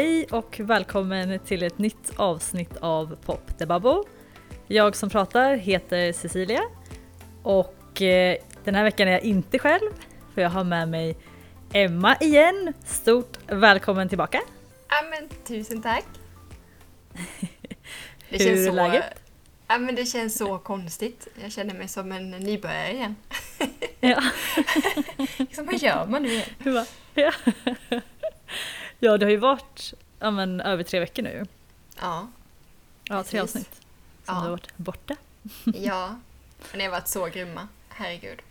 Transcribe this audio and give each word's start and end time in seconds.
Hej 0.00 0.26
och 0.30 0.60
välkommen 0.60 1.38
till 1.38 1.62
ett 1.62 1.78
nytt 1.78 2.12
avsnitt 2.16 2.76
av 2.76 3.16
Pop 3.24 3.58
the 3.58 3.66
Bubble. 3.66 4.02
Jag 4.66 4.96
som 4.96 5.10
pratar 5.10 5.56
heter 5.56 6.12
Cecilia 6.12 6.62
och 7.42 8.02
eh, 8.02 8.36
den 8.64 8.74
här 8.74 8.84
veckan 8.84 9.08
är 9.08 9.12
jag 9.12 9.22
inte 9.22 9.58
själv 9.58 9.90
för 10.34 10.42
jag 10.42 10.50
har 10.50 10.64
med 10.64 10.88
mig 10.88 11.16
Emma 11.72 12.16
igen. 12.16 12.72
Stort 12.84 13.38
välkommen 13.46 14.08
tillbaka! 14.08 14.40
Ja 14.88 14.96
men 15.10 15.28
tusen 15.28 15.82
tack! 15.82 16.04
Det 17.14 17.58
Hur 18.28 18.38
känns 18.38 18.60
är 18.60 18.66
så, 18.66 18.72
läget? 18.72 19.04
Ja 19.68 19.78
men 19.78 19.94
det 19.94 20.06
känns 20.06 20.38
så 20.38 20.58
konstigt. 20.58 21.28
Jag 21.42 21.52
känner 21.52 21.74
mig 21.74 21.88
som 21.88 22.12
en 22.12 22.30
nybörjare 22.30 22.92
igen. 22.92 23.16
Ja. 24.00 24.22
liksom, 25.38 25.66
vad 25.66 25.78
gör 25.78 26.06
man 26.06 26.22
nu 26.22 26.28
igen? 26.28 26.86
Ja. 27.14 27.32
ja 29.06 29.18
det 29.18 29.26
har 29.26 29.30
ju 29.30 29.36
varit 29.36 29.94
ja, 30.18 30.30
men, 30.30 30.60
över 30.60 30.82
tre 30.82 31.00
veckor 31.00 31.22
nu. 31.22 31.46
Ja. 32.00 32.28
Ja, 33.04 33.22
tre 33.22 33.40
avsnitt. 33.40 33.74
Som 34.24 34.34
ja. 34.34 34.34
du 34.34 34.40
har 34.40 34.50
varit 34.50 34.76
borta. 34.76 35.16
ja, 35.64 36.20
men 36.70 36.78
ni 36.78 36.84
har 36.84 36.90
varit 36.90 37.08
så 37.08 37.26
grymma. 37.26 37.68
Herregud. 37.88 38.42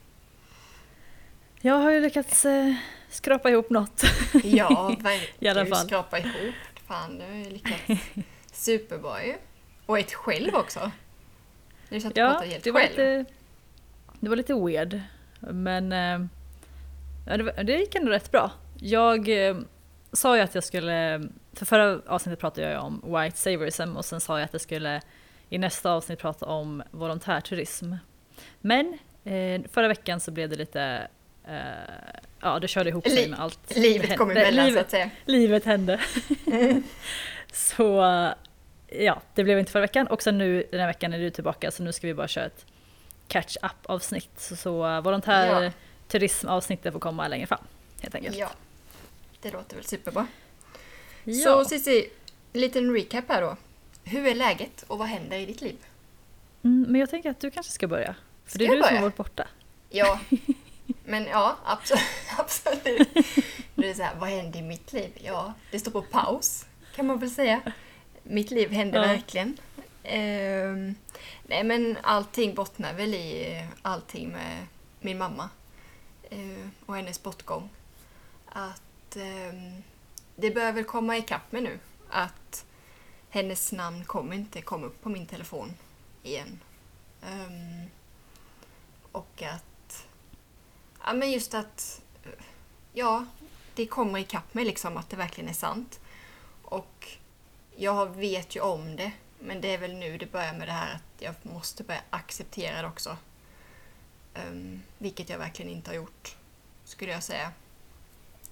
Jag 1.61 1.75
har 1.75 1.91
ju 1.91 2.01
lyckats 2.01 2.45
eh, 2.45 2.75
skrapa 3.09 3.49
ihop 3.49 3.69
något. 3.69 4.03
ja, 4.43 4.95
verkligen. 4.99 5.67
Fall. 5.67 5.85
Skrapa 5.85 6.19
ihop. 6.19 6.55
Fan, 6.87 7.17
du 7.17 7.25
har 7.25 7.31
ju 7.31 7.49
lyckats 7.49 8.03
superbra 8.51 9.23
ju. 9.23 9.35
Och 9.85 9.99
ett 9.99 10.13
själv 10.13 10.55
också. 10.55 10.91
Du 11.89 12.01
satt 12.01 12.11
och 12.11 12.17
ja, 12.17 12.27
pratade 12.27 12.51
helt 12.51 12.63
det 12.63 12.71
var 12.71 12.81
själv. 12.81 12.91
Lite, 12.91 13.25
det 14.19 14.29
var 14.29 14.35
lite 14.35 14.53
weird. 14.53 15.01
Men 15.39 15.91
eh, 15.91 16.19
det, 17.37 17.63
det 17.63 17.77
gick 17.77 17.95
ändå 17.95 18.11
rätt 18.11 18.31
bra. 18.31 18.51
Jag 18.77 19.47
eh, 19.47 19.57
sa 20.13 20.35
ju 20.35 20.41
att 20.41 20.55
jag 20.55 20.63
skulle, 20.63 21.29
för 21.53 21.65
förra 21.65 22.01
avsnittet 22.07 22.39
pratade 22.39 22.71
jag 22.71 22.83
om 22.83 23.01
white 23.05 23.37
saverism 23.37 23.97
och 23.97 24.05
sen 24.05 24.21
sa 24.21 24.39
jag 24.39 24.45
att 24.45 24.53
jag 24.53 24.61
skulle 24.61 25.01
i 25.49 25.57
nästa 25.57 25.91
avsnitt 25.91 26.19
prata 26.19 26.45
om 26.45 26.83
volontärturism. 26.91 27.93
Men 28.61 28.97
eh, 29.23 29.61
förra 29.71 29.87
veckan 29.87 30.19
så 30.19 30.31
blev 30.31 30.49
det 30.49 30.55
lite, 30.55 31.07
eh, 31.47 31.53
ja 32.39 32.59
det 32.59 32.67
körde 32.67 32.89
ihop 32.89 33.07
sig 33.07 33.29
med 33.29 33.39
allt. 33.39 33.75
Livet 33.75 34.17
kom 34.17 34.31
emellan 34.31 34.65
livet, 34.65 34.73
så 34.73 34.79
att 34.79 34.91
säga. 34.91 35.09
Livet 35.25 35.65
hände. 35.65 35.99
så 37.51 38.03
ja, 38.87 39.21
det 39.35 39.43
blev 39.43 39.59
inte 39.59 39.71
förra 39.71 39.81
veckan 39.81 40.07
och 40.07 40.21
sen 40.21 40.37
nu 40.37 40.63
den 40.71 40.79
här 40.79 40.87
veckan 40.87 41.13
är 41.13 41.19
du 41.19 41.29
tillbaka 41.29 41.71
så 41.71 41.83
nu 41.83 41.91
ska 41.93 42.07
vi 42.07 42.13
bara 42.13 42.27
köra 42.27 42.45
ett 42.45 42.65
catch 43.27 43.57
up 43.61 43.85
avsnitt. 43.85 44.29
Så, 44.37 44.55
så 44.55 45.01
volontärturismavsnittet 45.01 46.85
ja. 46.85 46.91
får 46.91 46.99
komma 46.99 47.27
längre 47.27 47.47
fram 47.47 47.63
helt 48.01 48.15
enkelt. 48.15 48.37
Ja, 48.37 48.49
det 49.41 49.51
låter 49.51 49.75
väl 49.75 49.85
superbra. 49.85 50.27
Ja. 51.23 51.43
Så 51.43 51.65
Cissi, 51.65 52.09
en 52.53 52.61
liten 52.61 52.93
recap 52.93 53.25
här 53.27 53.41
då. 53.41 53.57
Hur 54.03 54.27
är 54.27 54.35
läget 54.35 54.83
och 54.87 54.97
vad 54.97 55.07
händer 55.07 55.37
i 55.37 55.45
ditt 55.45 55.61
liv? 55.61 55.77
Mm, 56.63 56.85
men 56.89 57.01
jag 57.01 57.09
tänker 57.09 57.29
att 57.29 57.39
du 57.39 57.51
kanske 57.51 57.71
ska 57.71 57.87
börja. 57.87 58.15
För 58.45 58.49
ska 58.51 58.59
det 58.59 58.65
är 58.65 58.75
du 58.75 58.83
som 58.83 58.95
har 58.95 59.01
varit 59.01 59.17
borta. 59.17 59.47
Ja, 59.89 60.19
men 61.05 61.25
ja, 61.25 61.57
absolut. 61.65 62.03
absolut. 62.37 63.09
Det 63.75 63.89
är 63.89 63.93
så 63.93 64.03
här, 64.03 64.15
vad 64.19 64.29
händer 64.29 64.59
i 64.59 64.61
mitt 64.61 64.93
liv? 64.93 65.11
Ja, 65.23 65.53
det 65.71 65.79
står 65.79 65.91
på 65.91 66.01
paus 66.01 66.65
kan 66.95 67.07
man 67.07 67.19
väl 67.19 67.31
säga. 67.31 67.61
Mitt 68.23 68.51
liv 68.51 68.71
händer 68.71 69.01
ja. 69.01 69.07
verkligen. 69.07 69.57
Uh, 70.03 70.93
nej 71.43 71.63
men 71.63 71.97
allting 72.03 72.55
bottnar 72.55 72.93
väl 72.93 73.13
i 73.13 73.63
allting 73.81 74.29
med 74.29 74.65
min 74.99 75.17
mamma 75.17 75.49
uh, 76.31 76.67
och 76.85 76.95
hennes 76.95 77.23
bortgång. 77.23 77.69
Att 78.45 78.81
uh, 79.17 79.79
det 80.35 80.51
börjar 80.51 80.71
väl 80.71 80.83
komma 80.83 81.17
ikapp 81.17 81.51
mig 81.51 81.61
nu. 81.61 81.79
Att 82.09 82.65
hennes 83.29 83.71
namn 83.71 84.05
kommer 84.05 84.35
inte 84.35 84.61
komma 84.61 84.85
upp 84.87 85.01
på 85.01 85.09
min 85.09 85.25
telefon 85.25 85.73
igen. 86.23 86.59
Um, 87.21 87.89
och 89.11 89.43
att... 89.43 90.07
Ja 91.05 91.13
men 91.13 91.31
just 91.31 91.53
att... 91.53 92.01
Ja, 92.93 93.25
det 93.75 93.85
kommer 93.85 94.19
ikapp 94.19 94.53
mig 94.53 94.65
liksom 94.65 94.97
att 94.97 95.09
det 95.09 95.15
verkligen 95.15 95.49
är 95.49 95.53
sant. 95.53 95.99
Och 96.63 97.07
jag 97.75 98.15
vet 98.15 98.55
ju 98.55 98.59
om 98.59 98.95
det, 98.95 99.11
men 99.39 99.61
det 99.61 99.73
är 99.73 99.77
väl 99.77 99.93
nu 99.93 100.17
det 100.17 100.31
börjar 100.31 100.53
med 100.53 100.67
det 100.67 100.71
här 100.71 100.95
att 100.95 101.21
jag 101.21 101.35
måste 101.41 101.83
börja 101.83 102.01
acceptera 102.09 102.81
det 102.81 102.87
också. 102.87 103.17
Um, 104.49 104.81
vilket 104.97 105.29
jag 105.29 105.37
verkligen 105.37 105.71
inte 105.71 105.89
har 105.89 105.95
gjort, 105.95 106.37
skulle 106.83 107.11
jag 107.11 107.23
säga. 107.23 107.51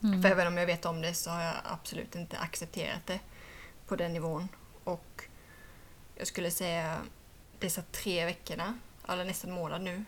Mm. 0.03 0.21
För 0.21 0.29
även 0.29 0.47
om 0.47 0.57
jag 0.57 0.65
vet 0.65 0.85
om 0.85 1.01
det 1.01 1.13
så 1.13 1.29
har 1.29 1.41
jag 1.41 1.55
absolut 1.63 2.15
inte 2.15 2.37
accepterat 2.37 3.05
det 3.05 3.19
på 3.87 3.95
den 3.95 4.13
nivån. 4.13 4.47
Och 4.83 5.23
jag 6.15 6.27
skulle 6.27 6.51
säga 6.51 7.01
dessa 7.59 7.81
tre 7.81 8.25
veckorna, 8.25 8.79
eller 9.07 9.25
nästan 9.25 9.51
månad 9.51 9.81
nu, 9.81 10.05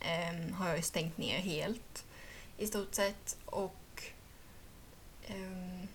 um, 0.00 0.52
har 0.52 0.68
jag 0.68 0.84
stängt 0.84 1.18
ner 1.18 1.38
helt 1.38 2.04
i 2.56 2.66
stort 2.66 2.94
sett. 2.94 3.36
Och 3.44 4.02
um, 5.28 5.88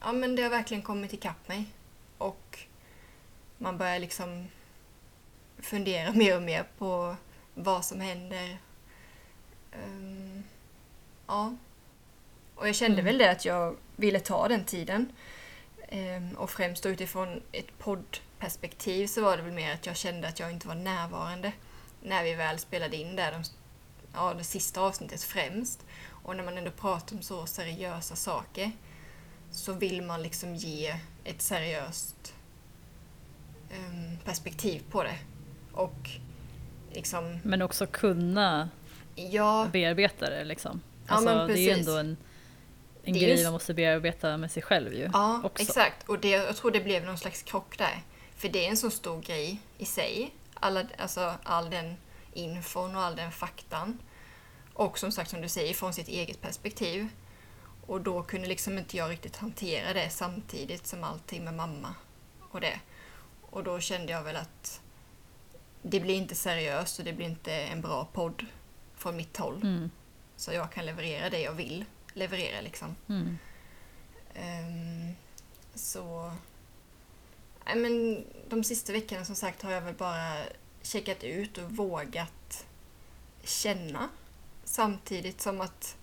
ja, 0.00 0.12
men 0.12 0.36
det 0.36 0.42
har 0.42 0.50
verkligen 0.50 0.82
kommit 0.82 1.12
ikapp 1.12 1.48
mig. 1.48 1.64
Och 2.18 2.58
man 3.58 3.78
börjar 3.78 3.98
liksom 3.98 4.48
fundera 5.58 6.12
mer 6.14 6.36
och 6.36 6.42
mer 6.42 6.66
på 6.78 7.16
vad 7.54 7.84
som 7.84 8.00
händer. 8.00 8.58
Um, 9.72 10.44
ja. 11.26 11.56
Och 12.60 12.68
jag 12.68 12.74
kände 12.74 13.00
mm. 13.00 13.04
väl 13.04 13.18
det 13.18 13.30
att 13.30 13.44
jag 13.44 13.76
ville 13.96 14.20
ta 14.20 14.48
den 14.48 14.64
tiden. 14.64 15.12
Um, 15.92 16.32
och 16.36 16.50
främst 16.50 16.86
utifrån 16.86 17.42
ett 17.52 17.78
poddperspektiv 17.78 19.06
så 19.06 19.22
var 19.22 19.36
det 19.36 19.42
väl 19.42 19.52
mer 19.52 19.74
att 19.74 19.86
jag 19.86 19.96
kände 19.96 20.28
att 20.28 20.40
jag 20.40 20.52
inte 20.52 20.68
var 20.68 20.74
närvarande 20.74 21.52
när 22.02 22.24
vi 22.24 22.34
väl 22.34 22.58
spelade 22.58 22.96
in 22.96 23.16
där, 23.16 23.32
de, 23.32 23.42
ja, 24.14 24.34
det 24.34 24.44
sista 24.44 24.80
avsnittet 24.80 25.22
främst. 25.22 25.86
Och 26.24 26.36
när 26.36 26.44
man 26.44 26.58
ändå 26.58 26.70
pratar 26.70 27.16
om 27.16 27.22
så 27.22 27.46
seriösa 27.46 28.16
saker 28.16 28.70
så 29.50 29.72
vill 29.72 30.02
man 30.02 30.22
liksom 30.22 30.54
ge 30.54 30.96
ett 31.24 31.42
seriöst 31.42 32.34
um, 33.70 34.18
perspektiv 34.24 34.82
på 34.90 35.02
det. 35.02 35.18
Och 35.72 36.10
liksom... 36.92 37.38
Men 37.42 37.62
också 37.62 37.86
kunna 37.86 38.68
ja, 39.14 39.68
bearbeta 39.72 40.30
det 40.30 40.44
liksom. 40.44 40.80
Alltså, 41.06 41.30
ja, 41.30 41.46
det 41.46 41.70
är 41.70 41.78
ändå 41.78 41.96
en, 41.96 42.16
en 43.04 43.14
grej 43.14 43.30
just... 43.30 43.44
man 43.44 43.52
måste 43.52 43.74
bearbeta 43.74 44.36
med 44.36 44.50
sig 44.50 44.62
själv 44.62 44.94
ju. 44.94 45.10
Ja, 45.12 45.40
också. 45.44 45.62
exakt. 45.62 46.08
Och 46.08 46.18
det, 46.18 46.28
jag 46.28 46.56
tror 46.56 46.70
det 46.70 46.80
blev 46.80 47.04
någon 47.04 47.18
slags 47.18 47.42
krock 47.42 47.78
där. 47.78 48.02
För 48.36 48.48
det 48.48 48.66
är 48.66 48.70
en 48.70 48.76
så 48.76 48.90
stor 48.90 49.20
grej 49.20 49.60
i 49.78 49.84
sig. 49.84 50.34
Alla, 50.54 50.84
alltså, 50.98 51.34
all 51.42 51.70
den 51.70 51.96
infon 52.32 52.96
och 52.96 53.02
all 53.02 53.16
den 53.16 53.32
faktan. 53.32 53.98
Och 54.74 54.98
som 54.98 55.12
sagt, 55.12 55.30
som 55.30 55.40
du 55.40 55.48
säger, 55.48 55.74
från 55.74 55.94
sitt 55.94 56.08
eget 56.08 56.40
perspektiv. 56.40 57.08
Och 57.86 58.00
då 58.00 58.22
kunde 58.22 58.48
liksom 58.48 58.78
inte 58.78 58.96
jag 58.96 59.10
riktigt 59.10 59.36
hantera 59.36 59.92
det 59.92 60.10
samtidigt 60.10 60.86
som 60.86 61.04
allting 61.04 61.44
med 61.44 61.54
mamma 61.54 61.94
och 62.50 62.60
det. 62.60 62.80
Och 63.42 63.64
då 63.64 63.80
kände 63.80 64.12
jag 64.12 64.22
väl 64.22 64.36
att 64.36 64.80
det 65.82 66.00
blir 66.00 66.14
inte 66.14 66.34
seriöst 66.34 66.98
och 66.98 67.04
det 67.04 67.12
blir 67.12 67.26
inte 67.26 67.52
en 67.52 67.80
bra 67.80 68.08
podd 68.12 68.46
från 68.96 69.16
mitt 69.16 69.36
håll. 69.36 69.60
Mm. 69.62 69.90
Så 70.36 70.52
jag 70.52 70.72
kan 70.72 70.86
leverera 70.86 71.30
det 71.30 71.40
jag 71.40 71.52
vill 71.52 71.84
leverera 72.12 72.60
liksom. 72.60 72.96
Mm. 73.08 73.38
Um, 74.34 75.16
så... 75.74 76.32
Nej, 77.66 77.76
men 77.76 78.24
de 78.48 78.64
sista 78.64 78.92
veckorna 78.92 79.24
som 79.24 79.34
sagt 79.34 79.62
har 79.62 79.70
jag 79.70 79.80
väl 79.80 79.94
bara 79.94 80.36
checkat 80.82 81.24
ut 81.24 81.58
och 81.58 81.70
vågat 81.70 82.66
känna. 83.44 84.08
Samtidigt 84.64 85.40
som 85.40 85.60
att 85.60 85.96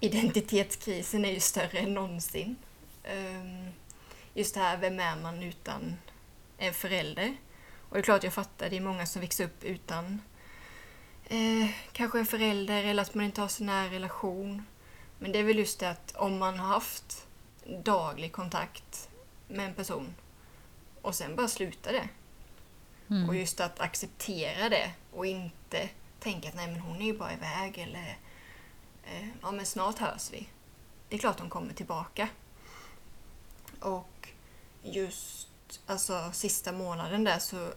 identitetskrisen 0.00 1.24
är 1.24 1.32
ju 1.32 1.40
större 1.40 1.78
än 1.78 1.94
någonsin. 1.94 2.56
Um, 3.04 3.68
just 4.34 4.54
det 4.54 4.60
här, 4.60 4.76
vem 4.76 5.00
är 5.00 5.16
man 5.16 5.42
utan 5.42 5.96
en 6.58 6.74
förälder? 6.74 7.36
Och 7.88 7.96
det 7.96 8.00
är 8.00 8.02
klart 8.02 8.24
jag 8.24 8.32
fattar, 8.32 8.70
det 8.70 8.76
är 8.76 8.80
många 8.80 9.06
som 9.06 9.20
växer 9.20 9.44
upp 9.44 9.64
utan 9.64 10.22
eh, 11.24 11.70
kanske 11.92 12.18
en 12.18 12.26
förälder 12.26 12.84
eller 12.84 13.02
att 13.02 13.14
man 13.14 13.24
inte 13.24 13.40
har 13.40 13.48
så 13.48 13.64
nära 13.64 13.90
relation. 13.90 14.62
Men 15.22 15.32
det 15.32 15.38
är 15.38 15.44
väl 15.44 15.58
just 15.58 15.78
det 15.78 15.90
att 15.90 16.16
om 16.16 16.38
man 16.38 16.58
har 16.58 16.68
haft 16.68 17.26
daglig 17.82 18.32
kontakt 18.32 19.08
med 19.48 19.66
en 19.66 19.74
person 19.74 20.14
och 21.02 21.14
sen 21.14 21.36
bara 21.36 21.48
sluta 21.48 21.92
det. 21.92 22.08
Mm. 23.10 23.28
Och 23.28 23.36
just 23.36 23.60
att 23.60 23.80
acceptera 23.80 24.68
det 24.68 24.90
och 25.12 25.26
inte 25.26 25.88
tänka 26.20 26.48
att 26.48 26.54
nej 26.54 26.66
men 26.66 26.80
hon 26.80 27.00
är 27.00 27.04
ju 27.04 27.18
bara 27.18 27.32
iväg 27.32 27.78
eller 27.78 28.18
eh, 29.04 29.28
ja 29.42 29.50
men 29.50 29.66
snart 29.66 29.98
hörs 29.98 30.30
vi. 30.32 30.48
Det 31.08 31.16
är 31.16 31.20
klart 31.20 31.38
de 31.38 31.50
kommer 31.50 31.74
tillbaka. 31.74 32.28
Och 33.80 34.28
just 34.82 35.48
alltså 35.86 36.30
sista 36.32 36.72
månaden 36.72 37.24
där 37.24 37.38
så 37.38 37.72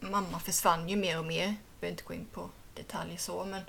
mamma 0.00 0.40
försvann 0.40 0.88
ju 0.88 0.96
mer 0.96 1.18
och 1.18 1.24
mer. 1.24 1.44
Jag 1.44 1.54
behöver 1.80 1.92
inte 1.92 2.04
gå 2.04 2.14
in 2.14 2.26
på 2.32 2.50
detaljer 2.74 3.18
så 3.18 3.44
men 3.44 3.62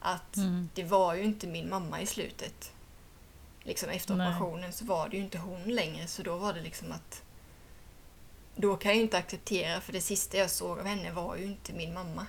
att 0.00 0.36
mm. 0.36 0.68
det 0.74 0.84
var 0.84 1.14
ju 1.14 1.22
inte 1.22 1.46
min 1.46 1.68
mamma 1.68 2.00
i 2.00 2.06
slutet. 2.06 2.72
liksom 3.62 3.88
efter 3.88 4.14
Nej. 4.14 4.28
operationen 4.28 4.72
så 4.72 4.84
var 4.84 5.08
det 5.08 5.16
ju 5.16 5.22
inte 5.22 5.38
hon 5.38 5.62
längre 5.62 6.06
så 6.06 6.22
då 6.22 6.36
var 6.36 6.52
det 6.52 6.60
liksom 6.60 6.92
att 6.92 7.22
då 8.56 8.76
kan 8.76 8.88
jag 8.90 8.96
ju 8.96 9.02
inte 9.02 9.18
acceptera 9.18 9.80
för 9.80 9.92
det 9.92 10.00
sista 10.00 10.36
jag 10.36 10.50
såg 10.50 10.78
av 10.78 10.86
henne 10.86 11.12
var 11.12 11.36
ju 11.36 11.44
inte 11.44 11.72
min 11.72 11.94
mamma. 11.94 12.26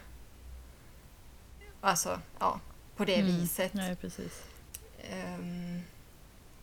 Alltså, 1.82 2.20
ja, 2.40 2.60
på 2.96 3.06
det 3.06 3.16
Mm. 3.16 3.26
viset. 3.42 3.74
Nej, 3.74 3.96
precis. 3.96 4.44
Ehm, 5.10 5.82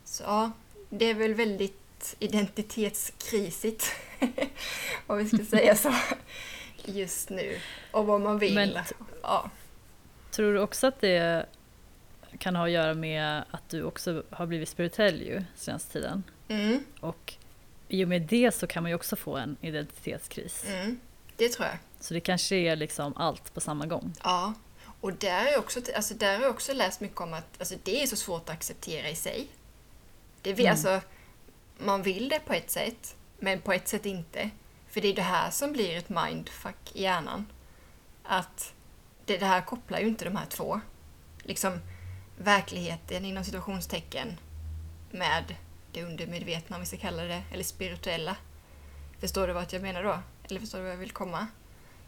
så 0.05 0.22
ja, 0.22 0.50
det 0.90 1.05
är 1.05 1.14
väl 1.14 1.34
väldigt 1.34 2.16
identitetskrisigt, 2.19 3.93
om 5.06 5.19
vi 5.19 5.28
ska 5.28 5.44
säga 5.44 5.76
så, 5.76 5.94
just 6.84 7.31
nu. 7.31 7.60
Och 7.90 8.06
vad 8.06 8.20
man 8.20 8.38
vill. 8.38 8.55
Men 8.55 8.78
ja. 9.22 9.50
Tror 10.38 10.52
du 10.55 10.61
också 10.61 10.87
att 10.87 11.00
det 11.00 11.46
kan 12.38 12.56
ha 12.56 12.64
att 12.64 12.70
göra 12.70 12.94
med 12.94 13.44
att 13.50 13.69
du 13.69 13.82
också 13.82 14.23
har 14.31 14.46
blivit 14.46 14.69
spirituell 14.69 15.23
ju 15.23 15.43
senaste 15.56 15.93
tiden? 15.93 16.23
Mm, 16.49 16.85
Och 17.00 17.35
i 17.88 18.05
och 18.05 18.08
med 18.08 18.23
det 18.23 18.55
så 18.55 18.67
kan 18.67 18.82
man 18.82 18.90
ju 18.90 18.94
också 18.96 19.17
få 19.17 19.37
en 19.37 19.56
identitetskris. 19.61 20.64
mm, 20.69 21.00
det 21.37 21.49
tror 21.49 21.67
jag. 21.67 21.79
Så 22.00 22.14
det 22.14 22.20
kanske 22.20 22.56
är 22.56 22.76
liksom 22.76 23.17
allt 23.17 23.55
på 23.55 23.61
samma 23.61 23.87
gång. 23.87 24.12
Ja. 24.25 24.55
Och 25.00 25.12
där 25.12 25.44
har 25.44 25.50
jag 25.50 25.58
också, 25.58 25.81
alltså 25.96 26.14
där 26.14 26.37
har 26.37 26.43
jag 26.43 26.50
också 26.50 26.73
läst 26.73 27.00
mycket 27.00 27.20
om 27.20 27.32
att 27.34 27.58
alltså 27.58 27.75
det 27.84 28.02
är 28.02 28.06
så 28.06 28.17
svårt 28.17 28.43
att 28.49 28.55
acceptera 28.55 29.08
i 29.08 29.14
sig. 29.14 29.49
Det 30.43 30.52
vill, 30.52 30.67
Mm. 30.67 30.73
alltså, 30.73 31.00
man 31.79 32.02
vill 32.02 32.29
det 32.29 32.41
på 32.41 32.52
ett 32.52 32.70
sätt, 32.70 33.17
men 33.38 33.61
på 33.61 33.73
ett 33.73 33.88
sätt 33.88 34.06
inte. 34.06 34.50
För 34.88 35.00
det 35.00 35.08
är 35.08 35.14
det 35.14 35.23
här 35.23 35.50
som 35.50 35.73
blir 35.73 35.96
ett 35.99 36.08
mindfuck 36.08 36.91
i 36.94 37.02
hjärnan. 37.02 37.46
Att 38.23 38.73
det, 39.28 39.38
det 39.38 39.46
här 39.46 39.60
kopplar 39.60 39.98
ju 39.98 40.08
inte 40.08 40.25
de 40.25 40.36
här 40.36 40.46
två. 40.46 40.80
Liksom 41.42 41.80
verkligheten 42.38 43.25
inom 43.25 43.44
situationstecken 43.44 44.40
med 45.10 45.54
det 45.92 46.04
undermedvetna, 46.04 46.76
om 46.76 46.80
vi 46.82 46.86
ska 46.86 46.96
kalla 46.96 47.22
det, 47.22 47.42
eller 47.52 47.64
spirituella. 47.64 48.36
Förstår 49.20 49.46
du 49.46 49.52
vad 49.52 49.72
jag 49.72 49.82
menar 49.82 50.02
då? 50.02 50.19
Eller 50.48 50.60
förstår 50.60 50.78
du 50.78 50.84
vad 50.84 50.92
jag 50.92 50.98
vill 50.98 51.10
komma? 51.10 51.46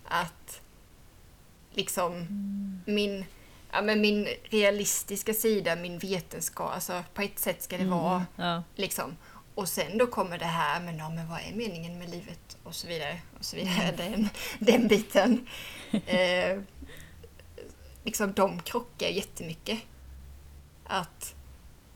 Att 0.05 0.61
liksom 1.73 2.27
min, 2.87 3.25
ja, 3.73 3.83
men 3.83 4.01
min 4.01 4.29
realistiska 4.45 5.35
sida, 5.35 5.77
min 5.77 5.99
vetenskap, 5.99 6.73
alltså 6.75 7.05
på 7.15 7.23
ett 7.23 7.39
sätt 7.39 7.63
ska 7.63 7.79
det 7.79 7.85
vara 7.85 8.27
Ja. 8.37 8.63
liksom. 8.75 9.17
Och 9.55 9.69
sen 9.69 9.99
då 9.99 10.07
kommer 10.07 10.39
det 10.39 10.45
här, 10.45 10.81
men, 10.81 10.99
ja, 10.99 11.09
men 11.11 11.29
vad 11.29 11.41
är 11.41 11.55
meningen 11.55 11.99
med 11.99 12.11
livet? 12.11 12.57
Och 12.65 12.75
så 12.75 12.87
vidare. 12.87 13.21
Och 13.39 13.45
så 13.45 13.57
vidare. 13.57 13.93
Den, 13.97 14.29
den 14.59 14.89
biten. 14.89 15.47
Eh, 16.07 16.59
liksom 18.11 18.33
de 18.33 18.63
krockar 18.63 19.09
jättemycket. 19.09 19.79
Att 20.85 21.35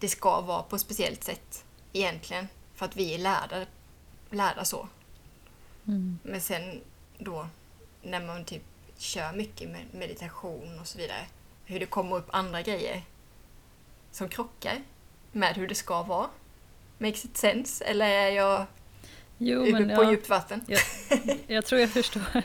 det 0.01 0.09
ska 0.09 0.41
vara 0.41 0.63
på 0.63 0.77
ett 0.77 0.83
speciellt 0.83 1.25
sätt 1.25 1.65
egentligen. 1.93 2.49
För 2.75 2.87
att 2.87 2.97
vi 2.97 3.15
är 3.15 3.19
lärda, 3.19 3.67
lärda 4.31 4.65
så. 4.65 4.89
Mm. 5.87 6.19
Men 6.23 6.41
sen 6.41 6.81
då 7.19 7.49
när 8.03 8.27
man 8.27 8.45
typ 8.45 8.63
kör 8.99 9.33
mycket 9.33 9.71
med 9.71 9.85
meditation 9.93 10.79
och 10.81 10.87
så 10.87 10.99
vidare. 10.99 11.27
Hur 11.65 11.81
det 11.81 11.87
kommer 11.87 12.17
upp 12.17 12.29
andra 12.31 12.63
grejer 12.63 13.03
som 14.11 14.29
krockar 14.29 14.83
med 15.33 15.57
hur 15.57 15.69
det 15.69 15.75
ska 15.75 16.03
vara. 16.03 16.29
Makes 16.99 17.25
it 17.25 17.37
sense? 17.37 17.85
Eller 17.85 18.07
är 18.07 18.31
jag 18.31 18.67
Jo, 19.39 19.65
på 19.65 19.83
ja, 19.83 20.11
djupt 20.11 20.29
vatten? 20.29 20.67
jag 21.47 21.67
tror 21.67 21.81
jag 21.81 21.91
förstår. 21.91 22.23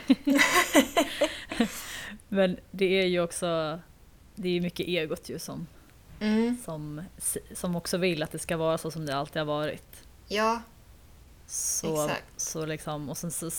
men 2.29 2.59
det 2.71 2.85
är 3.01 3.05
ju 3.05 3.21
också, 3.21 3.79
det 4.35 4.49
är 4.57 4.61
mycket 4.61 4.87
egot 4.87 5.29
ju 5.29 5.39
som, 5.39 5.67
Mm. 6.21 6.57
som, 6.65 7.03
som 7.53 7.75
också 7.75 7.97
vill 7.97 8.23
att 8.23 8.31
det 8.31 8.39
ska 8.39 8.57
vara 8.57 8.77
så 8.77 8.91
som 8.91 9.05
det 9.05 9.15
alltid 9.15 9.39
har 9.39 9.45
varit. 9.45 10.03
Ja, 10.27 10.61
Så, 11.45 12.03
Exakt. 12.05 12.23
så 12.41 12.65
liksom, 12.65 13.09
och 13.09 13.17
sen 13.17 13.31
så 13.31 13.51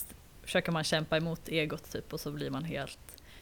försöker 0.42 0.72
man 0.72 0.84
kämpa 0.84 1.16
emot 1.16 1.48
egot 1.48 1.90
typ 1.92 2.12
och 2.12 2.20
så 2.20 2.30
blir 2.32 2.50
man 2.50 2.64
helt... 2.64 2.98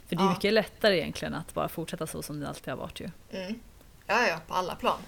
För 0.07 0.17
det 0.17 0.23
är 0.23 0.25
Ja. 0.27 0.31
mycket 0.31 0.53
lättare 0.53 0.97
egentligen 0.99 1.35
att 1.35 1.55
bara 1.55 1.69
fortsätta 1.69 2.07
så 2.07 2.23
som 2.23 2.41
det 2.41 2.49
alltid 2.49 2.69
har 2.69 2.77
varit 2.77 3.01
ju. 3.01 3.11
mm. 3.31 3.61
ja, 4.07 4.27
ja, 4.29 4.41
på 4.47 4.55
alla 4.55 4.75
plan 4.75 4.99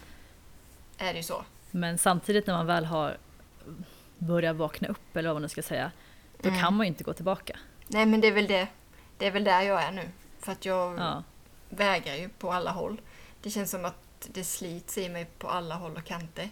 är 0.98 1.12
det 1.12 1.16
ju 1.16 1.22
så. 1.22 1.44
Men 1.70 1.98
samtidigt 1.98 2.46
när 2.46 2.54
man 2.54 2.66
väl 2.66 2.84
har 2.84 3.16
börjat 4.18 4.56
vakna 4.56 4.88
upp 4.88 5.16
eller 5.16 5.28
vad 5.28 5.34
man 5.36 5.42
nu 5.42 5.48
ska 5.48 5.62
säga, 5.62 5.92
då 6.42 6.48
Mm. 6.48 6.60
kan 6.60 6.74
man 6.74 6.86
ju 6.86 6.88
inte 6.88 7.04
gå 7.04 7.12
tillbaka. 7.12 7.58
Nej, 7.86 8.06
men 8.06 8.20
det 8.20 8.26
är 8.28 8.32
väl 8.32 8.46
det. 8.46 8.68
Det 9.20 9.26
är 9.26 9.30
väl 9.30 9.44
där 9.44 9.62
jag 9.62 9.82
är 9.82 9.92
nu. 9.92 10.08
För 10.40 10.52
att 10.52 10.64
jag 10.64 10.98
Ja. 10.98 11.22
vägrar 11.68 12.14
ju 12.14 12.28
på 12.28 12.52
alla 12.52 12.70
håll. 12.70 13.00
Det 13.42 13.50
känns 13.50 13.70
som 13.70 13.84
att 13.84 14.28
det 14.32 14.44
slits 14.44 14.98
i 14.98 15.08
mig 15.08 15.24
på 15.38 15.48
alla 15.48 15.74
håll 15.74 15.96
och 15.96 16.04
kanter. 16.04 16.50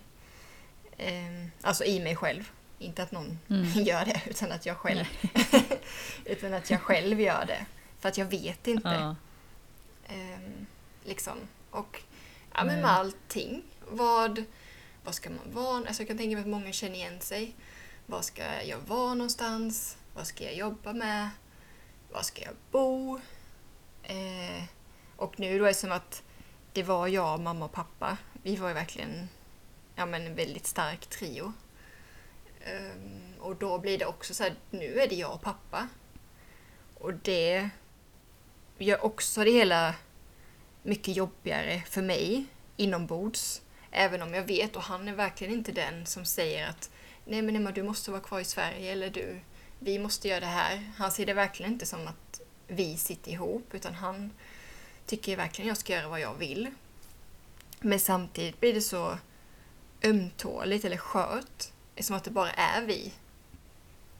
Ehm, 0.98 1.50
alltså 1.62 1.84
i 1.84 2.00
mig 2.00 2.16
själv. 2.16 2.50
Inte 2.78 3.02
att 3.02 3.12
någon 3.12 3.38
Mm. 3.50 3.64
gör 3.84 4.04
det, 4.04 4.22
utan 4.26 4.52
att 4.52 4.66
jag 4.66 4.76
själv 4.76 5.04
utan 6.24 6.54
att 6.54 6.70
jag 6.70 6.80
själv 6.80 7.20
gör 7.20 7.44
det. 7.46 7.66
För 8.00 8.08
att 8.08 8.18
jag 8.18 8.26
vet 8.26 8.66
inte. 8.66 8.88
Ja. 8.88 9.16
Ehm, 10.14 10.66
liksom. 11.04 11.38
Och 11.70 12.02
ja, 12.54 12.64
men 12.64 12.80
med 12.80 12.90
allting. 12.90 13.62
Vad, 13.90 14.44
vad 15.04 15.14
ska 15.14 15.30
man 15.30 15.52
vara? 15.52 15.76
Alltså 15.76 16.02
jag 16.02 16.08
kan 16.08 16.18
tänka 16.18 16.36
mig 16.36 16.42
att 16.42 16.48
många 16.48 16.72
känner 16.72 16.94
igen 16.94 17.20
sig. 17.20 17.54
Var 18.06 18.22
ska 18.22 18.62
jag 18.64 18.78
vara 18.78 19.14
någonstans? 19.14 19.96
Vad 20.14 20.26
ska 20.26 20.44
jag 20.44 20.54
jobba 20.54 20.92
med? 20.92 21.30
Var 22.12 22.22
ska 22.22 22.42
jag 22.42 22.54
bo? 22.70 23.20
Eh, 24.02 24.62
och 25.16 25.40
nu 25.40 25.58
då 25.58 25.64
är 25.64 25.68
det 25.68 25.74
som 25.74 25.92
att 25.92 26.22
det 26.72 26.82
var 26.82 27.08
jag, 27.08 27.40
mamma 27.40 27.64
och 27.64 27.72
pappa. 27.72 28.16
Vi 28.42 28.56
var 28.56 28.68
ju 28.68 28.74
verkligen 28.74 29.28
ja, 29.94 30.06
men 30.06 30.26
en 30.26 30.34
väldigt 30.34 30.66
stark 30.66 31.06
trio. 31.06 31.52
Ehm, 32.64 33.34
och 33.40 33.56
då 33.56 33.78
blir 33.78 33.98
det 33.98 34.06
också 34.06 34.34
så 34.34 34.42
här, 34.42 34.54
nu 34.70 35.00
är 35.00 35.08
det 35.08 35.14
jag 35.14 35.34
och 35.34 35.42
pappa. 35.42 35.88
Och 36.94 37.14
det 37.14 37.70
gör 38.78 39.04
också 39.04 39.44
det 39.44 39.50
hela 39.50 39.94
mycket 40.82 41.16
jobbigare 41.16 41.82
för 41.86 42.02
mig 42.02 42.44
inombords. 42.76 43.62
Även 43.90 44.22
om 44.22 44.34
jag 44.34 44.42
vet, 44.42 44.76
och 44.76 44.82
han 44.82 45.08
är 45.08 45.14
verkligen 45.14 45.52
inte 45.52 45.72
den 45.72 46.06
som 46.06 46.24
säger 46.24 46.68
att 46.68 46.90
nej 47.24 47.42
men 47.42 47.56
Emma 47.56 47.70
du 47.70 47.82
måste 47.82 48.10
vara 48.10 48.20
kvar 48.20 48.40
i 48.40 48.44
Sverige 48.44 48.92
eller 48.92 49.10
du, 49.10 49.40
vi 49.78 49.98
måste 49.98 50.28
göra 50.28 50.40
det 50.40 50.46
här. 50.46 50.92
Han 50.96 51.10
ser 51.12 51.26
det 51.26 51.34
verkligen 51.34 51.72
inte 51.72 51.86
som 51.86 52.06
att 52.08 52.40
vi 52.66 52.96
sitter 52.96 53.30
ihop 53.32 53.74
utan 53.74 53.94
han 53.94 54.30
tycker 55.06 55.36
verkligen 55.36 55.68
jag 55.68 55.76
ska 55.76 55.92
göra 55.92 56.08
vad 56.08 56.20
jag 56.20 56.34
vill. 56.34 56.70
Men 57.80 58.00
samtidigt 58.00 58.60
blir 58.60 58.74
det 58.74 58.80
så 58.80 59.18
ömtåligt 60.04 60.84
eller 60.84 60.96
skört. 60.96 61.64
Som 62.00 62.16
att 62.16 62.24
det 62.24 62.30
bara 62.30 62.50
är 62.50 62.82
vi. 62.82 63.12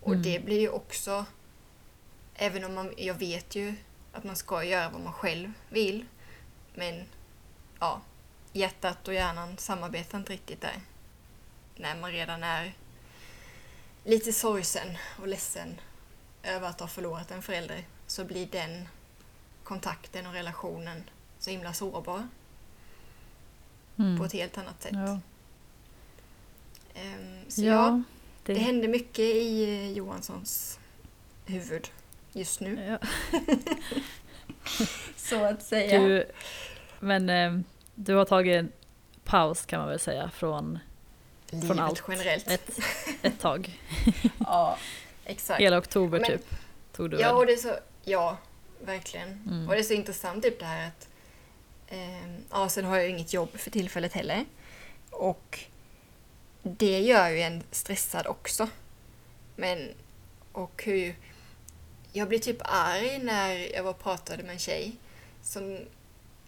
Och 0.00 0.12
Mm. 0.12 0.22
det 0.22 0.44
blir 0.44 0.60
ju 0.60 0.68
också, 0.68 1.24
även 2.34 2.64
om 2.64 2.74
man, 2.74 2.94
jag 2.96 3.14
vet 3.14 3.54
ju 3.54 3.74
att 4.12 4.24
man 4.24 4.36
ska 4.36 4.64
göra 4.64 4.90
vad 4.90 5.00
man 5.00 5.12
själv 5.12 5.52
vill. 5.68 6.04
Men 6.74 7.04
ja, 7.80 8.00
hjärtat 8.52 9.08
och 9.08 9.14
hjärnan 9.14 9.58
samarbetar 9.58 10.18
inte 10.18 10.32
riktigt 10.32 10.60
där. 10.60 10.80
När 11.76 11.96
man 11.96 12.12
redan 12.12 12.42
är 12.42 12.74
lite 14.05 14.33
sorgsen 14.33 14.88
och 15.21 15.28
ledsen 15.28 15.81
över 16.43 16.69
att 16.69 16.81
ha 16.81 16.88
förlorat 16.88 17.31
en 17.31 17.43
förälder 17.43 17.85
så 18.07 18.25
blir 18.25 18.47
den 18.47 18.88
kontakten 19.64 20.26
och 20.26 20.33
relationen 20.33 21.02
så 21.38 21.50
himla 21.50 21.73
sårbar 21.73 22.28
Mm. 23.99 24.19
på 24.19 24.25
ett 24.25 24.33
helt 24.33 24.59
annat 24.59 24.83
sätt. 24.83 24.93
Ja. 24.95 25.21
Ehm, 26.95 27.50
så 27.50 27.62
ja, 27.62 27.73
ja, 27.73 28.02
det 28.45 28.55
händer 28.55 28.88
mycket 28.88 29.19
i 29.25 29.64
eh, 29.64 29.90
Johanssons 29.93 30.78
huvud 31.47 31.90
just 32.33 32.61
nu, 32.61 32.99
ja. 33.00 33.09
så 35.17 35.45
att 35.45 35.62
säga. 35.62 36.00
Du, 36.00 36.25
men 37.00 37.31
eh, 37.31 37.59
du 37.95 38.14
har 38.14 38.25
tagit 38.25 38.57
en 38.57 38.73
paus 39.25 39.67
kan 39.67 39.81
man 39.81 39.88
väl 39.88 40.00
säga 40.00 40.31
från 40.31 40.78
Livet 41.50 41.78
allt. 41.78 42.02
generellt. 42.09 42.49
ett, 42.49 42.78
ett 43.23 43.40
tag. 43.40 43.81
Ja, 44.38 44.78
exakt. 45.25 45.61
Hela 45.61 45.78
oktober 45.78 46.21
Men- 46.21 46.31
typ. 46.31 46.47
Tog 46.93 47.11
du 47.11 47.21
Ja, 47.21 47.33
och 47.33 47.47
det 47.47 47.52
är 47.52 47.57
så, 47.57 47.76
ja, 48.05 48.37
verkligen. 48.85 49.28
Mm. 49.28 49.69
Och 49.69 49.75
det 49.75 49.81
är 49.81 49.85
så 49.85 49.93
intressant 49.93 50.43
typ 50.45 50.59
det 50.59 50.64
här 50.64 50.87
att 50.88 51.09
ehm, 51.88 52.37
ja, 52.50 52.69
sen 52.69 52.85
har 52.85 52.97
jag 52.97 53.05
ju 53.05 53.11
inget 53.11 53.33
jobb 53.33 53.59
för 53.59 53.71
tillfället 53.71 54.12
heller. 54.12 54.45
Och 55.11 55.61
det 56.62 57.00
gör 57.00 57.28
ju 57.28 57.40
en 57.40 57.62
stressad 57.71 58.26
också. 58.26 58.69
Men, 59.57 59.88
och 60.52 60.83
hur... 60.85 61.14
Jag 62.12 62.28
blir 62.28 62.38
typ 62.38 62.59
arg 62.61 63.19
när 63.19 63.75
jag 63.75 63.83
var 63.83 63.90
och 63.90 64.02
pratade 64.02 64.43
med 64.43 64.52
en 64.52 64.59
tjej 64.59 64.97
som 65.43 65.78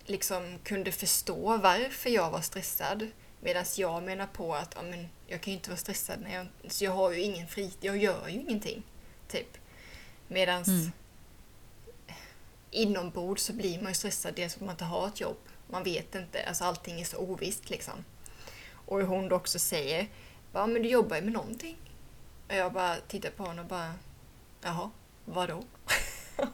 liksom 0.05 0.59
kunde 0.65 0.93
förstå 0.93 1.57
varför 1.57 2.11
jag 2.11 2.31
var 2.31 2.41
stressad. 2.41 3.07
Medan 3.41 3.65
jag 3.77 4.03
menar 4.03 4.27
på 4.27 4.55
att 4.55 4.73
ja, 4.77 4.83
men 4.83 5.09
jag 5.27 5.41
kan 5.41 5.53
ju 5.53 5.57
inte 5.57 5.71
vara 5.71 5.79
stressad 5.79 6.21
när 6.21 6.35
jag, 6.35 6.47
så 6.73 6.85
jag 6.85 6.93
har 6.93 7.11
ju 7.11 7.21
ingen 7.21 7.49
fritid, 7.49 7.77
jag 7.81 7.97
gör 7.97 8.29
ju 8.29 8.41
ingenting. 8.41 8.83
Typ. 9.29 9.57
Medan 10.29 10.63
Mm. 10.65 10.93
inombords 12.71 13.43
så 13.43 13.53
blir 13.53 13.79
man 13.83 13.89
ju 13.91 13.95
stressad 13.95 14.35
dels 14.35 14.55
för 14.55 14.61
att 14.61 14.67
man 14.67 14.75
inte 14.75 14.85
har 14.85 15.07
ett 15.09 15.21
jobb. 15.21 15.37
Man 15.71 15.83
vet 15.85 16.15
inte, 16.15 16.45
alltså 16.45 16.65
allting 16.65 17.01
är 17.01 17.05
så 17.05 17.17
ovisst 17.17 17.71
liksom. 17.71 18.05
Och 18.87 19.01
hon 19.01 19.29
då 19.29 19.37
också 19.37 19.59
säger, 19.59 20.09
ja 20.53 20.67
men 20.67 20.83
du 20.83 20.89
jobbar 20.89 21.17
ju 21.17 21.23
med 21.23 21.33
någonting. 21.33 21.77
Och 22.49 22.55
jag 22.55 22.73
bara 22.73 22.97
tittar 22.97 23.31
på 23.31 23.43
honom 23.43 23.65
och 23.65 23.69
bara, 23.69 23.95
jaha, 24.63 24.91
vadå? 25.25 25.65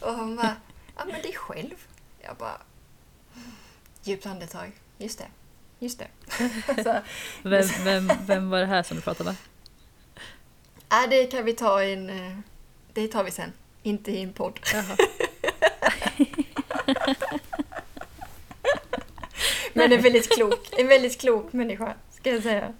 och 0.00 0.14
hon 0.14 0.36
bara, 0.36 0.56
ja 0.96 1.04
men 1.04 1.22
dig 1.22 1.32
själv. 1.34 1.86
Jag 2.20 2.36
bara, 2.36 2.60
djupt 4.02 4.26
andetag, 4.26 4.72
just 4.98 5.18
det, 5.18 5.28
just 5.78 5.98
det. 5.98 6.08
Vem, 7.42 7.66
vem, 7.84 8.10
vem 8.26 8.50
var 8.50 8.58
det 8.58 8.66
här 8.66 8.82
som 8.82 8.96
du 8.96 9.02
pratade 9.02 9.30
med? 9.30 9.36
äh, 11.04 11.10
det 11.10 11.26
kan 11.26 11.44
vi 11.44 11.52
ta 11.52 11.82
i 11.82 11.92
en, 11.92 12.10
eh, 12.10 12.38
det 12.92 13.08
tar 13.08 13.24
vi 13.24 13.30
sen, 13.30 13.52
inte 13.82 14.10
i 14.10 14.22
en 14.22 14.32
podd. 14.32 14.60
Men 19.72 19.92
en 19.92 20.02
väldigt 20.02 20.34
klok, 20.34 20.68
en 20.78 20.88
väldigt 20.88 21.20
klok 21.20 21.52
människa, 21.52 21.94
ska 22.10 22.30
jag 22.30 22.42
säga. 22.42 22.72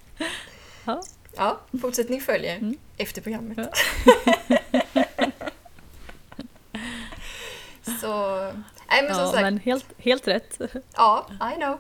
Ja. 0.84 1.02
Ja, 1.36 1.60
fortsättning 1.80 2.20
följer 2.20 2.56
Mm. 2.56 2.78
efter 2.96 3.22
programmet. 3.22 3.58
Ja. 3.58 3.68
Så, 8.00 8.40
nej 8.88 9.02
men 9.02 9.14
som 9.14 9.24
Ja, 9.24 9.30
sagt, 9.30 9.42
men 9.42 9.58
helt, 9.58 9.86
helt 9.98 10.28
rätt. 10.28 10.60
ja, 10.96 11.26
I 11.52 11.54
know. 11.60 11.78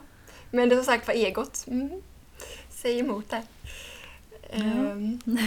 Men 0.56 0.68
det 0.68 0.74
är 0.74 0.76
som 0.76 0.84
sagt 0.84 1.06
var 1.06 1.14
egot. 1.14 1.64
Mm. 1.66 2.02
Säg 2.70 2.98
emot 2.98 3.30
där. 3.30 3.42
Ehm, 4.50 5.20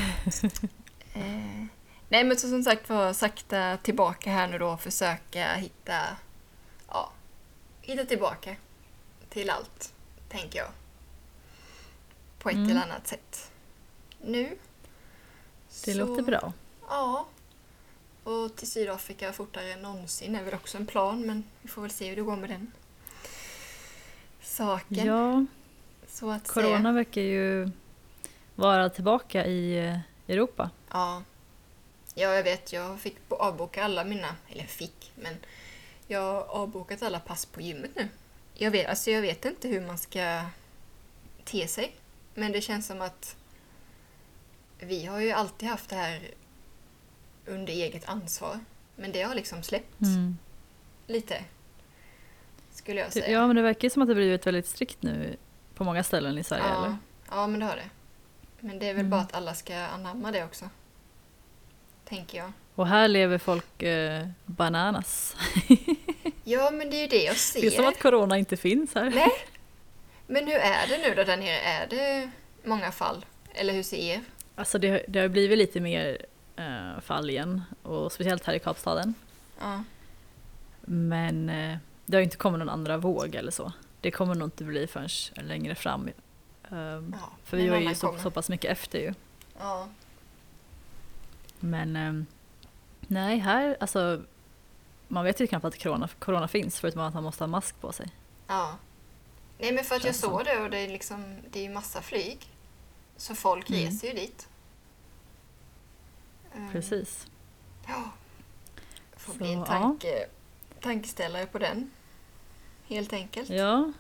eh, 1.14 1.66
nej 2.10 2.24
men 2.24 2.38
så 2.38 2.50
som 2.50 2.64
sagt 2.64 2.90
var 2.90 3.14
sakta 3.14 3.78
tillbaka 3.78 4.30
här 4.32 4.48
nu 4.48 4.58
då 4.58 4.68
och 4.70 4.82
försöka 4.82 5.54
hitta, 5.54 6.00
ja, 6.88 7.12
hitta 7.82 8.06
tillbaka 8.06 8.56
till 9.30 9.50
allt, 9.50 9.94
tänker 10.30 10.60
jag. 10.60 10.70
På 12.40 12.50
ett 12.50 12.56
Mm. 12.56 12.70
eller 12.70 12.82
annat 12.82 13.08
sätt. 13.08 13.52
Nu. 14.26 14.58
Det 15.86 15.94
så- 15.94 15.98
låter 16.00 16.24
bra. 16.24 16.54
Ja. 16.90 17.28
Och 18.24 18.56
till 18.56 18.72
Sydafrika 18.72 19.34
fortare 19.34 19.74
än 19.74 19.82
någonsin 19.82 20.36
är 20.36 20.44
väl 20.44 20.54
också 20.54 20.78
en 20.78 20.86
plan, 20.86 21.22
men 21.26 21.44
vi 21.62 21.70
får 21.70 21.82
väl 21.82 21.92
se 21.92 22.10
hur 22.10 22.16
det 22.16 22.22
går 22.22 22.36
med 22.36 22.50
den 22.50 22.72
saken. 24.42 25.06
Ja, 25.08 25.46
så 26.08 26.32
att 26.32 26.48
corona 26.48 26.80
säga. 26.82 26.92
verkar 26.92 27.22
ju 27.22 27.70
vara 28.56 28.90
tillbaka 28.90 29.46
i 29.46 29.88
eh, 29.88 30.00
Europa. 30.28 30.70
Ja. 30.92 31.24
ja, 32.16 32.34
jag 32.34 32.44
vet. 32.44 32.74
Jag 32.74 33.00
fick 33.00 33.28
bo- 33.30 33.36
avboka 33.36 33.84
alla 33.84 34.04
mina, 34.04 34.36
eller 34.50 34.64
fick, 34.64 35.12
men 35.16 35.36
jag 36.08 36.22
har 36.22 36.42
avbokat 36.44 37.02
alla 37.04 37.20
pass 37.20 37.46
på 37.46 37.62
gymmet 37.62 37.92
nu. 37.96 38.08
Jag 38.54 38.72
vet, 38.72 38.88
alltså 38.88 39.12
jag 39.12 39.22
vet 39.22 39.46
inte 39.46 39.68
hur 39.68 39.82
man 39.82 39.98
ska 39.98 40.44
te 41.44 41.68
sig, 41.68 41.96
men 42.34 42.52
det 42.52 42.62
känns 42.62 42.88
som 42.88 43.02
att 43.02 43.36
vi 44.80 45.06
har 45.06 45.20
ju 45.20 45.32
alltid 45.32 45.70
haft 45.70 45.90
det 45.90 45.96
här 45.96 46.22
under 47.46 47.74
eget 47.74 48.06
ansvar. 48.10 48.60
Men 48.96 49.12
det 49.12 49.22
har 49.24 49.36
liksom 49.36 49.64
släppt 49.64 50.02
Mm. 50.02 50.38
lite. 51.08 51.44
Skulle 52.80 53.00
jag 53.00 53.08
Det- 53.08 53.12
säga. 53.12 53.30
Ja, 53.32 53.48
men 53.48 53.56
det 53.56 53.62
verkar 53.62 53.90
som 53.90 54.02
att 54.02 54.08
det 54.08 54.16
blivit 54.16 54.48
väldigt 54.48 54.68
strikt 54.68 55.02
nu 55.04 55.36
på 55.76 55.84
många 55.84 56.04
ställen 56.04 56.38
i 56.38 56.44
Sverige, 56.44 56.64
ja. 56.68 56.78
eller? 56.86 56.98
ja, 57.30 57.48
men 57.48 57.60
det 57.60 57.66
har 57.66 57.76
det. 57.76 57.90
Men 58.60 58.80
det 58.80 58.86
är 58.86 58.94
väl 58.94 59.00
Mm. 59.00 59.10
bara 59.10 59.22
att 59.22 59.34
alla 59.36 59.54
ska 59.54 59.78
anamma 59.78 60.32
det 60.32 60.44
också. 60.44 60.70
Tänker 62.06 62.38
jag. 62.38 62.52
Och 62.76 62.88
här 62.88 63.08
lever 63.08 63.38
folk 63.38 63.84
eh, 63.84 64.28
bananas. 64.46 65.36
Ja, 66.44 66.72
men 66.72 66.90
det 66.90 66.96
är 66.98 67.02
ju 67.02 67.08
det 67.08 67.24
jag 67.24 67.36
ser. 67.36 67.62
Det 67.62 67.68
är 67.68 67.72
som 67.72 67.88
att 67.88 68.00
corona 68.02 68.38
inte 68.38 68.58
finns 68.58 68.96
här. 68.96 69.10
Nej. 69.10 69.32
Men 70.28 70.48
hur 70.48 70.56
är 70.56 70.88
det 70.88 70.98
nu 71.10 71.16
då 71.16 71.24
där 71.24 71.38
nere? 71.38 71.60
Är 71.60 71.88
det 71.88 72.30
många 72.64 72.92
fall? 72.92 73.26
Eller 73.54 73.74
hur 73.74 73.84
ser 73.84 73.98
er? 73.98 74.22
Alltså 74.56 74.78
det, 74.80 75.06
det 75.08 75.20
har 75.20 75.28
blivit 75.28 75.58
lite 75.58 75.80
mer 75.80 76.18
eh, 76.56 77.00
fall 77.02 77.30
igen, 77.30 77.62
och 77.84 78.12
speciellt 78.12 78.46
här 78.46 78.54
i 78.54 78.60
Kapstaden. 78.60 79.14
Ja. 79.60 79.84
Men 80.82 81.50
eh, 81.50 81.78
det 82.10 82.18
har 82.18 82.20
ju 82.20 82.26
inte 82.26 82.38
kommit 82.38 82.60
någon 82.60 82.70
andra 82.70 82.98
våg 82.98 83.36
eller 83.36 83.52
så. 83.52 83.74
Det 84.02 84.12
kommer 84.12 84.36
nog 84.36 84.48
inte 84.48 84.64
bli 84.64 84.88
förrän 84.88 85.10
längre 85.48 85.76
fram. 85.76 86.10
Ehm, 86.72 87.16
ja. 87.20 87.30
för 87.44 87.58
vi 87.58 87.70
var 87.70 87.78
ju 87.78 87.96
så, 87.96 88.18
så 88.18 88.32
pass 88.32 88.50
mycket 88.50 88.72
efter 88.72 89.00
ju. 89.00 89.14
Ja. 89.60 89.88
Men 91.60 91.96
ehm, 91.96 92.26
nej, 93.00 93.38
här 93.38 93.78
alltså 93.80 94.22
man 95.08 95.26
vet 95.26 95.40
ju 95.40 95.48
knappt 95.48 95.66
att 95.66 95.84
corona, 95.84 96.10
corona 96.20 96.48
finns 96.48 96.80
förutom 96.80 97.02
att 97.02 97.14
man 97.14 97.24
måste 97.24 97.44
ha 97.44 97.48
mask 97.48 97.82
på 97.82 97.92
sig. 97.92 98.10
ja. 98.48 98.78
Nej, 99.62 99.72
men 99.74 99.84
för 99.84 99.96
att 99.96 100.04
jag 100.04 100.16
såg 100.16 100.46
det 100.46 100.60
och 100.60 100.70
det 100.70 100.78
är 100.78 100.88
liksom, 100.88 101.36
det 101.52 101.60
är 101.60 101.64
ju 101.64 101.70
massa 101.70 102.02
flyg. 102.02 102.48
Så 103.18 103.36
folk 103.36 103.70
Mm. 103.70 103.82
reser 103.86 104.08
ju 104.08 104.14
dit. 104.14 104.48
Mm. 106.56 106.72
Precis. 106.72 107.28
Ja. 107.88 108.04
Får 109.18 109.32
Så, 109.34 109.38
bli 109.38 109.54
en 109.54 109.60
ja. 109.60 109.66
tanke, 109.66 110.28
tankeställare 110.82 111.46
på 111.46 111.60
den. 111.60 111.92
Helt 112.90 113.14
enkelt. 113.14 113.50
Ja, 113.50 113.92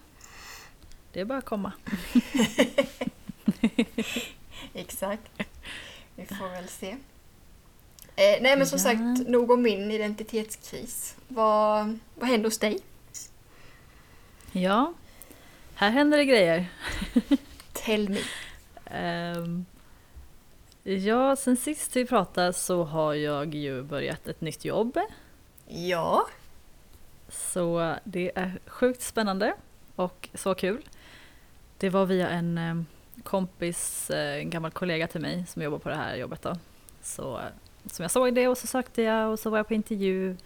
det 1.13 1.19
är 1.19 1.25
bara 1.25 1.37
att 1.37 1.45
komma. 1.45 1.71
Exakt. 4.73 5.23
Vi 6.15 6.25
får 6.25 6.49
väl 6.49 6.67
se. 6.67 6.89
Eh, 8.15 8.41
nej 8.41 8.57
men 8.57 8.67
som 8.67 8.77
Ja. 8.77 8.83
sagt, 8.83 9.27
nog 9.29 9.51
om 9.51 9.61
min 9.61 9.91
identitetskris. 9.91 11.15
Vad, 11.27 11.99
vad 12.15 12.29
händer 12.29 12.47
hos 12.47 12.57
dig? 12.57 12.79
Ja, 14.51 14.93
här 15.75 15.89
händer 15.89 16.17
det 16.17 16.25
grejer. 16.25 16.65
Tell 17.73 18.09
me. 18.09 18.19
Ehm, 18.85 19.65
ja, 20.83 21.35
sen 21.35 21.57
sist 21.57 21.95
vi 21.95 22.05
pratade 22.05 22.53
så 22.53 22.83
har 22.83 23.13
jag 23.13 23.55
ju 23.55 23.83
börjat 23.83 24.27
ett 24.27 24.41
nytt 24.41 24.65
jobb. 24.65 24.99
Ja. 25.67 26.27
Så 27.29 27.95
det 28.03 28.31
är 28.35 28.59
sjukt 28.65 29.01
spännande 29.01 29.53
och 29.95 30.29
så 30.33 30.55
kul. 30.55 30.89
Det 31.77 31.89
var 31.89 32.05
via 32.05 32.29
en 32.29 32.57
eh, 32.57 32.81
kompis, 33.23 34.09
eh, 34.09 34.41
en 34.41 34.49
gammal 34.49 34.71
kollega 34.71 35.07
till 35.07 35.21
mig 35.21 35.45
som 35.47 35.61
jobbar 35.61 35.79
på 35.79 35.89
det 35.89 35.95
här 35.95 36.15
jobbet 36.15 36.41
då. 36.41 36.55
Så 37.01 37.37
eh, 37.37 37.43
som 37.85 38.03
jag 38.03 38.11
såg 38.11 38.35
det 38.35 38.47
och 38.47 38.57
så 38.57 38.67
sökte 38.67 39.01
jag 39.01 39.31
och 39.31 39.39
så 39.39 39.49
var 39.49 39.57
jag 39.57 39.67
på 39.67 39.73
intervju. 39.73 40.37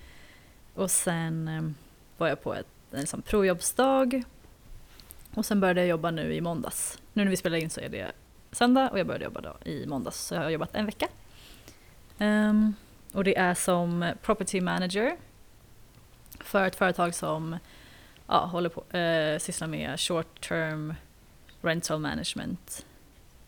Och 0.74 0.92
sen 0.92 1.76
var 2.18 2.28
jag 2.28 2.44
på 2.44 2.54
ett, 2.54 2.68
en 2.92 3.00
liksom 3.00 3.22
provjobbsdag. 3.22 4.24
Och 5.36 5.46
sen 5.46 5.60
började 5.60 5.80
jag 5.80 5.88
jobba 5.88 6.12
nu 6.12 6.34
i 6.34 6.42
måndags. 6.42 7.02
Nu 7.14 7.24
när 7.24 7.32
vi 7.32 7.38
spelar 7.38 7.58
in 7.58 7.70
så 7.70 7.82
är 7.82 7.90
det 7.90 8.12
söndag 8.52 8.90
och 8.90 9.00
jag 9.00 9.08
började 9.08 9.26
jobba 9.26 9.42
då 9.42 9.70
i 9.70 9.86
måndags. 9.86 10.26
Så 10.26 10.36
jag 10.36 10.42
har 10.42 10.50
jobbat 10.50 10.76
en 10.76 10.86
vecka. 10.86 11.08
Um, 12.20 12.76
och 13.14 13.24
det 13.24 13.38
är 13.38 13.54
som 13.54 14.12
property 14.22 14.62
manager 14.62 15.18
för 16.44 16.68
ett 16.68 16.76
företag 16.76 17.16
som 17.16 17.58
ja, 18.28 18.46
håller 18.46 18.70
på, 18.70 18.98
eh, 18.98 19.40
sysslar 19.40 19.68
med 19.68 20.00
short 20.00 20.48
term 20.48 20.94
rental 21.62 22.00
management. 22.00 22.86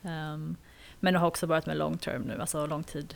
Ehm, 0.03 0.55
men 0.99 1.15
har 1.15 1.27
också 1.27 1.47
börjat 1.47 1.65
med 1.65 1.77
long 1.77 1.97
term 1.97 2.21
nu, 2.21 2.41
alltså 2.41 2.65
lång 2.65 2.83
tid. 2.83 3.15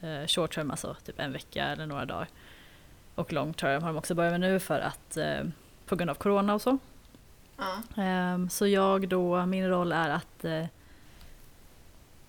Eh, 0.00 0.26
short 0.26 0.54
term, 0.54 0.70
alltså 0.70 0.96
typ 1.04 1.20
en 1.20 1.32
vecka 1.32 1.64
eller 1.64 1.86
några 1.86 2.04
dagar. 2.04 2.28
Och 3.14 3.32
long 3.32 3.54
term 3.54 3.82
har 3.82 3.88
de 3.88 3.96
också 3.98 4.14
börjat 4.14 4.32
med 4.32 4.40
nu 4.40 4.60
för 4.60 4.80
att 4.80 5.16
eh, 5.16 5.42
på 5.86 5.96
grund 5.96 6.10
av 6.10 6.14
corona 6.14 6.54
och 6.54 6.62
så. 6.62 6.78
Ja. 7.56 8.02
Ehm, 8.02 8.50
Så 8.50 8.66
jag 8.66 9.08
då, 9.08 9.46
min 9.46 9.68
roll 9.68 9.92
är 9.92 10.10
att 10.10 10.44
eh, 10.44 10.66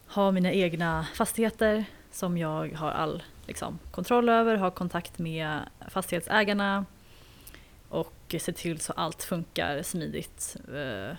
ha 0.08 0.32
mina 0.32 0.52
egna 0.52 1.08
fastigheter 1.14 1.86
som 2.12 2.38
jag 2.38 2.74
har 2.76 2.92
all 2.92 3.24
liksom, 3.48 3.80
kontroll 3.92 4.30
över, 4.30 4.56
ha 4.56 4.72
kontakt 4.72 5.20
med 5.20 5.60
fastighetsägarna 5.90 6.86
och 7.90 8.36
se 8.40 8.52
till 8.54 8.80
så 8.80 8.94
allt 8.94 9.24
funkar 9.24 9.84
smidigt 9.84 10.56
eh, 10.74 11.16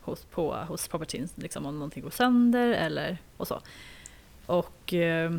hos, 0.00 0.24
på, 0.24 0.54
hos 0.54 0.88
propertyn, 0.88 1.28
liksom 1.34 1.66
om 1.66 1.74
någonting 1.74 2.02
går 2.02 2.10
sönder 2.10 2.68
eller 2.68 3.18
och 3.36 3.48
så. 3.48 3.60
Och 4.46 4.94
eh, 4.94 5.32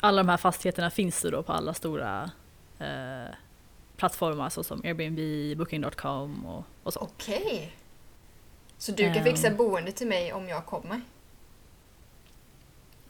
alla 0.00 0.22
de 0.22 0.28
här 0.28 0.36
fastigheterna 0.36 0.90
finns 0.90 1.24
ju 1.24 1.30
då 1.30 1.42
på 1.42 1.52
alla 1.52 1.74
stora 1.74 2.30
eh, 2.78 3.34
plattformar 3.96 4.48
såsom 4.50 4.80
Airbnb, 4.84 5.18
Booking.com 5.58 6.46
och, 6.46 6.64
och 6.82 6.92
så. 6.92 7.00
Okej. 7.00 7.72
Så 8.78 8.92
du 8.92 9.02
kan 9.04 9.16
Ehm. 9.16 9.24
fixa 9.24 9.50
boende 9.50 9.92
till 9.92 10.06
mig 10.08 10.32
om 10.32 10.48
jag 10.48 10.66
kommer? 10.66 11.00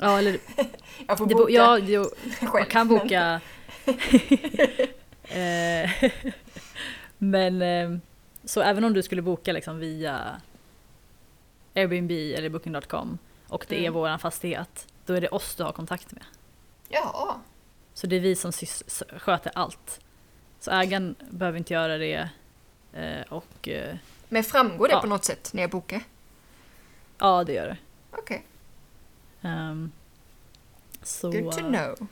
Ja, 0.00 0.19
eller 0.19 0.38
Jag 1.09 1.19
får 1.19 1.26
boka 1.26 1.37
bo, 1.37 1.50
ja, 1.50 1.78
jo, 1.78 2.04
själv. 2.40 2.52
man 2.52 2.64
kan 2.66 2.88
boka. 2.88 3.40
Eh, 5.23 5.90
Men 7.19 7.62
eh, 7.62 7.99
så 8.45 8.61
även 8.61 8.85
om 8.85 8.92
du 8.92 9.02
skulle 9.02 9.23
boka 9.23 9.52
liksom 9.52 9.78
via 9.78 10.40
Airbnb 11.75 12.11
eller 12.11 12.49
Booking.com 12.49 13.19
och 13.49 13.66
det 13.69 13.75
är 13.76 13.80
Mm. 13.80 13.92
våran 13.92 14.19
fastighet, 14.19 14.87
då 15.07 15.12
är 15.14 15.21
det 15.21 15.28
oss 15.28 15.54
du 15.54 15.62
har 15.62 15.73
kontakt 15.73 16.12
med. 16.12 16.23
Ja. 16.88 17.40
Så 17.95 18.07
det 18.07 18.16
är 18.16 18.21
vi 18.21 18.37
som 18.37 18.52
sköter 19.19 19.52
allt. 19.54 20.00
Så 20.61 20.71
ägaren 20.71 21.14
behöver 21.30 21.59
inte 21.59 21.75
göra 21.75 21.99
det 21.99 22.28
eh, 22.92 23.23
och 23.28 23.69
eh, 23.69 23.97
Men 24.28 24.45
framgår 24.45 24.88
det 24.88 24.95
Ja. 24.95 25.00
på 25.00 25.07
något 25.07 25.25
sätt 25.25 25.50
när 25.54 25.62
jag 25.62 25.71
bokar? 25.71 26.00
Ja, 27.19 27.45
det 27.45 27.52
gör 27.52 27.66
det. 27.66 27.76
Okej, 29.40 29.50
Ehm, 29.50 29.92
så, 31.02 31.30
good 31.30 31.52
to 31.52 31.59
know. 31.61 32.09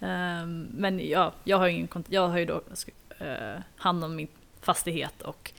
ehm, 0.00 0.68
men 0.74 1.08
ja, 1.08 1.32
jag 1.44 1.58
har, 1.58 1.68
ingen, 1.68 1.88
kont- 1.88 2.06
jag 2.08 2.28
har 2.28 2.38
ju 2.38 2.44
då 2.44 2.62
uh, 3.20 3.60
hand 3.76 4.04
om 4.04 4.16
min 4.16 4.28
fastighet 4.60 5.22
och 5.22 5.52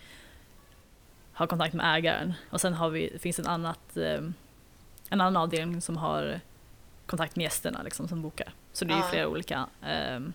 har 1.34 1.48
kontakt 1.48 1.74
med 1.74 1.96
ägaren. 1.98 2.34
Och 2.50 2.62
sen 2.62 2.74
har 2.74 2.89
vi, 2.89 3.10
det 3.13 3.20
finns 3.20 3.39
en, 3.39 3.48
annat, 3.48 3.98
ehm, 3.98 4.34
en 5.10 5.22
annan 5.22 5.38
avdelning 5.38 5.82
som 5.82 5.98
har 5.98 6.39
kontakt 7.06 7.36
med 7.36 7.44
gästerna 7.44 7.84
liksom, 7.84 8.08
som 8.08 8.22
bokar. 8.22 8.53
Så 8.74 8.86
det 8.86 8.94
är 8.94 8.98
ju 8.98 9.03
flera 9.03 9.27
olika 9.27 9.68
ehm, 9.86 10.34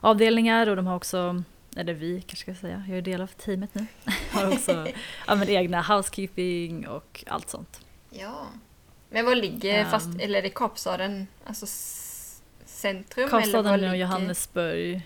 avdelningar 0.00 0.66
och 0.68 0.76
de 0.76 0.86
har 0.86 0.96
också, 0.96 1.42
eller 1.76 1.92
vi 1.94 2.20
kanske 2.22 2.36
ska 2.52 2.54
säga, 2.60 2.84
jag 2.88 2.98
är 2.98 3.02
del 3.02 3.20
av 3.22 3.26
teamet 3.26 3.74
nu, 3.74 3.86
har 4.32 4.52
också 4.52 4.86
ja, 5.26 5.34
men 5.34 5.48
egna 5.48 5.82
housekeeping 5.82 6.88
och 6.88 7.24
allt 7.26 7.48
sånt. 7.48 7.80
Ja. 8.10 8.46
Men 9.10 9.24
var 9.24 9.34
ligger 9.34 9.78
Ehm. 9.78 9.90
fast, 9.90 10.20
eller 10.20 10.38
är 10.38 10.42
det 10.42 10.50
Kapstaden, 10.50 11.26
alltså 11.44 11.66
centrum? 12.64 13.24
eller 13.28 13.32
var 13.32 13.40
Kapstaden 13.40 13.90
och 13.90 13.96
Johannesburg. 13.96 15.02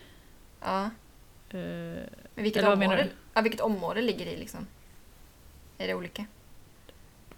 Ja, 0.61 0.85
eh, 0.85 0.91
men 1.51 2.05
vilket 2.35 2.63
Eller 2.63 2.73
område, 2.73 3.09
ja, 3.35 3.41
vilket 3.41 3.61
område 3.61 4.03
ligger 4.03 4.25
det 4.25 4.33
i 4.33 4.37
liksom? 4.37 4.67
Är 5.79 5.87
det 5.87 5.95
olika? 5.95 6.27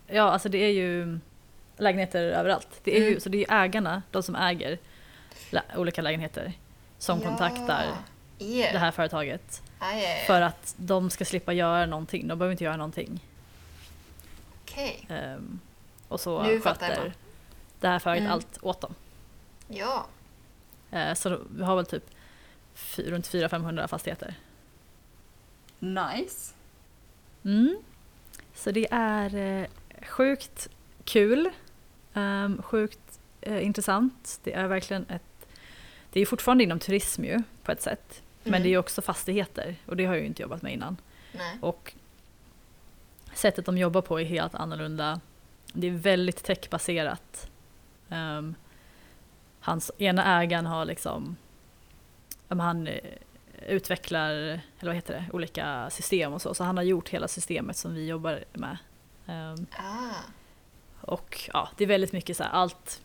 Ja, 0.06 0.23
alltså 0.23 0.49
det 0.49 0.58
är 0.58 0.73
ju 0.73 1.18
lägenheter 1.76 2.23
överallt. 2.23 2.80
Det 2.85 2.96
är 2.96 3.00
ju, 3.00 3.08
Mm. 3.08 3.20
så 3.20 3.28
det 3.28 3.37
är 3.37 3.38
ju 3.38 3.64
ägarna, 3.64 4.02
de 4.11 4.23
som 4.23 4.37
äger 4.37 4.78
lä- 5.50 5.62
olika 5.76 6.02
lägenheter, 6.02 6.52
som 6.99 7.20
kontaktar 7.20 7.87
er. 8.38 8.73
det 8.73 8.78
här 8.78 8.90
företaget. 8.90 9.62
Ah, 9.78 9.92
ja, 9.92 9.99
ja. 9.99 10.16
För 10.26 10.40
att 10.40 10.75
de 10.76 11.11
ska 11.11 11.25
slippa 11.25 11.52
göra 11.52 11.87
någonting. 11.87 12.28
De 12.28 12.38
behöver 12.38 12.52
inte 12.52 12.64
göra 12.64 12.76
någonting. 12.76 13.20
Okej, 14.62 15.06
Ehm, 15.11 15.61
och 16.08 16.20
så 16.20 16.42
Nu 16.42 16.60
sköter 16.60 17.12
det 17.80 17.88
här 17.88 17.98
företaget 17.98 18.20
Mm. 18.22 18.32
allt 18.32 18.58
åt 18.62 18.80
dem. 18.80 18.94
ja. 19.68 20.06
Eh, 20.90 21.14
så 21.14 21.40
vi 21.50 21.64
har 21.64 21.76
väl 21.76 21.86
typ 21.86 22.04
runt 22.96 23.28
400-500 23.28 23.86
fastigheter. 23.88 24.34
Nice. 25.78 26.54
Mm. 27.44 27.76
Så 28.54 28.70
det 28.70 28.86
är 28.90 29.34
eh, 29.34 29.66
sjukt 30.06 30.68
kul, 31.04 31.50
ehm, 32.14 32.62
sjukt 32.62 33.20
eh, 33.40 33.64
intressant. 33.66 34.40
Det 34.44 34.52
är 34.52 34.66
verkligen 34.66 35.06
ett... 35.08 35.22
Det 36.12 36.20
är 36.20 36.26
fortfarande 36.26 36.64
inom 36.64 36.78
turism 36.78 37.25
ju, 37.25 37.42
på 37.62 37.72
ett 37.72 37.82
sätt. 37.82 38.22
Men 38.42 38.54
Mm. 38.54 38.62
det 38.62 38.75
är 38.75 38.78
också 38.78 39.02
fastigheter 39.02 39.76
och 39.86 39.96
det 39.96 40.04
har 40.04 40.14
jag 40.14 40.20
ju 40.20 40.26
inte 40.26 40.42
jobbat 40.42 40.62
med 40.62 40.72
innan. 40.72 40.96
Nej. 41.32 41.58
Och 41.60 41.92
sättet 43.34 43.66
de 43.66 43.78
jobbar 43.78 44.00
på 44.02 44.20
är 44.20 44.25
helt 44.25 44.54
annorlunda. 44.54 45.20
Det 45.78 45.87
är 45.87 45.90
väldigt 45.90 46.45
techbaserat. 46.45 47.50
Um, 48.09 48.54
hans 49.61 49.90
ena 49.99 50.42
ägaren 50.42 50.66
har 50.66 50.85
liksom, 50.85 51.37
men 52.49 52.61
han 52.61 52.87
eh, 52.87 53.00
utvecklar, 53.66 54.30
eller 54.30 54.61
vad 54.80 54.95
heter 54.95 55.14
det, 55.14 55.25
olika 55.33 55.90
system 55.90 56.33
och 56.33 56.42
så. 56.42 56.54
Så 56.54 56.64
han 56.64 56.76
har 56.76 56.85
gjort 56.85 57.09
hela 57.09 57.28
systemet 57.28 57.76
som 57.76 57.95
vi 57.95 58.06
jobbar 58.06 58.45
med. 58.52 58.76
Um, 59.26 59.66
Ah, 59.78 60.23
och 61.00 61.50
ja, 61.52 61.68
det 61.76 61.85
är 61.85 61.88
väldigt 61.88 62.12
mycket 62.12 62.37
så 62.37 62.42
här, 62.42 62.50
allt 62.50 63.02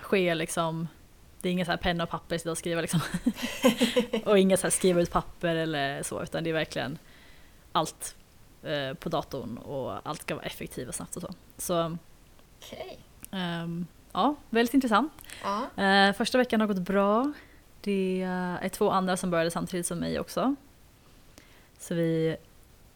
sker 0.00 0.34
liksom, 0.34 0.88
det 1.40 1.48
är 1.48 1.52
inga 1.52 1.64
så 1.64 1.70
här 1.70 1.78
penna 1.78 2.04
och 2.04 2.10
papper 2.10 2.38
sitta 2.38 2.50
och 2.50 2.58
skriva 2.58 2.80
liksom. 2.80 3.00
och 4.24 4.38
inga 4.38 4.56
så 4.56 4.62
här 4.62 4.70
skriva 4.70 5.00
ut 5.00 5.10
papper 5.10 5.56
eller 5.56 6.02
så, 6.02 6.22
utan 6.22 6.44
det 6.44 6.50
är 6.50 6.54
verkligen 6.54 6.98
allt 7.72 8.16
eh, 8.62 8.94
på 8.94 9.08
datorn 9.08 9.58
och 9.58 10.08
allt 10.08 10.22
ska 10.22 10.34
vara 10.34 10.44
effektivt 10.46 10.88
och 10.88 10.94
snabbt 10.94 11.16
och 11.16 11.22
så. 11.22 11.34
Så 11.58 11.96
okej. 12.58 12.98
ehm, 13.30 13.86
ja, 14.12 14.34
väldigt 14.50 14.74
intressant. 14.74 15.12
Ja. 15.42 15.82
Eh, 15.84 16.12
första 16.12 16.38
veckan 16.38 16.60
har 16.60 16.66
gått 16.68 16.78
bra. 16.78 17.32
Det 17.80 18.22
är 18.62 18.68
två 18.68 18.90
andra 18.90 19.16
som 19.16 19.30
började 19.30 19.50
samtidigt 19.50 19.86
som 19.86 19.98
mig 19.98 20.20
också. 20.20 20.54
Så 21.78 21.94
vi, 21.94 22.28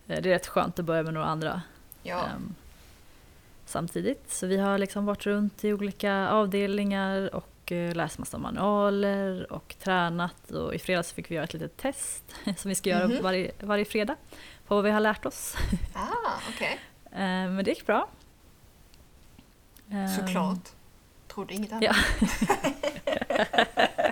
eh, 0.07 0.23
det 0.23 0.29
är 0.29 0.33
rätt 0.35 0.47
skönt 0.47 0.79
att 0.79 0.85
börja 0.85 1.03
med 1.03 1.15
några 1.15 1.27
andra 1.27 1.63
Ja. 2.03 2.27
ehm, 2.27 2.55
samtidigt. 3.67 4.31
Så 4.33 4.47
vi 4.47 4.57
har 4.57 4.79
liksom 4.79 5.07
varit 5.07 5.27
runt 5.27 5.65
i 5.65 5.73
olika 5.73 6.29
avdelningar 6.29 7.35
och 7.35 7.73
eh, 7.73 7.95
läst 7.95 8.19
massa 8.19 8.39
manualer 8.39 9.53
och 9.53 9.75
tränat 9.83 10.51
och 10.51 10.75
i 10.75 10.79
fredags 10.79 11.13
fick 11.13 11.31
vi 11.31 11.35
göra 11.35 11.45
ett 11.45 11.53
litet 11.53 11.77
test 11.77 12.25
som 12.57 12.69
vi 12.69 12.75
ska 12.75 12.91
göra 12.91 13.09
Mhm. 13.09 13.23
varje, 13.23 13.53
varje 13.61 13.85
fredag 13.85 14.17
på 14.67 14.75
vad 14.75 14.85
vi 14.85 14.91
har 14.91 15.01
lärt 15.01 15.27
oss. 15.27 15.57
Ah, 15.95 16.41
okej. 16.49 16.81
Eh, 17.13 17.19
Men 17.21 17.65
det 17.65 17.71
gick 17.71 17.87
bra. 17.87 18.09
Ehm, 19.91 20.09
Såklart. 20.09 20.69
Trodde 21.29 21.55
inget 21.55 21.73
annat. 21.73 21.83
Ja. 21.85 21.95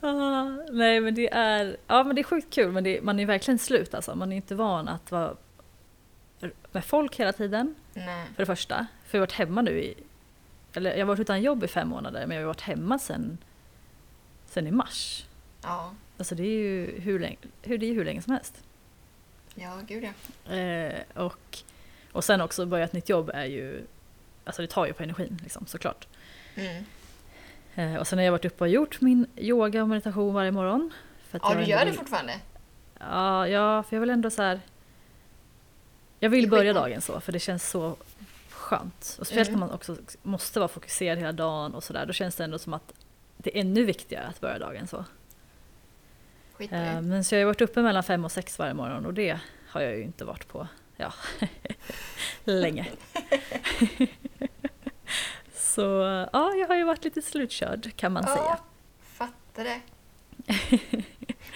Ah, 0.00 0.44
nej 0.72 1.00
men 1.00 1.14
det 1.14 1.32
är, 1.34 1.76
ja 1.86 2.04
men 2.04 2.14
det 2.16 2.20
är 2.20 2.24
sjukt 2.24 2.54
kul 2.54 2.72
men 2.72 2.84
det, 2.84 3.02
man 3.02 3.20
är 3.20 3.26
verkligen 3.26 3.58
slut 3.58 3.94
alltså. 3.94 4.14
Man 4.14 4.32
är 4.32 4.36
inte 4.36 4.54
van 4.54 4.88
att 4.88 5.10
vara 5.12 5.36
med 6.72 6.84
folk 6.84 7.16
hela 7.16 7.32
tiden. 7.32 7.74
Nej. 7.94 8.26
För 8.34 8.42
det 8.42 8.46
första. 8.46 8.86
För 9.06 9.18
jag 9.18 9.20
har 9.20 9.26
varit 9.26 9.32
hemma 9.32 9.62
nu 9.62 9.70
i, 9.70 9.94
eller 10.72 10.90
jag 10.90 10.98
har 10.98 11.04
varit 11.04 11.20
utan 11.20 11.42
jobb 11.42 11.64
i 11.64 11.68
fem 11.68 11.88
månader 11.88 12.26
men 12.26 12.36
jag 12.36 12.42
har 12.42 12.46
varit 12.46 12.60
hemma 12.60 12.98
sen, 12.98 13.38
sen 14.46 14.66
i 14.66 14.70
mars. 14.70 15.24
Ja. 15.62 15.90
Alltså 16.18 16.34
det 16.34 16.42
är 16.42 16.58
ju 16.58 17.00
hur 17.00 17.18
länge, 17.18 17.36
hur, 17.62 17.78
det 17.78 17.86
är 17.86 17.94
hur 17.94 18.04
länge 18.04 18.22
som 18.22 18.32
helst. 18.32 18.62
Ja, 19.54 19.80
gud 19.88 20.04
ja. 20.04 20.54
Eh, 20.54 21.00
och, 21.14 21.58
och 22.12 22.24
sen 22.24 22.40
också 22.40 22.66
börja 22.66 22.84
ett 22.84 22.92
nytt 22.92 23.08
jobb 23.08 23.30
är 23.34 23.44
ju, 23.44 23.84
alltså 24.44 24.62
det 24.62 24.68
tar 24.68 24.86
ju 24.86 24.92
på 24.92 25.02
energin 25.02 25.40
liksom 25.42 25.66
såklart. 25.66 26.06
Mm. 26.54 26.84
Eh, 27.74 27.96
och 27.96 28.06
sen 28.08 28.18
har 28.18 28.24
jag 28.24 28.32
varit 28.32 28.44
uppe 28.44 28.64
och 28.64 28.68
gjort 28.68 29.00
min 29.00 29.26
yoga 29.36 29.82
och 29.82 29.88
meditation 29.88 30.34
varje 30.34 30.50
morgon. 30.50 30.92
För 31.28 31.40
Ja, 31.42 31.54
du 31.54 31.62
gör 31.64 31.78
det 31.78 31.84
vill- 31.84 31.94
fortfarande? 31.98 32.40
Ja, 33.00 33.48
ja, 33.48 33.82
för 33.82 33.96
jag 33.96 34.00
vill 34.00 34.10
ändå 34.10 34.30
så 34.30 34.42
här. 34.42 34.60
Jag 36.20 36.30
vill 36.30 36.50
börja 36.50 36.72
dagen 36.72 37.00
så, 37.00 37.20
för 37.20 37.32
det 37.32 37.38
känns 37.38 37.70
så 37.70 37.96
skönt. 38.50 39.16
Och 39.20 39.26
speciellt 39.26 39.48
Mm. 39.48 39.60
när 39.60 39.66
man 39.66 39.74
också 39.74 39.96
måste 40.22 40.58
vara 40.60 40.68
fokuserad 40.68 41.18
hela 41.18 41.32
dagen 41.32 41.74
och 41.74 41.84
sådär. 41.84 42.06
Då 42.06 42.12
känns 42.12 42.36
det 42.36 42.44
ändå 42.44 42.58
som 42.58 42.74
att 42.74 42.92
det 43.36 43.56
är 43.56 43.60
ännu 43.60 43.84
viktigare 43.84 44.24
att 44.26 44.40
börja 44.40 44.58
dagen 44.58 44.86
så. 44.86 45.04
Skitbra 46.56 46.78
Eh. 46.78 47.00
Men 47.02 47.24
så 47.24 47.34
jag 47.34 47.40
har 47.40 47.46
varit 47.46 47.60
uppe 47.60 47.82
mellan 47.82 48.02
fem 48.02 48.24
och 48.24 48.32
sex 48.32 48.58
varje 48.58 48.74
morgon 48.74 49.06
och 49.06 49.14
det 49.14 49.38
har 49.68 49.80
jag 49.80 49.96
ju 49.96 50.02
inte 50.02 50.24
varit 50.24 50.48
på, 50.48 50.68
ja, 50.96 51.12
länge. 52.44 52.86
så 55.54 55.80
ja, 56.32 56.54
jag 56.54 56.68
har 56.68 56.76
ju 56.76 56.84
varit 56.84 57.04
lite 57.04 57.22
slutkörd 57.22 57.96
kan 57.96 58.12
man 58.12 58.22
säga. 58.24 58.36
Ja, 58.36 58.58
fattar 59.02 59.64
det. 59.64 59.80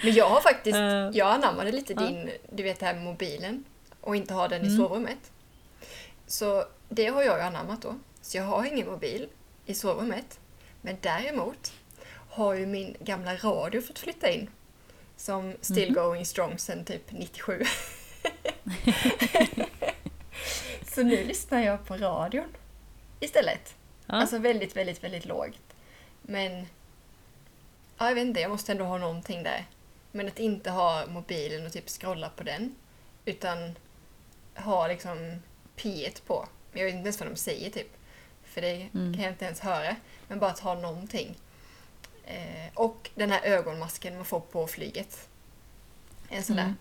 Men 0.03 0.13
jag 0.13 0.29
har 0.29 0.41
faktiskt, 0.41 0.75
Eh, 0.75 1.09
jag 1.13 1.31
anammade 1.35 1.71
lite 1.71 1.93
ja. 1.93 1.99
din, 2.01 2.29
du 2.51 2.63
vet 2.63 2.79
det 2.79 2.85
här 2.85 2.93
med 2.93 3.03
mobilen 3.03 3.63
och 4.01 4.15
inte 4.15 4.33
ha 4.33 4.47
den 4.47 4.61
i 4.61 4.67
Mm. 4.67 4.77
sovrummet. 4.77 5.31
Så 6.27 6.63
det 6.89 7.07
har 7.07 7.23
jag 7.23 7.37
ju 7.37 7.43
anammat 7.43 7.81
då. 7.81 7.95
Så 8.21 8.37
jag 8.37 8.43
har 8.43 8.65
ingen 8.65 8.87
mobil 8.87 9.29
i 9.65 9.73
sovrummet. 9.73 10.39
Men 10.81 10.97
däremot 11.01 11.73
har 12.29 12.53
ju 12.53 12.65
min 12.65 12.95
gamla 12.99 13.35
radio 13.35 13.81
fått 13.81 13.99
flytta 13.99 14.29
in. 14.29 14.49
Som 15.19 15.53
still 15.61 15.89
Mhm. 15.91 15.93
going 15.95 16.25
strong 16.25 16.57
sen 16.57 16.85
typ 16.85 17.11
97. 17.11 17.63
Så 20.95 21.03
nu 21.03 21.23
lyssnar 21.23 21.61
jag 21.63 21.85
på 21.85 21.97
radion 21.97 22.55
istället. 23.19 23.75
Ja. 24.05 24.15
Alltså 24.15 24.37
väldigt, 24.37 24.75
väldigt, 24.75 25.03
väldigt 25.03 25.25
lågt. 25.25 25.59
Men... 26.21 26.65
Ja, 27.97 28.07
jag 28.07 28.15
vet 28.15 28.21
inte, 28.25 28.39
jag 28.39 28.51
måste 28.51 28.71
ändå 28.71 28.85
ha 28.85 28.97
någonting 28.97 29.43
där. 29.43 29.65
Men 30.11 30.27
att 30.27 30.39
inte 30.39 30.71
ha 30.71 31.05
mobilen 31.07 31.65
och 31.65 31.73
typ 31.73 31.89
scrolla 31.89 32.29
på 32.29 32.43
den. 32.43 32.75
Utan 33.25 33.75
ha 34.55 34.87
liksom 34.87 35.41
P1 35.77 36.21
på. 36.25 36.47
Jag 36.73 36.85
vet 36.85 36.93
inte 36.93 37.03
ens 37.07 37.19
vad 37.19 37.29
de 37.29 37.35
säger 37.35 37.69
typ. 37.69 37.91
För 38.43 38.61
det 38.61 38.89
Mm. 38.93 39.13
kan 39.13 39.23
jag 39.23 39.33
inte 39.33 39.45
ens 39.45 39.59
höra. 39.59 39.95
Men 40.27 40.39
bara 40.39 40.51
att 40.51 40.59
ha 40.59 40.73
någonting. 40.75 41.37
Eh, 42.29 42.69
och 42.73 43.09
den 43.15 43.31
här 43.31 43.41
ögonmasken 43.43 44.15
man 44.15 44.25
får 44.25 44.39
på 44.39 44.67
flyget. 44.67 45.27
En 46.29 46.43
sån 46.43 46.55
där. 46.55 46.63
Mm. 46.63 46.75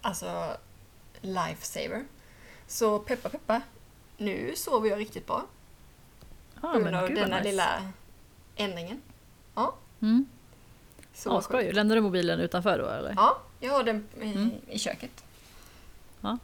Alltså, 0.00 0.56
lifesaver. 1.20 2.04
Så 2.66 2.98
peppa 2.98 3.28
peppa. 3.28 3.60
Nu 4.16 4.56
sover 4.56 4.88
jag 4.90 4.98
riktigt 4.98 5.26
bra. 5.26 5.46
Ja, 6.62 6.72
På 6.72 6.78
grund 6.78 6.94
av 6.96 7.08
denna 7.14 7.36
nice. 7.36 7.48
lilla 7.50 7.92
ändringen. 8.56 9.02
Mm. 10.02 10.26
Så 11.14 11.28
Ja, 11.30 11.40
skoj. 11.42 11.72
Lämnar 11.72 11.94
du 11.96 12.00
mobilen 12.02 12.40
utanför 12.40 12.78
då 12.78 12.88
eller? 12.88 13.12
Ja, 13.16 13.38
jag 13.60 13.72
har 13.72 13.82
den 13.84 14.06
i, 14.20 14.32
Mm. 14.32 14.50
i 14.68 14.78
köket. 14.78 15.24
Ja. 16.20 16.38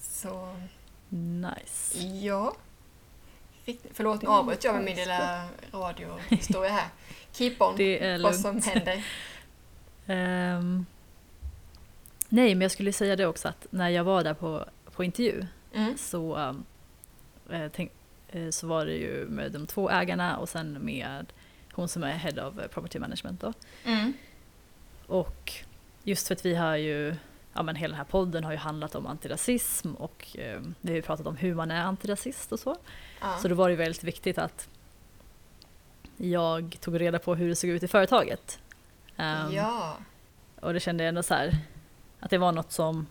Så, 0.00 0.56
Nice. 1.08 1.98
ja. 2.02 2.54
Riktigt, 3.64 3.90
förlåt, 3.94 4.22
nu 4.22 4.28
avbröt 4.28 4.64
jag 4.64 4.74
med 4.74 4.84
min 4.84 4.96
lilla 4.96 5.48
radiohistoria 5.72 6.70
här. 6.72 6.88
Keep 7.32 7.56
on, 7.60 7.74
Det 7.76 8.04
är 8.04 8.18
vad 8.22 8.36
som 8.36 8.62
händer. 8.62 9.04
Ehm, 10.06 10.86
Nej, 12.28 12.54
men 12.54 12.60
jag 12.62 12.70
skulle 12.70 12.92
säga 12.92 13.16
det 13.16 13.26
också 13.26 13.48
att 13.48 13.66
när 13.70 13.88
jag 13.88 14.04
var 14.04 14.24
där 14.24 14.34
på, 14.34 14.64
på 14.92 15.04
intervju 15.04 15.46
Mm. 15.74 15.98
så, 15.98 16.54
eh, 17.50 17.66
tänk, 17.72 17.92
eh, 18.28 18.50
så 18.50 18.66
var 18.66 18.86
det 18.86 18.92
ju 18.94 19.26
med 19.28 19.52
de 19.52 19.66
två 19.66 19.90
ägarna 19.90 20.36
och 20.38 20.48
sen 20.48 20.72
med 20.84 21.32
hon 21.72 21.88
som 21.88 22.02
är 22.02 22.12
Head 22.12 22.46
of 22.48 22.54
Property 22.70 22.98
Management 22.98 23.40
då. 23.40 23.52
Mm. 23.84 24.12
Och 25.06 25.52
just 26.04 26.28
för 26.28 26.34
att 26.34 26.44
vi 26.46 26.54
har 26.54 26.76
ju, 26.76 27.16
ja 27.52 27.62
men 27.62 27.76
hela 27.76 27.92
den 27.92 27.98
här 27.98 28.04
podden 28.04 28.44
har 28.44 28.52
ju 28.52 28.58
handlat 28.58 28.94
om 28.94 29.06
antirasism 29.06 29.94
och 29.94 30.36
eh, 30.38 30.60
vi 30.80 30.88
har 30.90 30.96
ju 30.96 31.02
pratat 31.02 31.26
om 31.26 31.36
hur 31.36 31.54
man 31.54 31.70
är 31.70 31.82
antirasist 31.82 32.52
och 32.52 32.60
så. 32.60 32.76
Ja. 33.20 33.38
Så 33.42 33.48
då 33.48 33.54
var 33.54 33.68
det 33.70 33.76
väldigt 33.76 34.04
viktigt 34.04 34.38
att 34.38 34.68
jag 36.20 36.76
tog 36.80 37.00
reda 37.00 37.18
på 37.18 37.34
hur 37.34 37.48
det 37.48 37.56
såg 37.56 37.70
ut 37.70 37.82
i 37.82 37.88
företaget. 37.88 38.58
Ehm, 39.16 39.52
ja. 39.52 39.96
Och 40.60 40.72
det 40.72 40.80
kände 40.80 41.04
jag 41.04 41.08
ändå 41.08 41.22
så 41.22 41.34
här, 41.34 41.56
att 42.20 42.30
det 42.30 42.38
var 42.38 42.52
något 42.52 42.72
som 42.72 43.06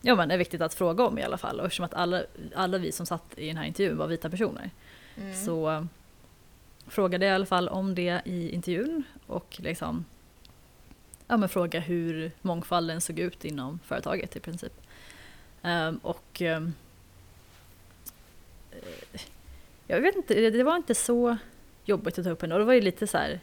ja, 0.00 0.14
men 0.14 0.30
är 0.30 0.38
viktigt 0.38 0.60
att 0.60 0.74
fråga 0.74 1.04
om 1.06 1.18
i 1.18 1.22
alla 1.22 1.38
fall. 1.38 1.60
Och 1.60 1.66
eftersom 1.66 1.84
att 1.84 1.94
alla, 1.94 2.22
alla 2.54 2.78
vi 2.78 2.92
som 2.92 3.06
satt 3.06 3.24
i 3.36 3.46
den 3.46 3.56
här 3.56 3.64
intervjun 3.64 3.96
var 3.96 4.06
vita 4.06 4.30
personer 4.30 4.70
Mm. 5.16 5.44
så 5.44 5.70
eh, 5.70 5.84
frågade 6.86 7.26
jag 7.26 7.32
i 7.32 7.34
alla 7.34 7.46
fall 7.46 7.68
om 7.68 7.94
det 7.94 8.20
i 8.24 8.50
intervjun 8.50 9.02
och 9.26 9.56
liksom 9.58 10.04
ja, 11.26 11.36
men 11.36 11.48
fråga 11.48 11.80
hur 11.80 12.32
mångfalden 12.42 13.00
såg 13.00 13.18
ut 13.18 13.44
inom 13.44 13.78
företaget 13.84 14.36
i 14.36 14.40
princip. 14.40 14.72
Ehm, 15.62 15.96
och 15.96 16.42
ehm, 16.42 16.74
eh, 18.70 19.20
jag 19.86 20.00
vet 20.00 20.16
inte, 20.16 20.34
det, 20.34 20.50
det 20.50 20.64
var 20.64 20.76
inte 20.76 20.94
så 20.94 21.36
jobbigt 21.84 22.18
att 22.18 22.24
ta 22.24 22.30
upp 22.30 22.42
ändå. 22.42 22.58
Det 22.58 22.64
var 22.64 22.72
ju 22.72 22.80
lite 22.80 23.06
så 23.06 23.18
här 23.18 23.40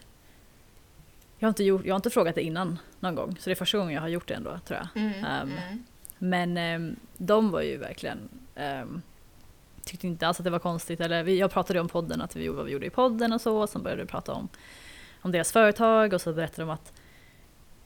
jag 1.39 1.47
har, 1.47 1.49
inte 1.49 1.63
gjort, 1.63 1.85
jag 1.85 1.93
har 1.93 1.95
inte 1.97 2.09
frågat 2.09 2.35
det 2.35 2.41
innan 2.41 2.79
någon 2.99 3.15
gång, 3.15 3.37
så 3.39 3.49
det 3.49 3.53
är 3.53 3.55
första 3.55 3.77
gången 3.77 3.93
jag 3.93 4.01
har 4.01 4.07
gjort 4.07 4.27
det 4.27 4.33
ändå 4.33 4.59
tror 4.67 4.79
jag. 4.79 5.03
Mm. 5.03 5.25
Ehm, 5.25 5.51
Mm. 5.51 5.83
Men 6.17 6.57
ehm, 6.57 6.95
de 7.17 7.51
var 7.51 7.61
ju 7.61 7.77
verkligen 7.77 8.29
ehm, 8.55 9.01
tyckte 9.83 10.07
inte 10.07 10.27
alls 10.27 10.39
att 10.39 10.43
det 10.43 10.49
var 10.49 10.59
konstigt. 10.59 11.01
Eller 11.01 11.23
vi, 11.23 11.39
jag 11.39 11.51
pratade 11.51 11.79
om 11.79 11.89
podden, 11.89 12.21
att 12.21 12.35
vi 12.35 12.43
gjorde 12.43 12.57
vad 12.57 12.65
vi 12.65 12.71
gjorde 12.71 12.85
i 12.85 12.89
podden 12.89 13.33
och 13.33 13.41
så. 13.41 13.57
Och 13.57 13.69
sen 13.69 13.83
började 13.83 14.01
vi 14.01 14.07
prata 14.07 14.33
om, 14.33 14.49
om 15.21 15.31
deras 15.31 15.51
företag 15.51 16.13
och 16.13 16.21
så 16.21 16.33
berättade 16.33 16.61
de 16.61 16.69
att 16.69 16.93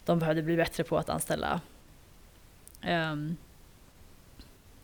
de 0.06 0.20
behövde 0.20 0.42
bli 0.42 0.56
bättre 0.56 0.84
på 0.84 0.98
att 0.98 1.10
anställa 1.10 1.62
ehm, 2.82 3.38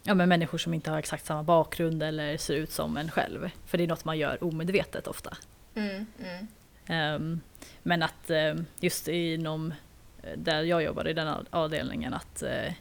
ja, 0.03 0.13
men 0.13 0.29
människor 0.29 0.57
som 0.57 0.73
inte 0.73 0.91
har 0.91 0.97
exakt 0.97 1.25
samma 1.25 1.43
bakgrund 1.43 2.03
eller 2.03 2.37
ser 2.37 2.55
ut 2.55 2.71
som 2.71 2.97
en 2.97 3.11
själv. 3.11 3.49
För 3.65 3.77
det 3.77 3.83
är 3.83 3.87
något 3.87 4.05
man 4.05 4.17
gör 4.17 4.43
omedvetet 4.43 5.07
ofta. 5.07 5.37
Mm. 5.77 6.05
Mm. 6.19 6.47
Ehm, 6.87 7.41
men 7.83 8.03
att 8.03 8.29
ehm, 8.29 8.65
just 8.79 9.07
inom 9.07 9.73
eh, 10.23 10.37
där 10.37 10.63
jag 10.63 10.83
jobbar 10.83 11.07
i 11.07 11.13
den 11.13 11.45
avdelningen 11.49 12.13
att 12.13 12.43
eh, 12.43 12.73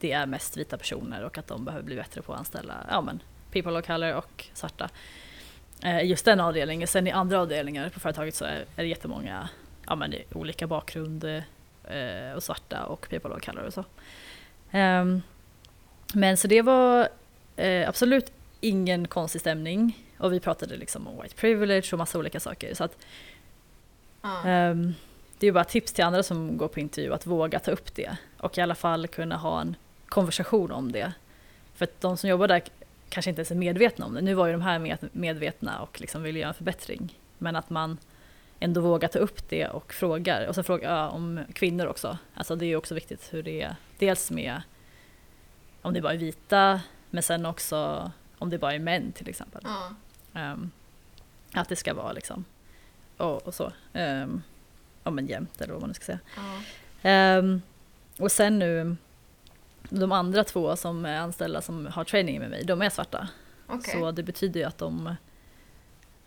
det 0.00 0.12
är 0.12 0.26
mest 0.26 0.56
vita 0.56 0.78
personer 0.78 1.24
och 1.24 1.38
att 1.38 1.46
de 1.46 1.64
behöver 1.64 1.84
bli 1.84 1.96
bättre 1.96 2.22
på 2.22 2.32
att 2.32 2.38
anställa 2.38 2.74
ja, 2.90 3.00
men 3.00 3.22
people 3.52 3.78
of 3.78 3.86
color 3.86 4.14
och 4.14 4.44
svarta. 4.54 4.90
Eh, 5.82 6.04
just 6.04 6.24
den 6.24 6.40
avdelningen. 6.40 6.88
Sen 6.88 7.06
i 7.06 7.10
andra 7.10 7.40
avdelningar 7.40 7.88
på 7.88 8.00
företaget 8.00 8.34
så 8.34 8.44
är, 8.44 8.64
är 8.76 8.82
det 8.82 8.86
jättemånga 8.86 9.48
ja, 9.86 9.94
men 9.96 10.14
olika 10.32 10.66
bakgrund 10.66 11.24
och 12.36 12.42
svarta 12.42 12.84
och 12.84 13.08
people 13.10 13.30
of 13.30 13.44
color 13.44 13.62
och 13.62 13.72
så. 13.72 13.84
Ehm, 14.70 15.22
men 16.14 16.36
så 16.36 16.48
det 16.48 16.62
var 16.62 17.08
absolut 17.86 18.32
ingen 18.60 19.08
konstig 19.08 19.40
stämning 19.40 20.03
och 20.18 20.32
vi 20.32 20.40
pratade 20.40 20.76
liksom 20.76 21.06
om 21.06 21.22
white 21.22 21.34
privilege 21.34 21.88
och 21.92 21.98
massa 21.98 22.18
olika 22.18 22.40
saker. 22.40 22.74
Så 22.74 22.84
att 22.84 22.96
Ja. 24.24 24.44
Ehm, 24.44 24.94
det 25.38 25.46
är 25.46 25.48
ju 25.48 25.52
bara 25.52 25.64
tips 25.64 25.92
till 25.92 26.04
andra 26.04 26.22
som 26.22 26.56
går 26.56 26.68
på 26.68 26.80
intervju 26.80 27.14
att 27.14 27.26
våga 27.26 27.58
ta 27.58 27.70
upp 27.70 27.94
det 27.94 28.16
och 28.38 28.58
i 28.58 28.60
alla 28.60 28.74
fall 28.74 29.08
kunna 29.08 29.36
ha 29.36 29.60
en 29.60 29.76
konversation 30.06 30.72
om 30.72 30.92
det. 30.92 31.12
För 31.74 31.84
att 31.84 32.00
de 32.00 32.16
som 32.16 32.30
jobbar 32.30 32.48
där 32.48 32.62
kanske 33.08 33.30
inte 33.30 33.40
ens 33.40 33.50
är 33.50 33.54
medvetna 33.54 34.06
om 34.06 34.14
det. 34.14 34.20
Nu 34.20 34.34
var 34.34 34.46
ju 34.46 34.52
de 34.52 34.62
här 34.62 34.78
med, 34.78 34.98
medvetna 35.12 35.82
och 35.82 36.00
liksom 36.00 36.22
ville 36.22 36.38
göra 36.38 36.48
en 36.48 36.54
förbättring. 36.54 37.18
Men 37.38 37.56
att 37.56 37.70
man 37.70 37.98
ändå 38.60 38.80
vågar 38.80 39.08
ta 39.08 39.18
upp 39.18 39.48
det 39.48 39.68
och 39.68 39.92
frågar. 39.92 40.46
Och 40.46 40.54
sen 40.54 40.64
frågar 40.64 40.96
ja, 40.96 41.08
om 41.08 41.40
kvinnor 41.52 41.86
också. 41.86 42.18
Alltså 42.34 42.56
det 42.56 42.64
är 42.64 42.68
ju 42.68 42.76
också 42.76 42.94
viktigt 42.94 43.28
hur 43.32 43.42
det 43.42 43.62
är. 43.62 43.76
Dels 43.98 44.30
med 44.30 44.62
om 45.82 45.94
det 45.94 46.00
bara 46.00 46.12
är 46.12 46.18
vita, 46.18 46.80
men 47.10 47.22
sen 47.22 47.46
också 47.46 48.10
om 48.38 48.50
det 48.50 48.58
bara 48.58 48.74
är 48.74 48.78
män 48.78 49.12
till 49.12 49.28
exempel. 49.28 49.62
Ja. 49.64 49.94
Ehm, 50.34 50.70
att 51.52 51.68
det 51.68 51.76
ska 51.76 51.94
vara 51.94 52.12
liksom, 52.12 52.44
och, 53.16 53.46
och 53.46 53.54
så. 53.54 53.72
Um, 53.92 54.42
ja 55.04 55.10
men 55.10 55.26
jämnt 55.26 55.60
eller 55.60 55.72
vad 55.72 55.80
man 55.82 55.88
nu 55.90 55.94
ska 55.94 56.04
säga. 56.04 56.18
Ja. 56.36 56.60
Ehm, 57.02 57.62
och 58.18 58.32
sen 58.32 58.58
nu, 58.58 58.96
de 59.88 60.12
andra 60.12 60.44
två 60.44 60.76
som 60.76 61.04
är 61.06 61.16
anställda 61.18 61.62
som 61.62 61.86
har 61.86 62.04
training 62.04 62.38
med 62.40 62.50
mig, 62.50 62.64
de 62.64 62.82
är 62.82 62.90
svarta. 62.90 63.28
Okej. 63.66 63.94
Så 63.94 64.10
det 64.10 64.22
betyder 64.22 64.60
ju 64.60 64.66
att 64.66 64.78
de 64.78 65.14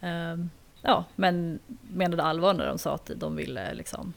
ehm, 0.02 0.50
ja, 0.82 1.06
men 1.15 1.60
menade 1.93 2.24
allvar 2.24 2.54
när 2.54 2.65
de 2.67 2.78
sa 2.78 2.96
att 2.96 3.12
de 3.15 3.36
ville 3.36 3.74
liksom 3.74 4.13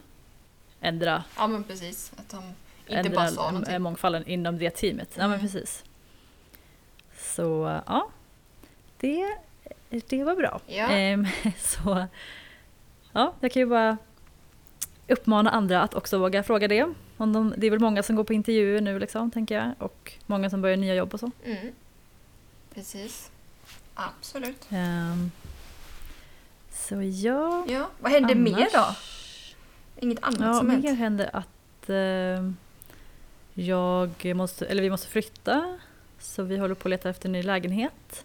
ändra, 0.80 1.24
Ja 1.36 1.46
men 1.46 1.64
precis. 1.64 2.12
Att 2.16 2.28
de 2.28 2.44
inte 2.46 2.54
ändra 3.00 3.14
bara 3.14 3.28
sa 3.28 3.50
någonting. 3.50 3.82
mångfalden 3.82 4.26
inom 4.26 4.58
det 4.58 4.70
teamet. 4.70 5.08
Ja 5.14 5.20
men 5.22 5.30
Mm. 5.30 5.40
precis. 5.40 5.84
Så 7.16 7.80
ja, 7.86 8.08
det, 9.00 9.38
det 10.08 10.24
var 10.24 10.36
bra. 10.36 10.60
Ja. 10.66 10.88
Ehm, 10.88 11.26
så 11.58 12.06
ja, 13.12 13.34
jag 13.40 13.52
kan 13.52 13.60
ju 13.60 13.66
bara 13.66 13.96
uppmana 15.08 15.50
andra 15.50 15.82
att 15.82 15.94
också 15.94 16.18
våga 16.18 16.42
fråga 16.42 16.68
det. 16.68 16.94
Om 17.16 17.32
de, 17.32 17.54
det 17.56 17.66
är 17.66 17.70
väl 17.70 17.80
många 17.80 18.02
som 18.02 18.16
går 18.16 18.24
på 18.24 18.32
intervjuer 18.32 18.80
nu 18.80 18.98
liksom, 18.98 19.30
tänker 19.30 19.54
jag. 19.54 19.70
Och 19.78 20.12
många 20.26 20.50
som 20.50 20.62
börjar 20.62 20.76
nya 20.76 20.94
jobb 20.94 21.14
och 21.14 21.20
så. 21.20 21.30
Mm. 21.44 21.72
Precis. 22.74 23.30
Absolut. 23.94 24.66
Ehm, 24.70 25.30
så 26.72 27.02
ja, 27.02 27.64
Ja, 27.68 27.90
vad 28.00 28.12
händer 28.12 28.34
mer 28.34 28.52
annars- 28.54 28.72
då? 28.72 30.04
Inget 30.06 30.22
annat 30.22 30.40
Ja, 30.40 30.54
som 30.54 30.68
mer 30.68 30.74
hänt? 30.82 30.98
händer 30.98 31.30
att 31.32 31.88
ehm, 31.90 32.56
jag 33.54 34.34
måste, 34.36 34.66
eller 34.66 34.82
vi 34.82 34.90
måste 34.90 35.08
flytta. 35.08 35.78
Så 36.18 36.42
vi 36.42 36.56
håller 36.58 36.74
på 36.74 36.88
att 36.88 36.90
leta 36.90 37.10
efter 37.10 37.28
en 37.28 37.32
ny 37.32 37.42
lägenhet. 37.42 38.24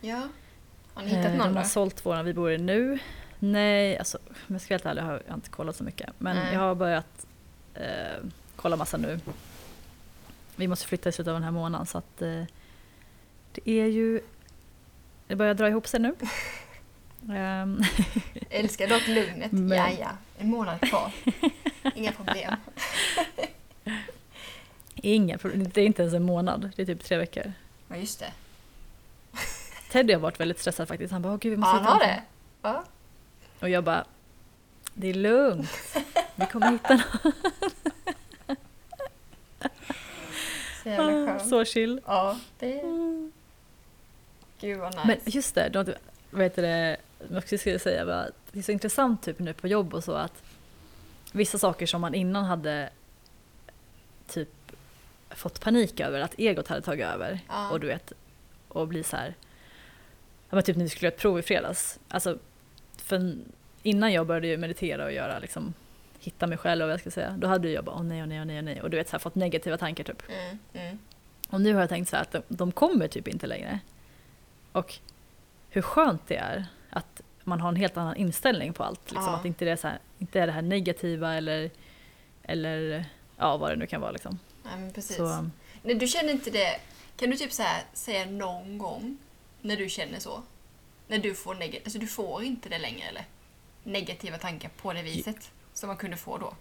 Ja. 0.00 0.22
Har 0.94 1.02
ni 1.02 1.08
hittat 1.08 1.24
Eh, 1.24 1.34
någon 1.36 1.46
De 1.48 1.56
har 1.56 1.64
sålt 1.64 2.06
våran 2.06 2.24
vi 2.24 2.34
bor 2.34 2.52
i 2.52 2.58
nu. 2.58 2.98
Nej, 3.38 3.98
alltså 3.98 4.18
om 4.28 4.34
jag 4.54 4.60
ska 4.60 4.74
vara 4.74 4.76
helt 4.78 4.86
ärlig 4.86 5.02
har 5.02 5.22
jag 5.28 5.36
inte 5.36 5.50
kollat 5.50 5.76
så 5.76 5.84
mycket. 5.84 6.10
Men 6.18 6.36
Nej. 6.36 6.52
jag 6.54 6.60
har 6.60 6.74
börjat 6.74 7.26
eh, 7.74 7.82
kolla 8.56 8.76
massa 8.76 8.96
nu. 8.96 9.20
Vi 10.56 10.68
måste 10.68 10.86
flytta 10.86 11.08
i 11.08 11.12
slutet 11.12 11.28
av 11.28 11.34
den 11.34 11.42
här 11.44 11.50
månaden 11.50 11.86
så 11.86 11.98
att 11.98 12.22
eh, 12.22 12.42
det 13.52 13.70
är 13.70 13.86
ju... 13.86 14.20
Det 15.26 15.36
börjar 15.36 15.54
dra 15.54 15.68
ihop 15.68 15.86
sig 15.88 16.00
nu. 16.00 16.14
Ehm, 17.34 17.80
Älskar 18.50 18.88
dock 18.88 19.08
lugnet. 19.08 19.52
Men- 19.52 19.78
Ja, 19.78 19.88
ja. 20.00 20.10
En 20.38 20.48
månad 20.50 20.80
kvar. 20.80 21.12
Inga 21.94 22.12
problem. 22.12 22.54
Inga 24.94 25.38
problem. 25.38 25.68
Det 25.74 25.80
är 25.80 25.86
inte 25.86 26.02
ens 26.02 26.14
en 26.14 26.22
månad. 26.22 26.70
Det 26.76 26.82
är 26.82 26.86
typ 26.86 27.04
tre 27.04 27.16
veckor. 27.16 27.52
Ja, 27.88 27.96
just 27.96 28.20
det. 28.20 28.32
Teddy 29.94 30.12
har 30.12 30.20
varit 30.20 30.40
väldigt 30.40 30.58
stressad 30.60 30.88
faktiskt. 30.88 31.12
Han 31.12 31.22
bara, 31.22 31.32
åh 31.32 31.38
gud 31.38 31.50
vi 31.50 31.54
Ja, 31.56 31.60
måste 31.60 31.74
han 31.76 31.80
hitta 31.82 31.90
har 31.92 31.98
någonting." 31.98 32.22
det. 32.62 32.68
Ja. 32.68 32.84
Och 33.60 33.68
jag 33.68 33.84
bara, 33.84 34.04
det 34.94 35.08
är 35.10 35.14
lugnt. 35.14 35.70
Vi 36.34 36.46
kommer 36.46 36.70
hitta 36.70 36.94
något. 36.94 37.34
Så 40.82 40.88
jävla 40.88 41.26
skönt. 41.26 41.48
Så 41.48 41.64
chill. 41.64 42.00
Ja, 42.06 42.38
det... 42.58 42.82
Gud 44.60 44.78
vad 44.78 44.94
nice. 44.94 45.06
Men 45.06 45.18
just 45.24 45.54
det, 45.54 45.96
vad 46.30 46.42
heter 46.42 46.62
det, 46.62 46.96
jag 47.28 47.38
också 47.38 47.58
skulle 47.58 47.78
säga 47.78 48.04
var 48.04 48.12
att 48.14 48.34
det 48.52 48.58
är 48.58 48.62
så 48.62 48.72
intressant 48.72 49.22
typ 49.22 49.38
nu 49.38 49.52
på 49.54 49.68
jobb 49.68 49.94
och 49.94 50.04
så 50.04 50.12
att 50.12 50.42
vissa 51.32 51.58
saker 51.58 51.86
som 51.86 52.00
man 52.00 52.14
innan 52.14 52.44
hade 52.44 52.90
typ 54.28 54.48
fått 55.30 55.60
panik 55.60 56.00
över, 56.00 56.20
att 56.20 56.34
egot 56.38 56.68
hade 56.68 56.82
tagit 56.82 57.06
över 57.06 57.40
Ja. 57.48 57.70
och 57.70 57.80
du 57.80 57.86
vet, 57.86 58.12
och 58.68 58.88
bli 58.88 59.02
så 59.02 59.16
här, 59.16 59.34
ja 59.40 59.43
men 60.54 60.64
typ 60.64 60.76
när 60.76 60.84
vi 60.84 60.90
skulle 60.90 61.06
göra 61.06 61.14
ett 61.14 61.20
prov 61.20 61.38
i 61.38 61.42
fredags, 61.42 62.00
alltså 62.08 62.38
för 62.96 63.36
innan 63.82 64.12
jag 64.12 64.26
började 64.26 64.46
ju 64.46 64.56
meditera 64.56 65.04
och 65.04 65.12
göra 65.12 65.38
liksom 65.38 65.74
hitta 66.20 66.46
mig 66.46 66.58
själv 66.58 66.82
och 66.82 66.86
vad 66.86 66.92
jag 66.92 67.00
ska 67.00 67.10
säga, 67.10 67.34
då 67.38 67.48
hade 67.48 67.68
jag 67.68 67.84
bara 67.84 67.96
åh 67.96 68.02
nej, 68.02 68.22
åh 68.22 68.28
nej, 68.28 68.40
åh 68.40 68.46
nej, 68.46 68.58
åh 68.58 68.64
nej 68.64 68.82
och 68.82 68.90
du 68.90 68.96
vet 68.96 69.08
så 69.08 69.12
här, 69.12 69.18
fått 69.18 69.34
negativa 69.34 69.76
tankar 69.76 70.04
typ. 70.04 70.22
Mm, 70.28 70.58
mm. 70.72 70.98
Och 71.48 71.60
nu 71.60 71.74
har 71.74 71.80
jag 71.80 71.88
tänkt 71.88 72.08
så 72.08 72.16
här 72.16 72.22
att 72.22 72.32
de, 72.32 72.42
de 72.48 72.72
kommer 72.72 73.08
typ 73.08 73.28
inte 73.28 73.46
längre. 73.46 73.78
Och 74.72 74.94
hur 75.70 75.82
skönt 75.82 76.26
det 76.26 76.36
är 76.36 76.66
att 76.90 77.22
man 77.44 77.60
har 77.60 77.68
en 77.68 77.76
helt 77.76 77.96
annan 77.96 78.16
inställning 78.16 78.72
på 78.72 78.84
allt. 78.84 79.10
Liksom. 79.10 79.32
Ja. 79.32 79.36
Att 79.36 79.44
inte 79.44 79.64
det 79.64 79.70
är, 79.70 79.76
så 79.76 79.88
här, 79.88 79.98
inte 80.18 80.40
är 80.40 80.46
det 80.46 80.52
här 80.52 80.62
negativa 80.62 81.34
eller, 81.34 81.70
eller 82.42 83.04
ja, 83.36 83.56
vad 83.56 83.70
det 83.70 83.76
nu 83.76 83.86
kan 83.86 84.00
vara. 84.00 84.10
Liksom. 84.10 84.38
Ja, 84.64 84.70
men 84.76 84.92
precis. 84.92 85.16
Så, 85.16 85.50
Nej, 85.82 85.94
du 85.94 86.06
känner 86.06 86.32
inte 86.32 86.50
det... 86.50 86.80
Kan 87.16 87.30
du 87.30 87.36
typ 87.36 87.52
så 87.52 87.62
här 87.62 87.82
säga 87.92 88.26
någon 88.26 88.78
gång 88.78 89.18
när 89.64 89.76
du 89.76 89.88
känner 89.88 90.18
så? 90.18 90.42
När 91.08 91.18
du 91.18 91.34
får 91.34 91.54
negativt... 91.54 91.86
Alltså 91.86 91.98
du 91.98 92.06
får 92.06 92.42
inte 92.42 92.68
det 92.68 92.78
längre 92.78 93.08
eller? 93.08 93.24
Negativa 93.82 94.38
tankar 94.38 94.70
på 94.82 94.92
det 94.92 95.02
viset 95.02 95.50
som 95.74 95.86
man 95.86 95.96
kunde 95.96 96.16
få 96.16 96.38
då. 96.38 96.54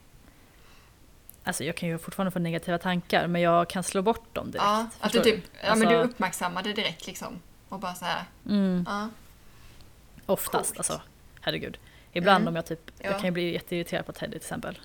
alltså 1.43 1.63
jag 1.63 1.77
kan 1.77 1.89
ju 1.89 1.97
fortfarande 1.97 2.31
få 2.31 2.39
negativa 2.39 2.77
tankar 2.77 3.27
men 3.27 3.41
jag 3.41 3.69
kan 3.69 3.83
slå 3.83 4.01
bort 4.01 4.33
dem 4.35 4.51
direkt. 4.51 4.63
Ja, 4.65 4.87
att 4.99 5.11
du 5.11 5.19
typ, 5.23 5.43
ja 5.63 5.75
men 5.75 5.87
du 5.87 5.95
Alltså- 5.95 6.11
uppmärksammar 6.13 6.63
det 6.63 6.73
direkt 6.73 7.07
liksom. 7.07 7.39
Och 7.69 7.79
bara 7.79 7.95
så 7.95 8.05
här, 8.05 8.23
Mm, 8.49 8.83
ja. 8.87 9.09
oftast 10.25 10.69
Coolt. 10.69 10.77
alltså. 10.77 11.01
Herregud. 11.41 11.77
Ibland 12.13 12.41
Mm. 12.41 12.47
om 12.51 12.55
jag 12.55 12.65
typ, 12.65 12.91
Ja. 12.99 13.05
jag 13.05 13.15
kan 13.15 13.25
ju 13.25 13.31
bli 13.31 13.53
jätteirriterad 13.53 14.05
på 14.05 14.11
Teddy 14.13 14.31
till 14.31 14.37
exempel. 14.37 14.79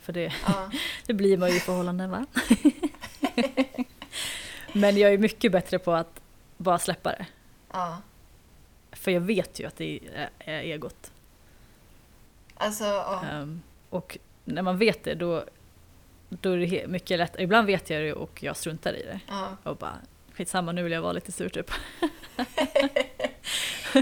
För 0.00 0.12
det, 0.12 0.32
ja. 0.46 0.70
det 1.06 1.14
blir 1.14 1.36
man 1.36 1.50
ju 1.50 1.56
i 1.56 1.60
förhållanden 1.60 2.10
va? 2.10 2.26
men 4.72 4.96
jag 4.96 5.12
är 5.12 5.18
mycket 5.18 5.52
bättre 5.52 5.78
på 5.78 5.92
att 5.92 6.20
bara 6.56 6.78
släppa 6.78 7.10
det. 7.10 7.26
Ja. 7.72 7.98
För 8.92 9.10
jag 9.10 9.20
vet 9.20 9.60
ju 9.60 9.66
att 9.66 9.76
det 9.76 10.00
är, 10.38 10.60
egot. 10.60 11.12
Alltså, 12.54 12.84
ja. 12.84 13.22
Ehm, 13.30 13.62
och 13.90 14.18
när 14.44 14.62
man 14.62 14.78
vet 14.78 15.04
det 15.04 15.14
då, 15.14 15.44
då 16.28 16.50
är 16.52 16.56
det 16.58 16.86
mycket 16.86 17.18
lättare. 17.18 17.42
Ibland 17.42 17.66
vet 17.66 17.90
jag 17.90 18.02
det 18.02 18.12
och 18.12 18.42
jag 18.42 18.56
struntar 18.56 18.92
i 18.94 19.02
det. 19.02 19.20
ja. 19.28 19.56
Och 19.62 19.76
bara 19.76 19.96
skitsamma 20.34 20.72
nu 20.72 20.82
vill 20.82 20.92
jag 20.92 21.02
vara 21.02 21.12
lite 21.12 21.32
sur 21.32 21.48
typ. 21.48 21.70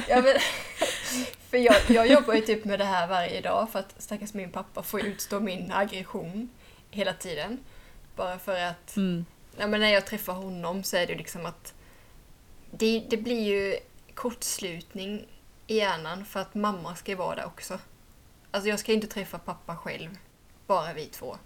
Ja, 0.08 0.22
men, 0.22 0.34
för 1.50 1.58
jag, 1.58 1.76
jag 1.88 2.06
jobbar 2.06 2.34
ju 2.34 2.40
typ 2.40 2.64
med 2.64 2.78
det 2.78 2.84
här 2.84 3.06
varje 3.08 3.40
dag 3.40 3.70
för 3.70 3.78
att 3.78 3.94
stackars 4.02 4.34
min 4.34 4.50
pappa 4.50 4.82
får 4.82 5.00
utstå 5.06 5.40
min 5.40 5.72
aggression 5.72 6.48
hela 6.90 7.12
tiden. 7.12 7.58
Bara 8.16 8.38
för 8.38 8.60
att 8.60 8.96
Mm. 8.96 9.24
ja, 9.58 9.66
men 9.66 9.80
när 9.80 9.88
jag 9.92 10.06
träffar 10.06 10.32
honom 10.32 10.82
så 10.84 10.96
är 10.96 11.06
det 11.06 11.14
liksom 11.14 11.46
att 11.46 11.74
det, 12.70 13.06
det 13.10 13.16
blir 13.16 13.40
ju 13.42 13.78
kortslutning 14.14 15.26
i 15.66 15.76
hjärnan 15.76 16.24
för 16.24 16.40
att 16.40 16.54
mamma 16.54 16.96
ska 16.96 17.16
vara 17.16 17.34
där 17.36 17.46
också. 17.46 17.78
Alltså 18.50 18.68
jag 18.68 18.78
ska 18.78 18.92
inte 18.92 19.06
träffa 19.06 19.38
pappa 19.38 19.76
själv, 19.76 20.18
bara 20.66 20.92
vi 20.92 21.06
två. 21.06 21.36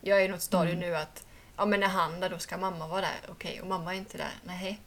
Jag 0.00 0.20
är 0.20 0.24
i 0.24 0.28
något 0.28 0.42
stadium 0.42 0.76
Mm. 0.78 0.90
nu 0.90 0.96
att 0.96 1.26
ja, 1.56 1.66
men 1.66 1.80
när 1.80 1.86
han 1.88 2.14
är 2.14 2.20
där 2.20 2.30
då 2.30 2.38
ska 2.38 2.56
mamma 2.56 2.86
vara 2.86 3.00
där. 3.00 3.20
Okej, 3.28 3.60
och 3.60 3.66
mamma 3.66 3.94
är 3.94 3.98
inte 3.98 4.18
där. 4.18 4.32
Nej, 4.44 4.80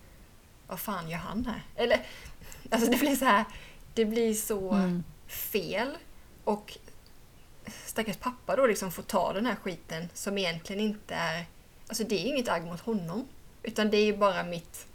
vad 0.68 0.80
fan 0.80 1.10
gör 1.10 1.18
han 1.18 1.46
här? 1.46 1.62
Eller, 1.76 2.06
alltså 2.72 2.92
det 2.92 2.98
blir 2.98 3.16
så 3.16 3.26
här, 3.26 3.46
det 3.94 4.06
blir 4.06 4.34
så 4.34 4.72
Mm. 4.74 5.04
fel. 5.28 5.98
Och 6.44 6.78
stackars 7.86 8.18
pappa 8.18 8.56
då 8.56 8.66
liksom 8.68 8.92
får 8.92 9.04
ta 9.04 9.34
den 9.34 9.46
här 9.46 9.56
skiten 9.56 10.10
som 10.14 10.38
egentligen 10.38 10.82
inte 10.82 11.16
är... 11.16 11.46
Alltså 11.88 12.04
det 12.04 12.16
är 12.16 12.26
inget 12.26 12.50
agg 12.50 12.66
mot 12.66 12.80
honom. 12.80 13.28
Utan 13.64 13.90
det 13.90 13.98
är 13.98 14.06
ju 14.06 14.18
bara 14.18 14.44
mitt, 14.44 14.88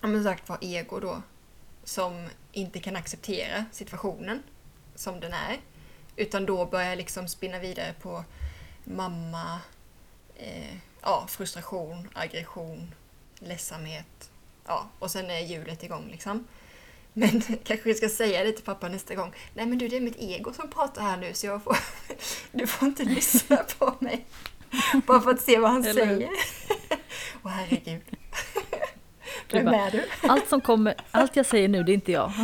ja 0.00 0.08
men 0.08 0.24
sagt 0.24 0.48
var 0.48 0.58
ego 0.60 1.00
då. 1.00 1.22
Som 1.84 2.28
inte 2.52 2.80
kan 2.80 2.96
acceptera 2.96 3.64
situationen 3.72 4.42
som 4.94 5.20
den 5.20 5.32
är. 5.32 5.60
Utan 6.16 6.46
då 6.46 6.66
börjar 6.66 6.88
jag 6.88 6.98
liksom 6.98 7.28
spinna 7.28 7.58
vidare 7.58 7.94
på 8.02 8.24
mamma, 8.84 9.60
eh, 10.36 10.76
ja, 11.00 11.26
frustration, 11.28 12.08
aggression, 12.12 12.94
ledsamhet. 13.38 14.30
Ja, 14.66 14.88
och 14.98 15.10
sen 15.10 15.30
är 15.30 15.40
hjulet 15.40 15.82
igång 15.82 16.08
liksom. 16.10 16.46
Men 17.12 17.42
kanske 17.64 17.84
vi 17.84 17.94
ska 17.94 18.08
säga 18.08 18.44
det 18.44 18.52
till 18.52 18.64
pappa 18.64 18.88
nästa 18.88 19.14
gång. 19.14 19.32
Nej 19.54 19.66
men 19.66 19.78
du, 19.78 19.88
det 19.88 19.96
är 19.96 20.00
mitt 20.00 20.20
ego 20.20 20.52
som 20.52 20.70
pratar 20.70 21.02
här 21.02 21.16
nu 21.16 21.34
så 21.34 21.46
jag 21.46 21.64
får, 21.64 21.76
du 22.52 22.66
får 22.66 22.88
inte 22.88 23.04
lyssna 23.04 23.56
på 23.56 23.94
mig. 23.98 24.26
Bara 25.06 25.20
för 25.20 25.30
att 25.30 25.40
se 25.40 25.58
vad 25.58 25.70
han 25.70 25.84
Eller 25.84 26.06
säger. 26.06 26.30
Åh 27.42 27.50
herregud. 27.50 28.02
Vem 29.52 29.64
bara, 29.64 29.76
är 29.76 29.90
du? 29.90 30.02
Allt 30.28 30.48
som 30.48 30.60
kommer, 30.60 30.94
allt 31.10 31.36
jag 31.36 31.46
säger 31.46 31.68
nu 31.68 31.82
det 31.82 31.92
är 31.92 31.94
inte 31.94 32.12
jag. 32.12 32.32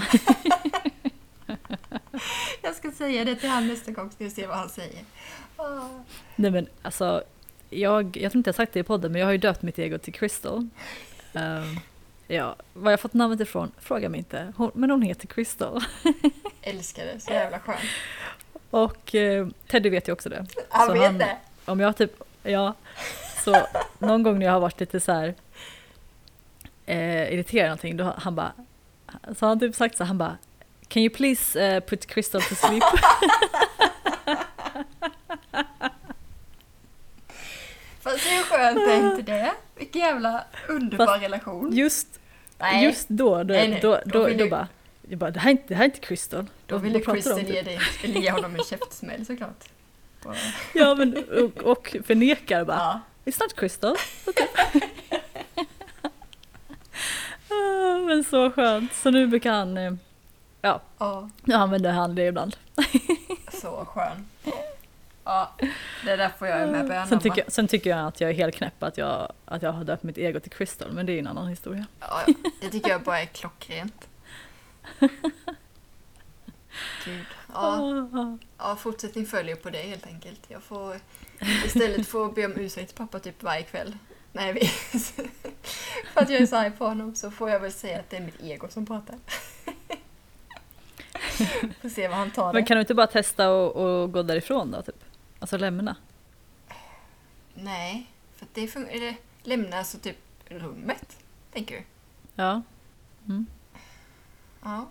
Jag 2.62 2.74
ska 2.74 2.90
säga 2.90 3.24
det 3.24 3.36
till 3.36 3.48
honom 3.48 3.68
nästa 3.68 3.90
gång 3.90 4.10
ska 4.10 4.30
se 4.30 4.46
vad 4.46 4.56
han 4.56 4.68
säger. 4.68 5.04
Ah. 5.56 5.88
Nej 6.36 6.50
men 6.50 6.66
alltså, 6.82 7.22
jag, 7.70 8.16
jag 8.16 8.32
tror 8.32 8.38
inte 8.40 8.48
jag 8.48 8.54
sagt 8.54 8.72
det 8.72 8.80
i 8.80 8.82
podden 8.82 9.12
men 9.12 9.20
jag 9.20 9.26
har 9.26 9.32
ju 9.32 9.38
döpt 9.38 9.62
mitt 9.62 9.78
ego 9.78 9.98
till 9.98 10.12
Crystal. 10.12 10.68
Ehm, 11.34 11.76
ja, 12.28 12.56
var 12.72 12.90
jag 12.90 13.00
fått 13.00 13.14
namnet 13.14 13.40
ifrån? 13.40 13.72
Fråga 13.78 14.08
mig 14.08 14.18
inte. 14.18 14.52
Hon, 14.56 14.70
men 14.74 14.90
hon 14.90 15.02
heter 15.02 15.26
Crystal. 15.26 15.80
Älskar 16.62 17.04
det, 17.06 17.20
så 17.20 17.30
jävla 17.32 17.58
skönt. 17.60 17.78
Och 18.70 19.14
eh, 19.14 19.46
Teddy 19.66 19.90
vet 19.90 20.08
ju 20.08 20.12
också 20.12 20.28
det. 20.28 20.46
Han 20.70 20.86
Så 20.86 20.92
vet 20.92 21.02
han- 21.02 21.18
det. 21.18 21.36
Om 21.64 21.80
jag 21.80 21.96
typ, 21.96 22.22
ja, 22.42 22.74
så 23.44 23.66
någon 23.98 24.22
gång 24.22 24.38
när 24.38 24.46
jag 24.46 24.52
har 24.52 24.60
varit 24.60 24.80
lite 24.80 25.00
så 25.00 25.12
här 25.12 25.34
eh, 26.86 27.32
irriterad 27.32 27.66
någonting, 27.66 27.96
då 27.96 28.14
han 28.18 28.34
bara, 28.34 28.52
så 29.38 29.46
har 29.46 29.48
han 29.48 29.60
typ 29.60 29.74
sagt 29.74 29.96
så 29.96 30.04
han 30.04 30.18
bara 30.18 30.36
Can 30.88 31.02
you 31.02 31.10
please 31.14 31.60
eh, 31.66 31.80
put 31.80 32.06
Crystal 32.06 32.42
to 32.42 32.54
sleep? 32.54 32.84
Fast 38.00 38.18
hur 38.26 38.42
skönt 38.42 38.78
är 38.78 39.10
inte 39.10 39.22
det? 39.32 39.52
Vilken 39.78 40.00
jävla 40.00 40.44
underbar 40.68 41.06
Fast 41.06 41.22
relation. 41.22 41.72
Just, 41.76 42.20
Nej, 42.58 42.84
just 42.84 43.08
då, 43.08 43.42
då, 43.42 43.54
Nej, 43.54 43.68
nej, 43.68 43.78
då, 43.82 44.00
då 44.04 44.18
då, 44.18 44.24
då, 44.24 44.30
ju- 44.30 44.50
bara, 44.50 44.68
jag 45.08 45.18
bara, 45.18 45.30
det 45.30 45.40
här 45.40 45.48
är 45.48 45.52
inte, 45.52 45.64
det 45.68 45.74
här 45.74 45.82
är 45.84 45.88
inte 45.88 46.00
Crystal. 46.00 46.46
då 46.66 46.78
ville 46.78 47.00
Crystal 47.00 47.38
ge, 47.40 47.44
typ? 47.64 47.64
dig, 47.64 48.22
ge 48.22 48.30
honom 48.30 48.54
en 48.54 48.64
käftsmäll 48.64 49.26
såklart. 49.26 49.64
Ja 50.74 50.94
men, 50.94 51.24
och, 51.24 51.62
och 51.62 51.96
förnekar 52.04 52.64
bara, 52.64 52.76
Ja. 52.76 53.00
It's 53.24 53.42
not 53.42 53.56
crystal. 53.56 53.96
Ah, 55.10 55.25
Men 58.06 58.24
så 58.24 58.50
skönt. 58.50 58.94
Så 58.94 59.10
nu 59.10 59.26
brukar 59.26 59.52
han, 59.52 59.76
eh, 59.78 59.92
ja, 60.62 60.80
ja, 60.98 61.30
nu 61.44 61.54
använder 61.54 61.92
han 61.92 62.14
det 62.14 62.26
ibland. 62.26 62.56
så 63.52 63.84
skön. 63.84 64.26
Ja, 65.24 65.52
det 66.04 66.10
är 66.10 66.16
därför 66.16 66.46
jag 66.46 66.58
är 66.60 66.66
med 66.66 66.80
på 66.82 66.88
Sen 66.88 66.96
anamma. 66.98 67.20
tycker, 67.20 67.44
sen 67.50 67.68
tycker 67.68 67.90
jag 67.90 68.06
att 68.06 68.20
jag 68.20 68.30
är 68.30 68.34
helt 68.34 68.54
knäpp 68.54 68.82
att 68.82 68.98
jag, 68.98 69.32
att 69.44 69.62
jag 69.62 69.72
har 69.72 69.84
döpt 69.84 70.02
mitt 70.02 70.18
ego 70.18 70.40
till 70.40 70.50
Crystal, 70.50 70.92
men 70.92 71.06
det 71.06 71.12
är 71.12 71.18
en 71.18 71.26
annan 71.26 71.46
historia. 71.48 71.86
Ja, 72.00 72.22
ja, 72.26 72.34
det 72.60 72.70
tycker 72.70 72.90
jag 72.90 73.02
bara 73.02 73.20
är 73.20 73.26
klockrent. 73.26 74.08
Gud. 77.04 77.24
Ja, 77.54 77.80
Ah, 78.12 78.38
ja, 78.58 78.76
fortsättning 78.76 79.26
följer 79.26 79.56
på 79.56 79.70
det 79.70 79.78
helt 79.82 80.06
enkelt. 80.06 80.40
Jag 80.48 80.62
får 80.62 80.96
istället 81.66 82.06
få 82.08 82.28
be 82.28 82.44
om 82.46 82.52
ursäkt 82.56 82.88
till 82.88 82.96
pappa 82.98 83.18
typ 83.18 83.42
varje 83.42 83.62
kväll. 83.62 83.96
Nej, 84.36 84.52
vi... 84.52 84.66
för 86.12 86.20
att 86.20 86.30
jag 86.30 86.40
är 86.40 86.46
så 86.46 86.56
arg 86.56 86.70
på 86.70 86.86
honom 86.86 87.14
så 87.14 87.30
får 87.30 87.50
jag 87.50 87.60
väl 87.60 87.72
säga 87.72 88.00
att 88.00 88.10
det 88.10 88.16
är 88.16 88.20
mitt 88.20 88.42
ego 88.42 88.68
som 88.68 88.86
pratar. 88.86 89.16
Får 91.80 91.88
se 91.88 92.08
vad 92.08 92.16
han 92.16 92.30
tar 92.30 92.46
det. 92.46 92.52
Men 92.52 92.66
kan 92.66 92.76
du 92.76 92.80
inte 92.80 92.94
bara 92.94 93.06
testa 93.06 93.50
och, 93.50 93.76
och 93.76 94.12
gå 94.12 94.22
därifrån 94.22 94.70
då, 94.70 94.82
typ? 94.82 95.04
Alltså 95.38 95.56
lämna. 95.56 95.96
Nej, 97.54 98.06
för 98.36 98.44
att 98.44 98.54
det. 98.54 98.76
Eller 98.76 99.16
lämna 99.42 99.78
alltså 99.78 99.98
typ 99.98 100.16
rummet, 100.44 101.18
tänker 101.52 101.76
du? 101.76 101.82
Ja. 102.34 102.62
Mm. 103.28 103.46
Ja. 104.62 104.86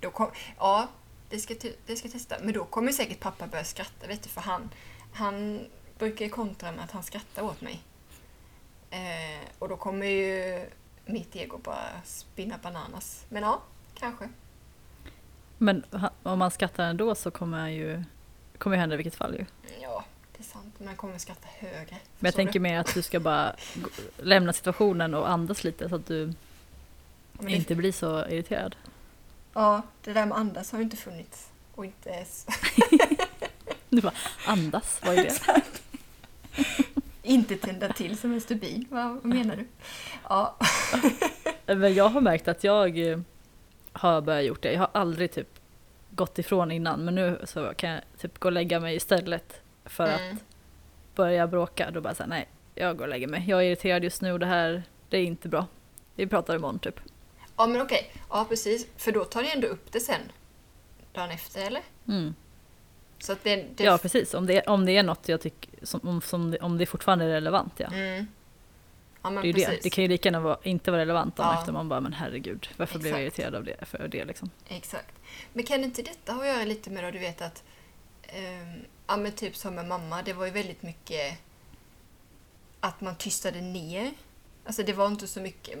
Då 0.00 0.10
kom, 0.10 0.30
ja, 0.58 0.88
det 1.28 1.38
ska, 1.38 1.54
det 1.86 1.96
ska 1.96 2.08
testa. 2.08 2.36
Men 2.42 2.54
då 2.54 2.64
kommer 2.64 2.92
säkert 2.92 3.20
pappa 3.20 3.46
börja 3.46 3.64
skratta, 3.64 4.06
vet 4.06 4.22
du, 4.22 4.28
för 4.28 4.40
han, 4.40 4.70
han 5.12 5.66
brukar 5.98 6.28
kontra 6.28 6.72
med 6.72 6.84
att 6.84 6.90
han 6.90 7.02
skrattar 7.02 7.42
åt 7.42 7.60
mig. 7.60 7.82
Eh, 8.94 9.40
och 9.58 9.68
då 9.68 9.76
kommer 9.76 10.06
ju 10.06 10.60
mitt 11.04 11.36
ego 11.36 11.58
bara 11.58 12.02
spinna 12.04 12.58
bananas. 12.62 13.24
Men 13.28 13.42
ja, 13.42 13.62
kanske. 13.94 14.28
Men 15.58 15.84
om 16.22 16.38
man 16.38 16.50
skrattar 16.50 16.84
ändå 16.84 17.14
så 17.14 17.30
kommer 17.30 17.58
han 17.58 17.74
ju, 17.74 18.04
kommer 18.58 18.76
hända 18.76 18.94
i 18.94 18.96
vilket 18.96 19.14
fall 19.14 19.34
ju. 19.34 19.46
Ja, 19.82 20.04
det 20.32 20.42
är 20.42 20.44
sant. 20.44 20.74
Men 20.78 20.88
han 20.88 20.96
kommer 20.96 21.18
skratta 21.18 21.48
högre. 21.58 21.96
Men 22.18 22.28
jag 22.28 22.34
tänker 22.34 22.52
du? 22.52 22.60
mer 22.60 22.78
att 22.78 22.94
du 22.94 23.02
ska 23.02 23.20
bara 23.20 23.56
lämna 24.16 24.52
situationen 24.52 25.14
och 25.14 25.30
andas 25.30 25.64
lite 25.64 25.88
så 25.88 25.94
att 25.94 26.06
du 26.06 26.32
det, 27.32 27.52
inte 27.52 27.74
blir 27.74 27.92
så 27.92 28.26
irriterad. 28.28 28.76
Ja, 29.52 29.82
det 30.04 30.12
där 30.12 30.26
med 30.26 30.38
andas 30.38 30.72
har 30.72 30.78
ju 30.78 30.84
inte 30.84 30.96
funnits. 30.96 31.48
Och 31.74 31.84
inte 31.84 32.10
ens... 32.10 32.46
Du 33.88 34.00
bara 34.00 34.14
andas, 34.46 35.00
vad 35.04 35.18
är 35.18 35.22
det? 35.22 35.62
inte 37.24 37.56
tända 37.56 37.92
till 37.92 38.18
som 38.18 38.32
en 38.32 38.40
stubin. 38.40 38.86
Vad, 38.90 39.24
menar 39.24 39.56
du? 39.56 39.66
Ja. 40.28 40.56
Men 41.66 41.94
jag 41.94 42.08
har 42.08 42.20
märkt 42.20 42.48
att 42.48 42.64
jag 42.64 42.98
eh, 43.10 43.18
har 43.92 44.20
börjat 44.20 44.44
gjort 44.44 44.62
det. 44.62 44.72
Jag 44.72 44.80
har 44.80 44.90
aldrig 44.92 45.32
typ 45.32 45.48
gått 46.10 46.38
ifrån 46.38 46.70
innan 46.72 47.04
men 47.04 47.14
nu 47.14 47.40
så 47.44 47.72
kan 47.76 47.90
jag 47.90 48.00
typ 48.18 48.38
gå 48.38 48.48
och 48.48 48.52
lägga 48.52 48.80
mig 48.80 48.96
istället 48.96 49.60
för 49.84 50.08
Mm. 50.08 50.36
att 50.36 50.42
börja 51.16 51.46
bråka. 51.46 51.90
Då 51.90 52.00
bara 52.00 52.14
säga 52.14 52.26
nej, 52.26 52.48
jag 52.74 52.96
går 52.96 53.04
och 53.04 53.08
lägger 53.10 53.26
mig. 53.26 53.44
Jag 53.48 53.60
är 53.60 53.64
irriterad 53.66 54.04
just 54.04 54.22
nu 54.22 54.32
och 54.32 54.38
det 54.38 54.46
här, 54.46 54.82
det 55.08 55.18
är 55.18 55.24
inte 55.24 55.48
bra. 55.48 55.66
Vi 56.14 56.26
pratar 56.26 56.54
imorgon 56.56 56.78
typ. 56.78 57.00
Ja, 57.56 57.66
men 57.66 57.80
okej. 57.82 58.12
Ja, 58.30 58.46
precis. 58.48 58.86
För 58.96 59.12
då 59.12 59.24
tar 59.24 59.42
ni 59.42 59.50
ändå 59.54 59.66
upp 59.68 59.92
det 59.92 60.00
sen. 60.00 60.20
Dagen 61.12 61.30
efter, 61.30 61.66
eller? 61.66 61.82
Mm. 62.08 62.34
Så 63.24 63.36
det... 63.42 63.56
det 63.76 63.84
Ja 63.84 63.98
precis, 63.98 64.34
om 64.34 64.46
det, 64.46 64.62
om 64.62 64.86
det 64.86 64.92
är 64.96 65.02
något 65.02 65.28
jag 65.28 65.40
tycker, 65.40 65.70
som, 65.86 66.00
om, 66.08 66.20
som, 66.22 66.50
det- 66.50 66.58
om 66.58 66.78
det 66.78 66.86
fortfarande 66.86 67.24
är 67.24 67.28
relevant 67.28 67.72
ja. 67.76 67.86
Mm. 67.92 68.26
Ja, 69.22 69.30
Det 69.30 69.52
det. 69.52 69.78
Det 69.82 69.90
kan 69.90 70.04
ju 70.04 70.08
lika 70.08 70.28
gärna 70.28 70.40
vara, 70.40 70.58
inte 70.62 70.90
vara 70.90 71.00
relevant 71.00 71.38
om 71.38 71.46
Ja. 71.46 71.58
efter 71.58 71.72
man 71.72 71.88
bara 71.88 72.00
men 72.00 72.12
herregud, 72.12 72.68
varför 72.76 72.98
blev 72.98 73.12
jag 73.12 73.22
Exakt. 73.22 73.38
irriterad 73.38 73.54
av 73.54 73.64
det, 73.64 73.84
för 73.86 74.08
det 74.08 74.24
liksom? 74.24 74.50
Exakt. 74.68 75.14
Men 75.52 75.64
kan 75.64 75.84
inte 75.84 76.02
detta 76.02 76.32
ha 76.32 76.40
att 76.40 76.46
göra 76.46 76.64
lite 76.64 76.90
med 76.90 77.04
då 77.04 77.10
du 77.10 77.18
vet 77.18 77.42
att 77.42 77.62
ehm, 78.22 78.84
Ja 79.06 79.16
men 79.16 79.32
typ 79.32 79.56
som 79.56 79.74
med 79.74 79.86
mamma, 79.86 80.22
det 80.22 80.32
var 80.32 80.44
ju 80.46 80.50
väldigt 80.52 80.82
mycket 80.82 81.38
att 82.80 83.00
man 83.00 83.16
tystade 83.16 83.60
ner. 83.60 84.10
Alltså 84.66 84.82
det 84.82 84.92
var 84.92 85.06
inte 85.06 85.26
så 85.26 85.40
mycket, 85.40 85.78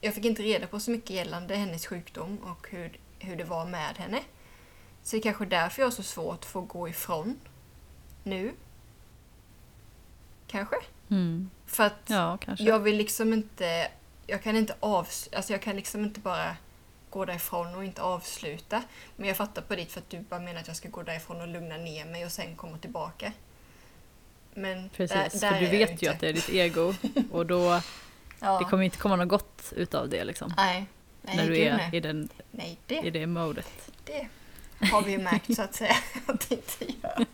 jag 0.00 0.14
fick 0.14 0.24
inte 0.24 0.42
reda 0.42 0.66
på 0.66 0.80
så 0.80 0.90
mycket 0.90 1.10
gällande 1.10 1.54
hennes 1.56 1.86
sjukdom 1.86 2.38
och 2.38 2.66
hur, 2.70 2.98
hur 3.18 3.36
det 3.36 3.44
var 3.44 3.66
med 3.66 3.96
henne. 3.96 4.20
Så 5.02 5.16
det 5.16 5.20
är 5.20 5.22
kanske 5.22 5.44
därför 5.44 5.82
jag 5.82 5.86
har 5.86 5.92
så 5.92 6.02
svårt 6.02 6.38
att 6.38 6.44
få 6.44 6.60
gå 6.60 6.88
ifrån 6.88 7.40
nu. 8.22 8.52
Kanske? 10.46 10.76
Mm. 11.10 11.50
För 11.66 11.84
att 11.84 12.00
Ja, 12.06 12.38
kanske. 12.40 12.64
jag 12.64 12.78
vill 12.78 12.96
liksom 12.96 13.32
inte, 13.32 13.88
jag 14.26 14.42
kan 14.42 14.56
inte 14.56 14.74
avs 14.80 15.28
alltså 15.32 15.52
jag 15.52 15.62
kan 15.62 15.76
liksom 15.76 16.04
inte 16.04 16.20
bara 16.20 16.56
gå 17.10 17.24
därifrån 17.24 17.74
och 17.74 17.84
inte 17.84 18.02
avsluta. 18.02 18.82
Men 19.16 19.28
jag 19.28 19.36
fattar 19.36 19.62
på 19.62 19.74
ditt 19.74 19.92
för 19.92 20.00
att 20.00 20.10
du 20.10 20.20
bara 20.20 20.40
menar 20.40 20.60
att 20.60 20.66
jag 20.66 20.76
ska 20.76 20.88
gå 20.88 21.02
därifrån 21.02 21.40
och 21.40 21.48
lugna 21.48 21.76
ner 21.76 22.04
mig 22.04 22.24
och 22.24 22.32
sen 22.32 22.56
komma 22.56 22.78
tillbaka. 22.78 23.32
Men 24.54 24.88
Precis, 24.88 25.40
där, 25.40 25.40
där 25.40 25.52
för 25.52 25.60
du 25.60 25.66
är 25.66 25.70
vet 25.70 25.88
ju 25.88 25.92
inte. 25.92 26.10
att 26.10 26.20
det 26.20 26.28
är 26.28 26.32
ditt 26.32 26.48
ego 26.48 26.94
och 27.30 27.46
då 27.46 27.80
ja. 28.40 28.58
det 28.58 28.64
kommer 28.64 28.82
inte 28.82 28.96
komma 28.98 29.16
något 29.16 29.28
gott 29.28 29.72
utav 29.76 30.08
det 30.08 30.24
liksom. 30.24 30.54
Nej, 30.56 30.86
nej, 31.22 31.36
när 31.36 31.46
du 31.46 31.58
är 31.58 31.76
nej. 31.76 31.90
i, 31.92 32.00
den, 32.00 32.28
nej 32.50 32.78
i 32.88 32.94
det, 33.00 33.10
det 33.10 33.26
modet. 33.26 33.90
det 34.04 34.28
har 34.82 35.02
vi 35.02 35.12
ju 35.12 35.18
märkt 35.18 35.56
så 35.56 35.62
att 35.62 35.74
säga 35.74 35.96
att 36.26 36.48
det 36.48 36.54
inte 36.54 36.94
gör. 37.02 37.26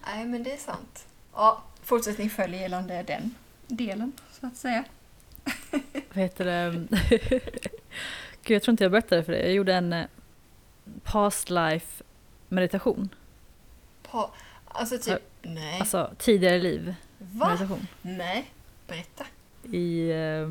Nej, 0.07 0.25
men 0.27 0.43
det 0.43 0.53
är 0.53 0.57
sant. 0.57 1.07
Ja, 1.35 1.63
fortsättning 1.83 2.31
följer 2.31 2.61
gällande 2.61 3.03
den 3.03 3.35
delen, 3.67 4.13
så 4.33 4.47
att 4.47 4.57
säga. 4.57 4.85
Vad 6.13 6.17
heter 6.25 6.45
det? 6.45 6.87
Gud, 8.43 8.55
jag 8.55 8.63
tror 8.63 8.73
inte 8.73 8.85
jag 8.85 8.91
berättade 8.91 9.25
för 9.25 9.33
dig. 9.33 9.43
Jag 9.43 9.53
gjorde 9.53 9.75
en 9.75 9.93
eh, 9.93 10.07
past 11.03 11.51
life 11.51 12.05
meditation. 12.49 13.09
Pa, 14.03 14.31
alltså 14.69 14.99
typ, 14.99 15.23
nej. 15.43 15.81
Alltså 15.81 16.11
tidigare 16.19 16.59
liv 16.59 16.95
Va? 17.19 17.49
meditation. 17.49 17.87
Nej, 18.03 18.51
berätta. 18.87 19.25
I 19.73 20.11
eh, 20.11 20.51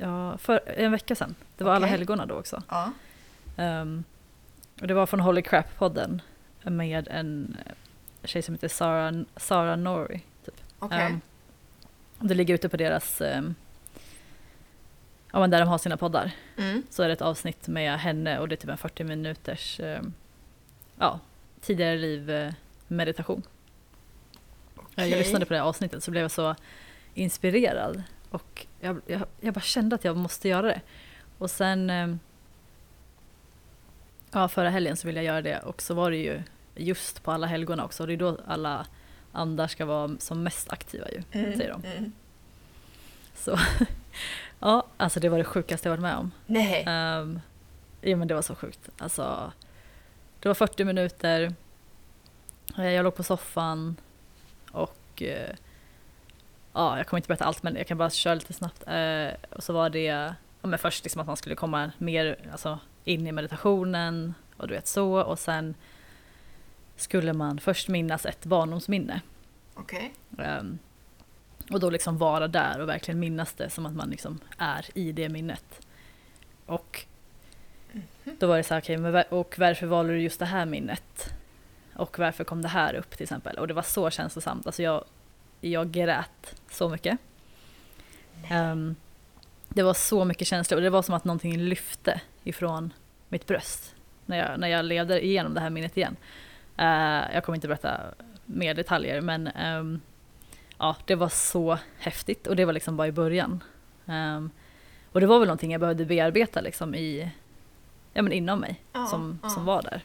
ja, 0.00 0.38
för 0.38 0.60
en 0.66 0.92
vecka 0.92 1.14
sedan. 1.14 1.34
Det 1.56 1.64
var 1.64 1.72
alla 1.74 1.86
Okej. 1.86 1.98
helgona 1.98 2.26
då 2.26 2.34
också. 2.34 2.62
Ja. 2.68 2.92
Ehm, 3.56 4.04
och 4.80 4.86
det 4.86 4.94
var 4.94 5.06
från 5.06 5.20
Holy 5.20 5.40
Crap-podden 5.40 6.20
med 6.62 7.08
en 7.08 7.56
eh, 7.66 7.72
tjej 8.24 8.42
som 8.42 8.54
heter 8.54 8.68
Sara, 8.68 9.24
Sara 9.36 9.76
Nori. 9.76 10.22
Typ. 10.44 10.54
Okej. 10.78 11.00
Ehm, 11.00 11.20
det 12.18 12.34
ligger 12.34 12.54
ute 12.54 12.68
på 12.68 12.76
deras, 12.76 13.20
um, 13.20 13.54
ja 15.32 15.40
men 15.40 15.50
där 15.50 15.58
de 15.58 15.68
har 15.68 15.78
sina 15.78 15.96
poddar. 15.96 16.32
mm. 16.56 16.82
Så 16.90 17.02
är 17.02 17.08
det 17.08 17.12
ett 17.12 17.22
avsnitt 17.22 17.68
med 17.68 17.98
henne 17.98 18.38
och 18.38 18.48
det 18.48 18.54
är 18.54 18.56
typ 18.56 18.70
en 18.70 18.78
40 18.78 19.04
minuters 19.04 19.80
ehm, 19.80 20.12
ja, 20.98 21.20
tidigare 21.60 21.96
liv 21.96 22.30
eh, 22.30 22.52
meditation. 22.88 23.42
Jag 24.94 25.08
lyssnade 25.08 25.46
på 25.46 25.54
det 25.54 25.62
avsnittet 25.62 26.04
så 26.04 26.10
blev 26.10 26.22
jag 26.22 26.30
så 26.30 26.54
inspirerad 27.14 28.02
och 28.30 28.66
jag, 28.80 29.00
jag, 29.06 29.22
jag 29.40 29.54
bara 29.54 29.60
kände 29.60 29.94
att 29.96 30.04
jag 30.04 30.16
måste 30.16 30.48
göra 30.48 30.66
det. 30.66 30.80
Och 31.38 31.50
sen 31.50 31.90
ehm, 31.90 32.18
ja, 34.30 34.48
förra 34.48 34.70
helgen 34.70 34.96
så 34.96 35.06
ville 35.06 35.18
jag 35.22 35.26
göra 35.26 35.42
det 35.42 35.58
och 35.58 35.82
så 35.82 35.94
var 35.94 36.10
det 36.10 36.16
ju 36.16 36.42
just 36.74 37.22
på 37.22 37.32
alla 37.32 37.46
helgona 37.46 37.84
också 37.84 38.02
och 38.02 38.06
det 38.06 38.12
är 38.12 38.16
då 38.16 38.38
alla 38.46 38.86
andar 39.32 39.66
ska 39.68 39.84
vara 39.84 40.16
som 40.18 40.42
mest 40.42 40.72
aktiva 40.72 41.08
ju, 41.10 41.22
Mm. 41.32 41.56
säger 41.56 41.70
de. 41.72 41.84
Mm. 41.84 42.12
Så 43.34 43.58
ja, 44.60 44.86
alltså 44.96 45.20
det 45.20 45.28
var 45.28 45.38
det 45.38 45.44
sjukaste 45.44 45.88
jag 45.88 45.92
varit 45.92 46.02
med 46.02 46.16
om. 46.16 46.30
Nej. 46.46 46.86
Um, 46.86 47.40
ja 48.00 48.16
men 48.16 48.28
det 48.28 48.34
var 48.34 48.42
så 48.42 48.54
sjukt. 48.54 48.88
Alltså, 48.98 49.52
det 50.40 50.48
var 50.48 50.54
40 50.54 50.84
minuter. 50.84 51.54
Eh, 52.78 52.90
Jag 52.90 53.04
låg 53.04 53.14
på 53.14 53.22
soffan 53.22 53.96
och 54.72 55.22
eh, 55.22 55.54
ja, 56.72 56.96
jag 56.96 57.06
kommer 57.06 57.18
inte 57.18 57.28
berätta 57.28 57.44
allt 57.44 57.62
men 57.62 57.76
jag 57.76 57.86
kan 57.86 57.98
bara 57.98 58.10
köra 58.10 58.34
lite 58.34 58.52
snabbt. 58.52 58.82
Eh, 58.86 59.28
och 59.56 59.62
så 59.62 59.72
var 59.72 59.90
det 59.90 60.04
ja, 60.04 60.34
men 60.62 60.78
först 60.78 61.04
liksom 61.04 61.20
att 61.20 61.26
man 61.26 61.36
skulle 61.36 61.54
komma 61.54 61.90
mer 61.98 62.36
alltså, 62.52 62.78
in 63.04 63.26
i 63.26 63.32
meditationen 63.32 64.34
och 64.56 64.68
du 64.68 64.74
vet 64.74 64.86
så 64.86 65.22
och 65.22 65.38
sen 65.38 65.74
skulle 66.96 67.32
man 67.32 67.58
först 67.58 67.88
minnas 67.88 68.26
ett 68.26 68.44
barndomsminne. 68.44 69.20
Okej. 69.74 70.12
Ehm, 70.38 70.78
och 71.70 71.80
då 71.80 71.90
liksom 71.90 72.18
vara 72.18 72.48
där 72.48 72.80
och 72.80 72.88
verkligen 72.88 73.20
minnas 73.20 73.52
det 73.52 73.70
som 73.70 73.86
att 73.86 73.94
man 73.94 74.10
liksom 74.10 74.40
är 74.58 74.86
i 74.94 75.12
det 75.12 75.28
minnet. 75.28 75.86
Och 76.66 77.04
då 78.24 78.46
var 78.46 78.56
det 78.56 78.62
så 78.62 78.74
här, 78.74 78.80
okej, 78.80 78.96
men 78.96 79.12
var- 79.12 79.34
och 79.34 79.54
varför 79.58 79.86
valde 79.86 80.12
du 80.12 80.20
just 80.22 80.38
det 80.38 80.46
här 80.46 80.66
minnet? 80.66 81.34
Och 81.94 82.18
varför 82.18 82.44
kom 82.44 82.62
det 82.62 82.68
här 82.68 82.94
upp 82.94 83.10
till 83.10 83.22
exempel? 83.22 83.58
Och 83.58 83.68
det 83.68 83.74
var 83.74 83.82
så 83.82 84.10
känslosamt. 84.10 84.66
Alltså 84.66 84.82
jag, 84.82 85.04
jag 85.60 85.90
grät 85.90 86.54
så 86.70 86.88
mycket. 86.88 87.18
Ehm, 88.48 88.96
det 89.68 89.82
var 89.82 89.94
så 89.94 90.24
mycket 90.24 90.46
känslor 90.46 90.76
och 90.78 90.82
det 90.82 90.90
var 90.90 91.02
som 91.02 91.14
att 91.14 91.24
någonting 91.24 91.58
lyfte 91.58 92.20
ifrån 92.44 92.92
mitt 93.28 93.46
bröst. 93.46 93.94
När 94.26 94.38
jag, 94.38 94.60
när 94.60 94.68
jag 94.68 94.84
levde 94.84 95.24
igenom 95.24 95.54
det 95.54 95.60
här 95.60 95.70
minnet 95.70 95.96
igen. 95.96 96.16
Eh, 96.76 97.34
jag 97.34 97.44
kommer 97.44 97.56
inte 97.56 97.68
berätta 97.68 98.00
mer 98.44 98.74
detaljer 98.74 99.20
men 99.20 99.46
ehm, 99.46 100.00
ja, 100.78 100.96
det 101.04 101.14
var 101.14 101.28
så 101.28 101.78
häftigt 101.98 102.46
och 102.46 102.56
det 102.56 102.64
var 102.64 102.72
liksom 102.72 102.96
bara 102.96 103.08
i 103.08 103.12
början. 103.12 103.62
Ehm, 104.06 104.50
och 105.12 105.20
det 105.20 105.26
var 105.26 105.38
väl 105.38 105.48
någonting 105.48 105.72
jag 105.72 105.80
behövde 105.80 106.04
bearbeta 106.04 106.60
liksom 106.60 106.94
i, 106.94 107.30
ja, 108.12 108.22
men 108.22 108.32
inom 108.32 108.60
mig 108.60 108.80
Ja, 108.92 109.06
som, 109.06 109.38
ja. 109.42 109.48
som 109.48 109.64
var 109.64 109.82
där. 109.82 110.02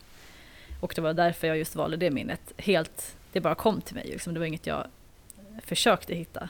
Och 0.80 0.94
det 0.96 1.02
var 1.02 1.14
därför 1.14 1.48
jag 1.48 1.58
just 1.58 1.76
valde 1.76 1.98
det 1.98 2.12
minnet. 2.12 2.54
Helt, 2.58 3.18
det 3.32 3.42
bara 3.42 3.56
kom 3.56 3.82
till 3.82 3.96
mig. 3.96 4.08
Liksom. 4.08 4.34
Det 4.34 4.40
var 4.40 4.48
inget 4.48 4.68
jag 4.68 4.88
försökte 5.66 6.16
hitta. 6.16 6.50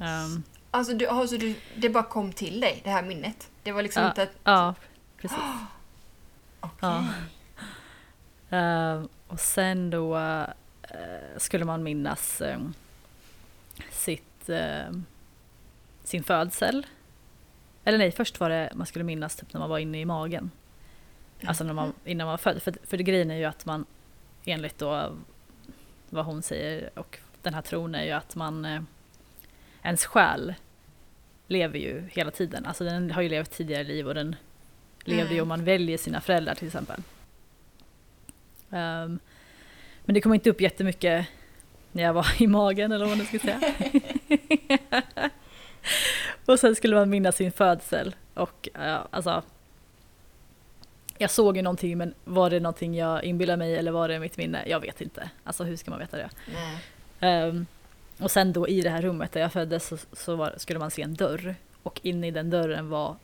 Ehm, 0.00 0.42
Alltså, 0.72 0.94
du, 0.94 1.06
alltså 1.06 1.36
du, 1.38 1.54
det 1.76 1.88
bara 1.88 2.02
kom 2.04 2.32
till 2.32 2.60
dig, 2.60 2.80
det 2.84 2.90
här 2.90 3.02
minnet? 3.02 3.50
Det 3.62 3.72
var 3.72 3.82
liksom 3.82 4.02
Ja. 4.02 4.08
inte 4.08 4.22
att... 4.22 4.30
ja, 4.44 4.74
precis. 5.16 5.38
Okej. 6.60 6.76
Ja. 6.80 7.04
Ehm, 8.50 9.08
och 9.26 9.40
sen 9.40 9.90
då 9.90 10.18
eh, 10.18 10.44
skulle 11.36 11.64
man 11.64 11.82
minnas 11.82 12.40
ehm, 12.40 12.74
sitt, 13.90 14.48
ehm, 14.48 15.04
sin 16.04 16.24
födsel. 16.24 16.86
Eller 17.84 17.98
nej, 17.98 18.12
först 18.12 18.40
var 18.40 18.50
det 18.50 18.72
man 18.74 18.86
skulle 18.86 19.04
minnas 19.04 19.36
typ 19.36 19.52
när 19.52 19.60
man 19.60 19.70
var 19.70 19.78
inne 19.78 20.00
i 20.00 20.04
magen. 20.04 20.50
Alltså 21.44 21.64
när 21.64 21.72
man, 21.72 21.92
innan 22.04 22.24
man 22.26 22.32
var 22.32 22.38
född. 22.38 22.62
För, 22.62 22.74
för 22.84 22.96
det 22.96 23.02
grejen 23.02 23.30
är 23.30 23.36
ju 23.36 23.44
att 23.44 23.66
man 23.66 23.84
enligt 24.44 24.78
då 24.78 25.16
vad 26.10 26.24
hon 26.24 26.42
säger 26.42 26.90
och 26.98 27.18
den 27.42 27.54
här 27.54 27.62
tron 27.62 27.94
är 27.94 28.04
ju 28.04 28.10
att 28.10 28.34
man 28.36 28.64
eh, 28.64 28.82
ens 29.82 30.06
själ 30.06 30.54
lever 31.46 31.78
ju 31.78 32.08
hela 32.12 32.30
tiden. 32.30 32.66
Alltså 32.66 32.84
den 32.84 33.10
har 33.10 33.22
ju 33.22 33.28
levt 33.28 33.50
tidigare 33.50 33.84
liv 33.84 34.08
och 34.08 34.14
den 34.14 34.36
lever 35.04 35.30
ju 35.30 35.36
Mm. 35.36 35.42
om 35.42 35.48
man 35.48 35.64
väljer 35.64 35.98
sina 35.98 36.20
föräldrar 36.20 36.54
till 36.54 36.66
exempel. 36.66 37.02
Ehm, 38.70 39.18
men 40.04 40.14
det 40.14 40.20
kom 40.20 40.34
inte 40.34 40.50
upp 40.50 40.60
jättemycket 40.60 41.26
när 41.92 42.02
jag 42.02 42.12
var 42.12 42.42
i 42.42 42.46
magen 42.46 42.92
eller 42.92 43.06
vad 43.06 43.16
man 43.18 43.26
ska 43.26 43.38
säga. 43.38 43.60
och 46.46 46.58
sen 46.58 46.76
skulle 46.76 46.96
man 46.96 47.10
minnas 47.10 47.36
sin 47.36 47.52
födsel 47.52 48.14
och 48.34 48.68
ja, 48.74 49.08
alltså 49.10 49.42
jag 51.18 51.30
såg 51.30 51.56
ju 51.56 51.62
någonting 51.62 51.98
men 51.98 52.14
var 52.24 52.50
det 52.50 52.60
någonting 52.60 52.94
jag 52.94 53.24
inbillade 53.24 53.56
mig 53.56 53.76
eller 53.76 53.90
var 53.92 54.08
det 54.08 54.18
mitt 54.18 54.36
minne? 54.36 54.64
Jag 54.66 54.80
vet 54.80 55.00
inte. 55.00 55.30
Alltså 55.44 55.64
hur 55.64 55.76
ska 55.76 55.90
man 55.90 56.00
veta 56.00 56.16
det? 56.16 56.30
Nej. 56.54 56.78
Ehm, 57.20 57.66
och 58.18 58.30
sen 58.30 58.52
då 58.52 58.68
i 58.68 58.80
det 58.80 58.90
här 58.90 59.02
rummet 59.02 59.32
där 59.32 59.40
jag 59.40 59.52
föddes 59.52 59.86
så, 59.86 59.96
så 60.12 60.36
var, 60.36 60.54
skulle 60.56 60.78
man 60.78 60.90
se 60.90 61.02
en 61.02 61.14
dörr. 61.14 61.54
Och 61.82 62.00
inne 62.02 62.26
i 62.26 62.30
den 62.30 62.50
dörren 62.50 62.88
var 62.88 63.16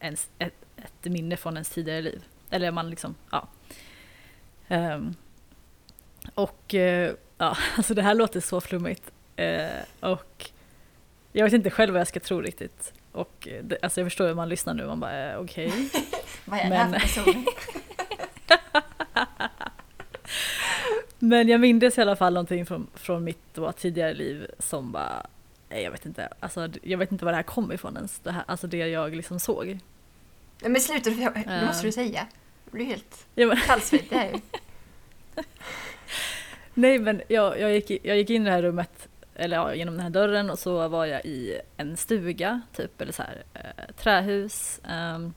ens, 0.00 0.30
ett, 0.38 0.54
ett 0.76 1.12
minne 1.12 1.36
från 1.36 1.54
ens 1.54 1.70
tidigare 1.70 2.02
liv. 2.02 2.24
Eller 2.50 2.70
man 2.70 2.90
liksom, 2.90 3.14
ja. 3.30 3.48
Ehm, 4.68 5.14
och 6.34 6.74
eh, 6.74 7.12
ja, 7.38 7.56
alltså 7.76 7.94
det 7.94 8.02
här 8.02 8.14
låter 8.14 8.40
så 8.40 8.60
flummigt. 8.60 9.10
Eh, 9.36 9.66
och 10.00 10.50
jag 11.32 11.44
vet 11.44 11.52
inte 11.52 11.70
själv 11.70 11.92
vad 11.92 12.00
jag 12.00 12.08
ska 12.08 12.20
tro 12.20 12.40
riktigt. 12.40 12.92
Och 13.12 13.48
det, 13.62 13.78
alltså 13.82 14.00
jag 14.00 14.06
förstår 14.06 14.26
hur 14.26 14.34
man 14.34 14.48
lyssnar 14.48 14.74
nu, 14.74 14.86
man 14.86 15.00
bara 15.00 15.32
eh, 15.32 15.38
okej. 15.38 15.72
Vad 16.44 16.58
är 16.58 16.70
det 16.70 16.76
här 16.76 16.98
för? 16.98 17.34
Men 21.18 21.48
jag 21.48 21.60
minns 21.60 21.98
i 21.98 22.00
alla 22.00 22.16
fall 22.16 22.34
någonting 22.34 22.66
från, 22.66 22.86
från 22.94 23.24
mitt 23.24 23.58
tidigare 23.76 24.14
liv 24.14 24.46
som 24.58 24.92
bara, 24.92 25.26
nej, 25.68 25.82
jag 25.82 25.90
vet 25.90 26.06
inte, 26.06 26.28
alltså, 26.40 26.68
jag 26.82 26.98
vet 26.98 27.12
inte 27.12 27.24
var 27.24 27.32
det 27.32 27.36
här 27.36 27.42
kom 27.42 27.72
ifrån 27.72 27.96
ens, 27.96 28.18
det 28.18 28.32
här, 28.32 28.42
alltså 28.46 28.66
det 28.66 28.76
jag 28.76 29.14
liksom 29.14 29.40
såg. 29.40 29.78
Men 30.62 30.80
sluta, 30.80 31.10
det 31.10 31.42
Eh. 31.46 31.66
måste 31.66 31.86
du 31.86 31.92
säga. 31.92 32.26
Det 32.64 32.70
blir 32.70 32.84
helt 32.84 33.26
Ja, 33.34 33.46
men, 33.46 33.56
kallsvettig 33.56 34.16
här 34.16 34.28
ju. 34.32 34.40
nej 36.74 36.98
men 36.98 37.22
jag, 37.28 37.60
jag, 37.60 37.72
gick, 37.72 37.90
jag 38.04 38.16
gick 38.16 38.30
in 38.30 38.42
i 38.42 38.44
det 38.44 38.50
här 38.50 38.62
rummet, 38.62 39.08
eller 39.34 39.56
ja, 39.56 39.74
genom 39.74 39.94
den 39.94 40.02
här 40.02 40.10
dörren 40.10 40.50
och 40.50 40.58
så 40.58 40.88
var 40.88 41.06
jag 41.06 41.24
i 41.24 41.60
en 41.76 41.96
stuga, 41.96 42.60
typ, 42.76 43.00
eller 43.00 43.12
så 43.12 43.22
här, 43.22 43.42
eh, 43.54 43.94
trähus. 43.96 44.80
det 44.82 45.32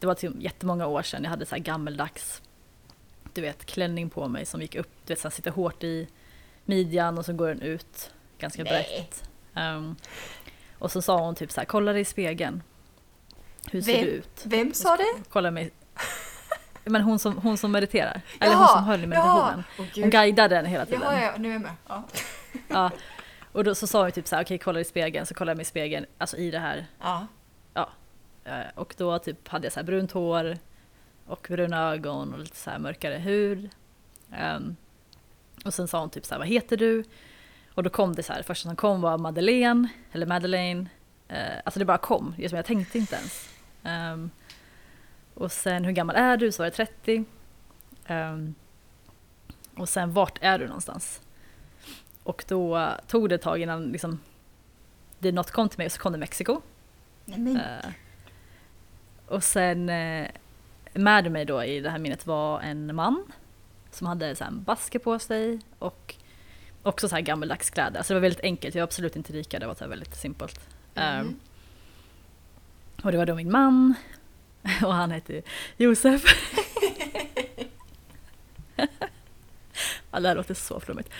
det 0.00 0.06
var 0.06 0.14
typ 0.14 0.32
jättemånga 0.38 0.86
år 0.86 1.02
sedan 1.02 1.22
jag 1.24 1.30
hade 1.30 1.46
så 1.46 1.54
här 1.54 1.62
gammeldags 1.62 2.42
du 3.36 3.42
vet, 3.42 3.64
klänning 3.66 4.10
på 4.10 4.28
mig 4.28 4.46
som 4.46 4.60
gick 4.62 4.74
upp, 4.74 4.90
du 5.06 5.12
vet, 5.14 5.20
så 5.20 5.30
sitter 5.30 5.50
hårt 5.50 5.84
i 5.84 6.08
midjan 6.64 7.18
och 7.18 7.24
så 7.24 7.32
går 7.32 7.48
den 7.48 7.62
ut 7.62 8.10
ganska 8.38 8.64
Nej. 8.64 8.72
brett. 8.72 9.28
Um, 9.66 9.96
och 10.78 10.92
så 10.92 11.02
sa 11.02 11.18
hon 11.20 11.34
typ 11.34 11.50
så 11.50 11.60
här, 11.60 11.66
kolla 11.66 11.92
dig 11.92 12.00
i 12.00 12.04
spegeln. 12.04 12.62
Hur 13.70 13.82
ser 13.82 13.92
Vem? 13.92 14.04
du 14.04 14.10
ut? 14.10 14.42
Vem 14.44 14.74
sa 14.74 14.96
det? 14.96 15.22
Kolla 15.28 15.50
mig. 15.50 15.70
Men 16.84 17.02
hon 17.02 17.18
som, 17.18 17.38
hon 17.38 17.58
som 17.58 17.72
mediterar. 17.72 18.20
Eller 18.40 18.54
hon 18.54 18.62
Jaha, 18.62 18.76
som 18.76 18.84
höll 18.84 19.04
i 19.04 19.06
meditationen. 19.06 19.64
Åh, 19.78 19.86
Hon 20.00 20.10
guidade 20.10 20.54
den 20.54 20.66
hela 20.66 20.86
tiden. 20.86 21.00
Jaha, 21.02 21.22
ja, 21.22 21.32
nu 21.38 21.48
är 21.48 21.52
jag 21.52 21.62
med. 21.62 21.72
Ja. 21.88 22.02
Ja. 22.68 22.90
Och 23.52 23.64
då 23.64 23.74
så 23.74 23.86
sa 23.86 24.02
hon 24.02 24.12
typ 24.12 24.26
så 24.26 24.36
här, 24.36 24.42
okej 24.44 24.58
kolla 24.58 24.74
dig 24.74 24.82
i 24.82 24.84
spegeln. 24.84 25.26
Så 25.26 25.34
kollade 25.34 25.50
jag 25.50 25.56
mig 25.56 25.62
i 25.62 25.64
spegeln, 25.64 26.06
alltså 26.18 26.36
i 26.36 26.50
det 26.50 26.58
här. 26.58 26.86
ja. 27.00 27.26
Eh, 28.44 28.60
Och 28.74 28.94
då 28.98 29.18
typ 29.18 29.48
hade 29.48 29.66
jag 29.66 29.72
så 29.72 29.80
här 29.80 29.84
brunt 29.84 30.12
hår 30.12 30.58
och 31.26 31.46
bruna 31.50 31.92
ögon 31.92 32.32
och 32.32 32.38
lite 32.38 32.56
så 32.56 32.70
här 32.70 32.78
mörkare 32.78 33.18
hud. 33.18 33.70
Ehm, 34.32 34.76
och 35.64 35.74
sen 35.74 35.88
sa 35.88 36.00
hon 36.00 36.10
typ 36.10 36.26
så 36.26 36.34
här, 36.34 36.38
vad 36.38 36.48
heter 36.48 36.76
du? 36.76 37.04
Och 37.74 37.82
då 37.82 37.90
kom 37.90 38.14
det 38.14 38.22
så 38.22 38.32
här, 38.32 38.40
det 38.40 38.44
första 38.44 38.68
som 38.68 38.76
kom 38.76 39.00
var 39.00 39.18
Madeleine, 39.18 39.88
eller 40.12 40.26
Madeleine. 40.26 40.86
Eh, 41.28 41.56
alltså 41.64 41.78
det 41.78 41.84
bara 41.84 41.98
kom, 41.98 42.34
jag 42.36 42.64
tänkte 42.64 42.98
inte 42.98 43.16
ens. 43.16 43.48
Ehm, 43.82 44.30
och 45.34 45.52
sen 45.52 45.84
hur 45.84 45.92
gammal 45.92 46.16
är 46.16 46.36
du? 46.36 46.52
Så 46.52 46.62
var 46.62 46.70
det 46.70 46.76
30. 46.76 47.24
Ehm, 48.06 48.54
och 49.76 49.88
sen 49.88 50.12
vart 50.12 50.38
är 50.40 50.58
du 50.58 50.66
någonstans? 50.66 51.22
Och 52.22 52.44
då 52.48 52.90
tog 53.06 53.28
det 53.28 53.34
ett 53.34 53.42
tag 53.42 53.62
innan 53.62 53.92
liksom, 53.92 54.20
det 55.18 55.32
något 55.32 55.50
kom 55.50 55.68
till 55.68 55.78
mig 55.78 55.86
och 55.86 55.92
så 55.92 56.00
kom 56.00 56.12
det 56.12 56.18
Mexiko. 56.18 56.60
Men. 57.24 57.56
Eh, 57.56 57.90
och 59.26 59.44
sen 59.44 59.88
eh, 59.88 60.28
med 60.98 61.32
mig 61.32 61.44
då 61.44 61.64
i 61.64 61.80
det 61.80 61.90
här 61.90 61.98
minnet 61.98 62.26
var 62.26 62.60
en 62.60 62.94
man 62.94 63.24
som 63.90 64.06
hade 64.06 64.36
så 64.36 64.44
en 64.44 64.62
basker 64.62 64.98
på 64.98 65.18
sig 65.18 65.60
och 65.78 66.14
också 66.82 67.08
så 67.08 67.14
här 67.14 67.22
gammeldags 67.22 67.70
kläder. 67.70 68.02
Så 68.02 68.12
det 68.12 68.14
var 68.14 68.22
väldigt 68.22 68.44
enkelt, 68.44 68.74
jag 68.74 68.82
var 68.82 68.86
absolut 68.86 69.16
inte 69.16 69.32
rika, 69.32 69.58
det 69.58 69.66
var 69.66 69.74
så 69.74 69.86
väldigt 69.86 70.16
simpelt. 70.16 70.60
Mhm. 70.94 71.20
Um, 71.20 71.40
och 73.02 73.12
det 73.12 73.18
var 73.18 73.26
då 73.26 73.34
min 73.34 73.50
man 73.50 73.94
och 74.84 74.94
han 74.94 75.10
hette 75.10 75.42
Josef. 75.76 76.22
ja, 80.10 80.20
det 80.20 80.28
här 80.28 80.34
låter 80.34 80.54
så 80.54 80.80
flummigt. 80.80 81.10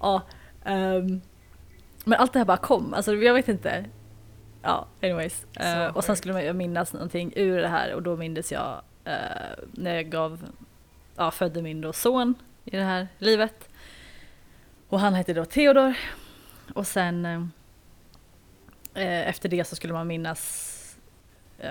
Ja, 0.00 0.22
ehm, 0.64 1.20
men 2.04 2.18
allt 2.18 2.32
det 2.32 2.38
här 2.38 2.46
bara 2.46 2.56
kom, 2.56 2.94
alltså 2.94 3.14
jag 3.14 3.34
vet 3.34 3.48
inte. 3.48 3.84
Ja, 4.62 4.86
anyways. 5.02 5.44
Eh, 5.56 5.86
och 5.86 6.04
sen 6.04 6.16
skulle 6.16 6.34
man 6.34 6.44
ju 6.44 6.52
minnas 6.52 6.92
någonting 6.92 7.32
ur 7.36 7.60
det 7.60 7.68
här 7.68 7.94
och 7.94 8.02
då 8.02 8.16
mindes 8.16 8.52
jag 8.52 8.82
eh, 9.06 9.64
när 9.72 9.94
jag 9.94 10.10
gav, 10.10 10.48
ja, 11.16 11.30
födde 11.30 11.62
min 11.62 11.80
då 11.80 11.92
son 11.92 12.34
i 12.64 12.76
det 12.76 12.82
här 12.82 13.08
livet. 13.18 13.68
Och 14.88 15.00
han 15.00 15.14
hette 15.14 15.34
då 15.34 15.44
Theodor. 15.44 15.96
Och 16.74 16.86
sen 16.86 17.24
eh, 17.24 17.42
eh, 18.94 19.28
efter 19.28 19.48
det 19.48 19.64
så 19.64 19.76
skulle 19.76 19.92
man 19.92 20.06
minnas 20.06 20.96
eh, 21.58 21.70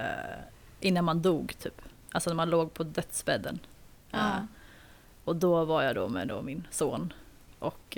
innan 0.80 1.06
man 1.06 1.22
dog 1.22 1.58
typ. 1.60 1.82
Alltså 2.12 2.30
när 2.30 2.36
man 2.36 2.50
låg 2.50 2.74
på 2.74 2.84
dödsbädden. 2.84 3.60
Eh, 4.12 4.44
och 5.24 5.36
då 5.36 5.66
var 5.66 5.84
jag 5.84 5.96
då 5.96 6.08
med 6.08 6.28
då 6.28 6.42
min 6.42 6.68
son. 6.72 7.14
Och 7.60 7.98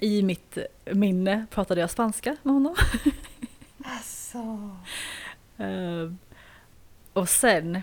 i 0.00 0.22
mitt 0.22 0.58
minne 0.84 1.46
pratade 1.50 1.80
jag 1.80 1.90
spanska 1.90 2.36
med 2.42 2.54
honom. 2.54 2.76
Alltså. 3.84 4.70
Och 7.12 7.28
sen, 7.28 7.82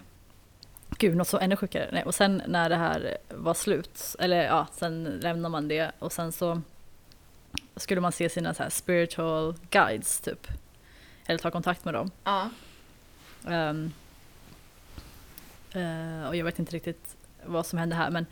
gud 0.90 1.16
något 1.18 1.28
så 1.28 1.40
ännu 1.40 1.56
sjukare. 1.56 1.90
Nej, 1.92 2.04
och 2.04 2.16
sen 2.16 2.42
när 2.48 2.70
det 2.70 2.76
här 2.76 3.18
var 3.30 3.54
slut, 3.54 4.16
eller 4.20 4.46
ja, 4.46 4.68
sen 4.74 5.04
lämnar 5.04 5.50
man 5.50 5.68
det 5.68 5.92
och 6.00 6.14
sen 6.14 6.32
så 6.32 6.62
skulle 7.76 8.02
man 8.02 8.12
se 8.12 8.30
sina 8.30 8.54
så 8.54 8.64
här 8.64 8.70
spiritual 8.70 9.56
guides 9.70 10.20
typ. 10.20 10.48
Eller 11.26 11.40
ta 11.40 11.52
kontakt 11.52 11.86
med 11.86 11.94
dem. 11.94 12.12
Ja. 12.24 12.50
Ehm, 13.48 13.94
eh, 15.72 16.28
och 16.28 16.36
jag 16.36 16.46
vet 16.46 16.60
inte 16.60 16.76
riktigt 16.76 17.18
vad 17.46 17.66
som 17.66 17.80
hände 17.80 17.96
här 17.96 18.10
men 18.10 18.26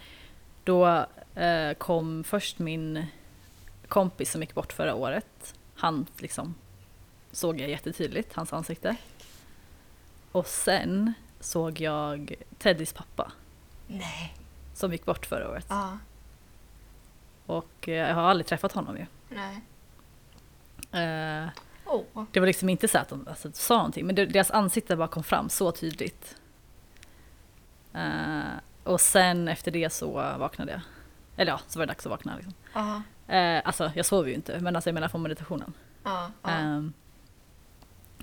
då 0.64 1.06
eh, 1.36 1.74
kom 1.78 2.24
först 2.24 2.60
min 2.60 3.06
kompis 3.88 4.32
som 4.32 4.42
gick 4.42 4.54
bort 4.54 4.74
förra 4.74 4.96
året. 4.96 5.56
Han 5.76 6.06
liksom 6.18 6.56
såg 7.32 7.60
jag 7.60 7.70
jättetydligt, 7.70 8.34
hans 8.34 8.54
ansikte. 8.54 8.96
Och 10.36 10.48
sen 10.48 11.14
såg 11.40 11.80
jag 11.80 12.34
Teddys 12.58 12.94
pappa 12.94 13.32
Nej. 13.88 14.36
som 14.74 14.92
gick 14.92 15.06
bort 15.06 15.26
förra 15.26 15.50
året. 15.50 15.66
Ja. 15.70 15.98
Och 17.46 17.90
eh, 17.90 17.94
jag 17.94 18.16
har 18.16 18.22
aldrig 18.22 18.48
träffat 18.48 18.72
honom 18.72 18.98
ju. 18.98 19.06
Nej. 19.30 19.62
Eh, 21.04 21.50
Åh. 21.86 22.24
Det 22.32 22.40
var 22.40 22.48
liksom 22.48 22.70
inte 22.70 22.88
så 22.88 22.98
att 22.98 23.10
de 23.10 23.28
alltså, 23.28 23.52
sa 23.54 23.78
någonting, 23.78 24.06
men 24.06 24.16
deras 24.16 24.52
ansikte 24.52 24.96
bara 24.96 25.08
kom 25.08 25.24
fram 25.24 25.50
så 25.50 25.72
tydligt. 25.72 26.36
Eh, 27.94 28.42
och 28.84 29.02
sen 29.02 29.48
efter 29.48 29.72
det 29.72 29.90
så 29.90 30.12
vaknade 30.14 30.72
jag. 30.72 30.82
Eller 31.38 31.52
ja, 31.52 31.60
så 31.68 31.80
var 31.80 31.86
det 31.86 31.92
dags 31.92 32.06
att 32.06 32.10
vakna. 32.10 32.36
Liksom. 32.36 32.54
Uh, 33.30 33.68
alltså 33.68 33.92
jag 33.96 34.06
sov 34.06 34.28
ju 34.28 34.34
inte, 34.34 34.60
men 34.60 34.76
alltså 34.76 34.90
jag 34.90 34.94
menar 34.94 35.08
från 35.08 35.22
meditationen. 35.22 35.74
Ja. 36.04 36.32
Ja. 36.42 36.50
Ehm, 36.50 36.94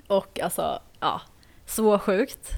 och 0.07 0.41
alltså, 0.41 0.81
ja, 1.01 1.21
så 1.67 1.99
sjukt. 1.99 2.51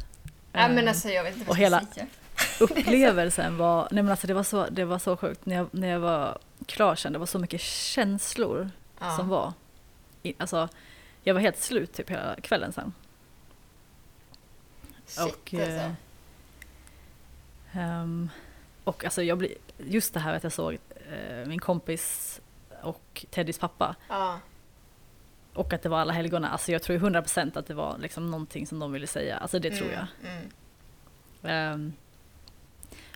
Nej 0.52 0.68
men 0.68 0.78
Ehm, 0.78 0.88
alltså 0.88 1.08
jag 1.08 1.24
vet 1.24 1.36
inte 1.36 1.48
vad 1.48 1.58
jag 1.58 1.72
ska 1.72 1.78
hela- 1.78 1.92
säga. 1.94 2.06
upplevelsen 2.60 3.56
var, 3.56 3.88
nej 3.90 4.02
men 4.02 4.10
alltså 4.10 4.26
det 4.26 4.34
var 4.34 4.42
så, 4.42 4.66
det 4.70 4.84
var 4.84 4.98
så 4.98 5.16
sjukt. 5.16 5.46
När 5.46 5.56
jag, 5.56 5.66
när 5.70 5.88
jag 5.88 6.00
var 6.00 6.38
klar 6.66 6.94
sen, 6.94 7.12
det 7.12 7.18
var 7.18 7.26
så 7.26 7.38
mycket 7.38 7.60
känslor 7.60 8.70
Ja. 9.00 9.16
som 9.16 9.28
var. 9.28 9.52
I, 10.22 10.34
alltså, 10.38 10.68
jag 11.22 11.34
var 11.34 11.40
helt 11.40 11.58
slut 11.58 11.92
typ 11.92 12.10
hela 12.10 12.36
kvällen 12.42 12.72
sen. 12.72 12.92
Shit, 15.06 15.24
och, 15.26 15.54
alltså. 15.54 15.60
eh, 15.70 15.90
ehm, 17.72 18.30
och 18.84 19.04
alltså 19.04 19.22
jag 19.22 19.38
blir, 19.38 19.54
just 19.78 20.14
det 20.14 20.20
här 20.20 20.34
att 20.34 20.42
jag 20.42 20.52
såg 20.52 20.78
eh, 21.12 21.46
min 21.46 21.58
kompis 21.60 22.40
och 22.82 23.26
Teddys 23.30 23.58
pappa 23.58 23.96
Ja. 24.08 24.38
Och 25.54 25.72
att 25.72 25.82
det 25.82 25.88
var 25.88 25.98
alla 25.98 26.12
helgona. 26.12 26.48
Alltså 26.48 26.72
jag 26.72 26.82
tror 26.82 26.98
ju 26.98 27.06
100% 27.06 27.58
att 27.58 27.66
det 27.66 27.74
var 27.74 27.98
liksom 27.98 28.30
någonting 28.30 28.66
som 28.66 28.78
de 28.78 28.92
ville 28.92 29.06
säga. 29.06 29.36
Alltså 29.36 29.58
det 29.58 29.70
tror 29.70 29.90
jag. 29.90 30.06
Mm. 30.30 30.50
Mm. 31.42 31.72
Ehm, 31.72 31.92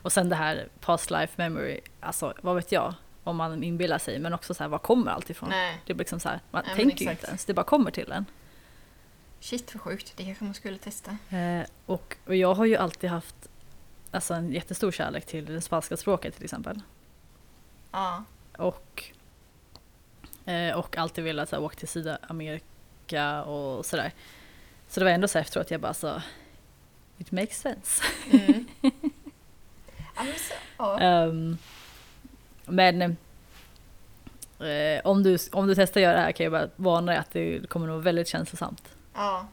och 0.03 0.13
sen 0.13 0.29
det 0.29 0.37
här 0.37 0.69
past 0.81 1.11
life 1.11 1.33
memory, 1.37 1.81
alltså 2.01 2.35
vad 2.43 2.57
vet 2.57 2.73
jag 2.73 2.95
om 3.25 3.37
man 3.37 3.63
inbillar 3.63 3.99
sig 3.99 4.19
men 4.19 4.35
också 4.35 4.55
så 4.55 4.63
här 4.63 4.69
var 4.69 4.79
kommer 4.79 5.11
allt 5.11 5.31
ifrån? 5.31 5.49
Nej. 5.49 5.81
Det 5.87 5.95
blir 5.95 6.05
liksom 6.05 6.21
så 6.21 6.29
här, 6.29 6.41
man 6.51 6.65
Nej, 6.67 6.77
tänker 6.77 7.05
ju 7.05 7.11
inte 7.11 7.27
ens, 7.27 7.45
det 7.45 7.55
bara 7.55 7.65
kommer 7.65 7.91
till 7.91 8.13
en. 8.13 8.25
Shit 9.41 9.75
vad 9.75 9.83
sjukt, 9.83 10.13
det 10.17 10.25
kanske 10.25 10.45
man 10.45 10.55
skulle 10.55 10.79
testa. 10.79 11.17
Eh, 11.37 11.67
och, 11.87 12.17
och 12.27 12.37
jag 12.37 12.55
har 12.55 12.65
ju 12.65 12.77
alltid 12.77 13.11
haft 13.11 13.49
alltså, 14.11 14.35
en 14.35 14.53
jättestor 14.53 14.93
kärlek 14.93 15.27
till 15.27 15.45
det 15.45 15.61
spanska 15.61 15.97
språket 15.97 16.35
till 16.35 16.45
exempel. 16.45 16.81
Ja. 17.91 18.25
Och, 18.57 19.13
och 20.77 20.99
alltid 20.99 21.25
velat 21.25 21.49
så 21.49 21.57
här, 21.57 21.63
åka 21.63 21.77
till 21.77 21.89
Sydamerika 21.89 23.43
och 23.43 23.87
sådär. 23.87 24.13
Så 24.89 25.01
det 25.01 25.05
var 25.05 25.13
ändå 25.13 25.29
så 25.29 25.39
här 25.39 25.45
efteråt 25.45 25.71
jag 25.71 25.81
bara 25.81 25.95
så, 25.95 26.23
it 27.19 27.31
makes 27.33 27.61
sense. 27.61 28.03
Mm. 28.33 28.67
ja, 30.79 31.31
men 32.67 33.03
eh, 34.61 35.01
om, 35.05 35.23
du, 35.23 35.39
om 35.53 35.67
du 35.67 35.75
testar 35.75 36.01
att 36.01 36.03
göra 36.05 36.17
det 36.17 36.23
här 36.23 36.33
kan 36.33 36.45
jag 36.45 36.53
bara 36.53 36.69
varna 36.77 37.13
dig 37.13 37.21
att 37.21 37.31
det 37.31 37.69
kommer 37.69 37.87
nog 37.87 37.95
vara 37.95 38.05
väldigt 38.05 38.29
känslosamt. 38.29 38.89
ja. 39.15 39.47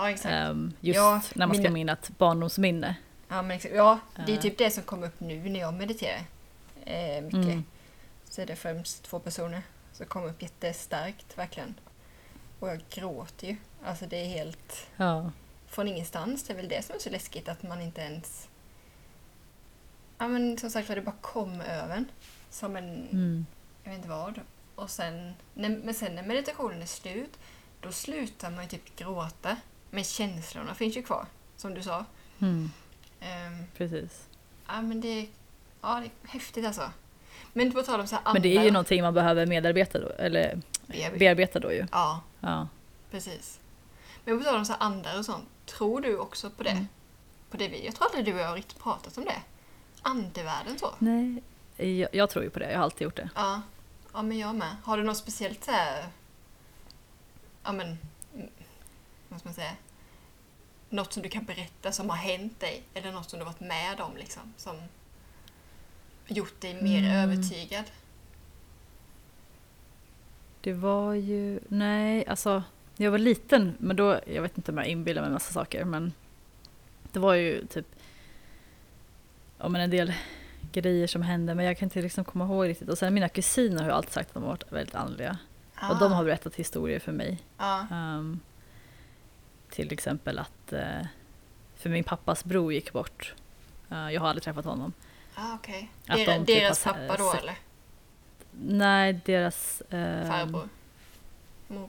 Ja 0.00 0.10
exakt. 0.10 0.32
Ehm, 0.34 0.72
just 0.80 0.96
Ja, 0.96 1.20
när 1.34 1.46
man 1.46 1.56
ska 1.56 1.62
mina- 1.62 1.70
minna 1.74 1.92
ett 1.92 2.10
barndomsminne. 2.18 2.94
Ja, 3.28 3.42
men 3.42 3.50
exakt. 3.56 3.74
ja, 3.74 3.98
det 4.26 4.32
är 4.32 4.36
Eh. 4.36 4.42
typ 4.42 4.58
det 4.58 4.70
som 4.70 4.82
kommer 4.82 5.06
upp 5.06 5.20
nu 5.20 5.48
när 5.48 5.60
jag 5.60 5.74
mediterar. 5.74 6.20
Eh, 6.84 7.22
mycket. 7.22 7.34
Mm. 7.44 7.64
Så 8.30 8.40
är 8.42 8.46
det 8.46 8.56
främst 8.56 9.02
två 9.02 9.18
personer 9.18 9.62
som 9.98 10.06
kommer 10.06 10.28
upp 10.28 10.42
jättestarkt, 10.42 11.38
verkligen. 11.38 11.74
Och 12.60 12.68
jag 12.68 12.80
gråter 12.90 13.46
ju. 13.46 13.56
Alltså 13.84 14.06
det 14.06 14.16
är 14.16 14.26
helt 14.26 14.86
Ja. 14.96 15.30
från 15.66 15.88
ingenstans. 15.88 16.42
Det 16.42 16.52
är 16.52 16.56
väl 16.56 16.68
det 16.68 16.84
som 16.84 16.94
är 16.94 16.98
så 16.98 17.10
läskigt 17.10 17.48
att 17.48 17.62
man 17.62 17.80
inte 17.80 18.00
ens... 18.00 18.48
Ja 20.18 20.28
men 20.28 20.58
som 20.58 20.70
sagt 20.70 20.88
det 20.88 21.00
bara 21.02 21.14
kom 21.20 21.60
över 21.60 21.96
en. 21.96 22.06
Som 22.50 22.76
en, 22.76 23.08
Mm. 23.12 23.46
jag 23.82 23.90
vet 23.90 23.96
inte 23.98 24.08
vad. 24.08 24.40
Och 24.74 24.90
sen, 24.90 25.34
när, 25.54 25.68
men 25.68 25.94
sen 25.94 26.14
när 26.14 26.22
meditationen 26.22 26.82
är 26.82 26.86
slut, 26.86 27.38
då 27.80 27.92
slutar 27.92 28.50
man 28.50 28.62
ju 28.62 28.68
typ 28.68 28.96
gråta. 28.96 29.56
Men 29.90 30.04
känslorna 30.04 30.74
finns 30.74 30.96
ju 30.96 31.02
kvar, 31.02 31.26
som 31.56 31.74
du 31.74 31.82
sa. 31.82 32.04
Mm. 32.40 32.70
Ehm, 33.20 33.64
Precis. 33.76 34.26
Ja, 34.66 34.82
men 34.82 35.00
det, 35.00 35.28
ja, 35.80 36.00
det 36.00 36.06
är 36.06 36.28
häftigt 36.28 36.66
alltså. 36.66 36.90
Men 37.52 37.72
på 37.72 37.82
tal 37.82 38.00
om 38.00 38.06
så 38.06 38.16
här 38.24 38.32
Men 38.32 38.42
det 38.42 38.56
är 38.56 38.64
ju 38.64 38.70
någonting 38.70 39.02
man 39.02 39.14
behöver 39.14 39.46
medarbeta 39.46 39.98
då, 39.98 40.08
eller 40.08 40.60
Bearbeta. 40.86 41.18
bearbeta 41.18 41.60
då 41.60 41.72
ju. 41.72 41.86
Ja, 41.92 42.20
Ja. 42.40 42.68
precis. 43.10 43.60
Men 44.24 44.38
på 44.38 44.44
tal 44.44 44.56
om 44.56 44.64
så 44.64 44.72
här 44.72 44.82
andar 44.82 45.18
och 45.18 45.24
sånt, 45.24 45.48
tror 45.66 46.00
du 46.00 46.18
också 46.18 46.50
på 46.50 46.62
det? 46.62 46.70
Mm. 46.70 46.88
På 47.50 47.56
det 47.56 47.68
vi? 47.68 47.84
Jag 47.86 47.94
tror 47.94 48.06
aldrig 48.06 48.24
du 48.24 48.34
och 48.34 48.40
jag 48.40 48.48
har 48.48 48.56
riktigt 48.56 48.82
pratat 48.82 49.18
om 49.18 49.24
det. 49.24 49.42
Andevärlden 50.02 50.78
så. 50.78 50.94
Nej, 50.98 51.42
jag, 51.76 52.08
jag 52.14 52.30
tror 52.30 52.44
ju 52.44 52.50
på 52.50 52.58
det. 52.58 52.70
Jag 52.70 52.78
har 52.78 52.84
alltid 52.84 53.04
gjort 53.04 53.16
det. 53.16 53.30
Ja. 53.34 53.60
ja, 54.12 54.22
men 54.22 54.38
jag 54.38 54.54
med. 54.54 54.76
Har 54.84 54.96
du 54.96 55.02
något 55.02 55.16
speciellt 55.16 55.64
så 55.64 55.70
här... 55.70 56.06
Ja, 57.64 57.72
men... 57.72 57.98
Vad 59.28 59.40
ska 59.40 59.48
man 59.48 59.54
säga? 59.54 59.72
Något 60.90 61.12
som 61.12 61.22
du 61.22 61.28
kan 61.28 61.44
berätta 61.44 61.92
som 61.92 62.10
har 62.10 62.16
hänt 62.16 62.60
dig? 62.60 62.82
Eller 62.94 63.12
något 63.12 63.30
som 63.30 63.38
du 63.38 63.44
varit 63.44 63.60
med 63.60 64.00
om 64.00 64.16
liksom? 64.16 64.54
Som 64.56 64.76
gjort 66.28 66.60
dig 66.60 66.82
mer 66.82 66.98
Mm. 66.98 67.12
övertygad? 67.30 67.84
Det 70.60 70.72
var 70.72 71.14
ju, 71.14 71.60
nej 71.68 72.26
alltså, 72.26 72.62
jag 72.96 73.10
var 73.10 73.18
liten, 73.18 73.74
men 73.78 73.96
då, 73.96 74.20
jag 74.26 74.42
vet 74.42 74.58
inte 74.58 74.72
om 74.72 74.78
jag 74.78 74.86
inbillar 74.86 75.22
mig 75.22 75.26
en 75.26 75.32
massa 75.32 75.52
saker, 75.52 75.84
men 75.84 76.12
det 77.12 77.18
var 77.18 77.34
ju 77.34 77.66
typ, 77.66 77.86
ja 79.58 79.68
men 79.68 79.80
en 79.80 79.90
del 79.90 80.12
grejer 80.72 81.06
som 81.06 81.22
hände, 81.22 81.54
men 81.54 81.64
jag 81.64 81.78
kan 81.78 81.86
inte 81.86 82.02
liksom 82.02 82.24
komma 82.24 82.44
ihåg 82.44 82.68
riktigt. 82.68 82.88
Och 82.88 82.98
sen 82.98 83.14
mina 83.14 83.28
kusiner 83.28 83.78
har 83.82 83.84
ju 83.90 83.94
alltid 83.96 84.12
sagt 84.12 84.28
att 84.28 84.34
de 84.34 84.42
har 84.42 84.50
varit 84.50 84.72
väldigt 84.72 84.94
andliga. 84.94 85.38
Och 85.90 85.98
de 85.98 86.12
har 86.12 86.24
berättat 86.24 86.54
historier 86.54 86.98
för 86.98 87.12
mig. 87.12 87.38
Ja. 87.58 87.86
Ehm, 87.90 88.40
till 89.70 89.92
exempel 89.92 90.38
att, 90.38 90.72
eh, 90.72 91.06
för 91.76 91.90
min 91.90 92.04
pappas 92.04 92.44
bror 92.44 92.72
gick 92.72 92.92
bort. 92.92 93.34
Eh, 93.90 94.10
jag 94.10 94.20
har 94.20 94.28
aldrig 94.28 94.42
träffat 94.42 94.64
honom. 94.64 94.92
Ah, 95.40 95.54
okej. 95.54 95.90
Att 96.06 96.16
Dera- 96.16 96.32
de 96.38 96.46
typ 96.46 96.60
deras 96.60 96.84
pappa 96.84 97.16
då 97.18 97.32
eller? 97.32 97.58
Nej, 98.60 99.20
deras 99.24 99.80
eh, 99.80 100.28
Farbror? 100.28 100.68
Mor? 101.68 101.88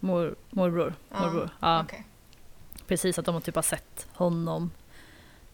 mor, 0.00 0.34
morbror. 0.50 0.94
Ja, 1.10 1.20
morbror. 1.20 1.50
Ja. 1.60 1.82
Okej. 1.82 2.04
Precis, 2.86 3.18
att 3.18 3.24
de 3.24 3.34
har 3.34 3.40
typ 3.40 3.54
har 3.54 3.62
sett 3.62 4.06
honom. 4.12 4.70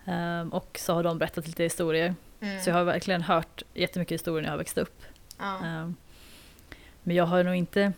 Ehm, 0.04 0.48
och 0.52 0.78
så 0.80 0.94
har 0.94 1.02
de 1.02 1.18
berättat 1.18 1.46
lite 1.46 1.62
historier. 1.62 2.14
Mm. 2.40 2.62
Så 2.62 2.70
jag 2.70 2.74
har 2.74 2.84
verkligen 2.84 3.22
hört 3.22 3.62
jättemycket 3.74 4.14
historier 4.14 4.42
när 4.42 4.48
jag 4.48 4.52
har 4.52 4.58
växt 4.58 4.78
upp. 4.78 5.02
Ja. 5.38 5.64
Ehm, 5.64 5.94
men 7.02 7.16
jag 7.16 7.24
har 7.24 7.44
nog 7.44 7.54
inte... 7.54 7.92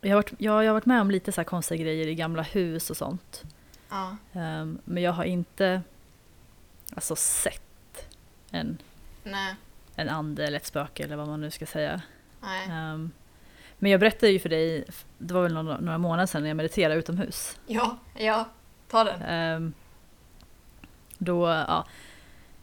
Jag 0.00 0.10
har, 0.10 0.14
varit, 0.16 0.32
jag, 0.38 0.64
jag 0.64 0.68
har 0.68 0.74
varit 0.74 0.86
med 0.86 1.00
om 1.00 1.10
lite 1.10 1.32
så 1.32 1.40
här 1.40 1.44
konstiga 1.44 1.82
grejer 1.82 2.06
i 2.06 2.14
gamla 2.14 2.42
hus 2.42 2.90
och 2.90 2.96
sånt. 2.96 3.42
Ja. 3.90 4.16
Ehm, 4.32 4.78
men 4.84 5.02
jag 5.02 5.12
har 5.12 5.24
inte 5.24 5.82
alltså, 6.94 7.16
sett 7.16 8.08
en, 8.50 8.78
Nej. 9.24 9.54
en 9.96 10.08
ande 10.08 10.46
eller 10.46 10.56
ett 10.56 10.66
spöke 10.66 11.04
eller 11.04 11.16
vad 11.16 11.28
man 11.28 11.40
nu 11.40 11.50
ska 11.50 11.66
säga. 11.66 12.02
Ehm, 12.68 13.10
men 13.78 13.90
jag 13.90 14.00
berättade 14.00 14.32
ju 14.32 14.38
för 14.38 14.48
dig, 14.48 14.84
det 15.18 15.34
var 15.34 15.42
väl 15.42 15.54
några, 15.54 15.80
några 15.80 15.98
månader 15.98 16.26
sedan 16.26 16.42
när 16.42 16.48
jag 16.48 16.56
mediterade 16.56 16.94
utomhus. 16.94 17.58
Ja, 17.66 17.98
ja. 18.14 18.48
Ta 18.88 19.04
den. 19.04 19.22
Ehm, 19.22 19.72
då, 21.18 21.48
ja, 21.48 21.86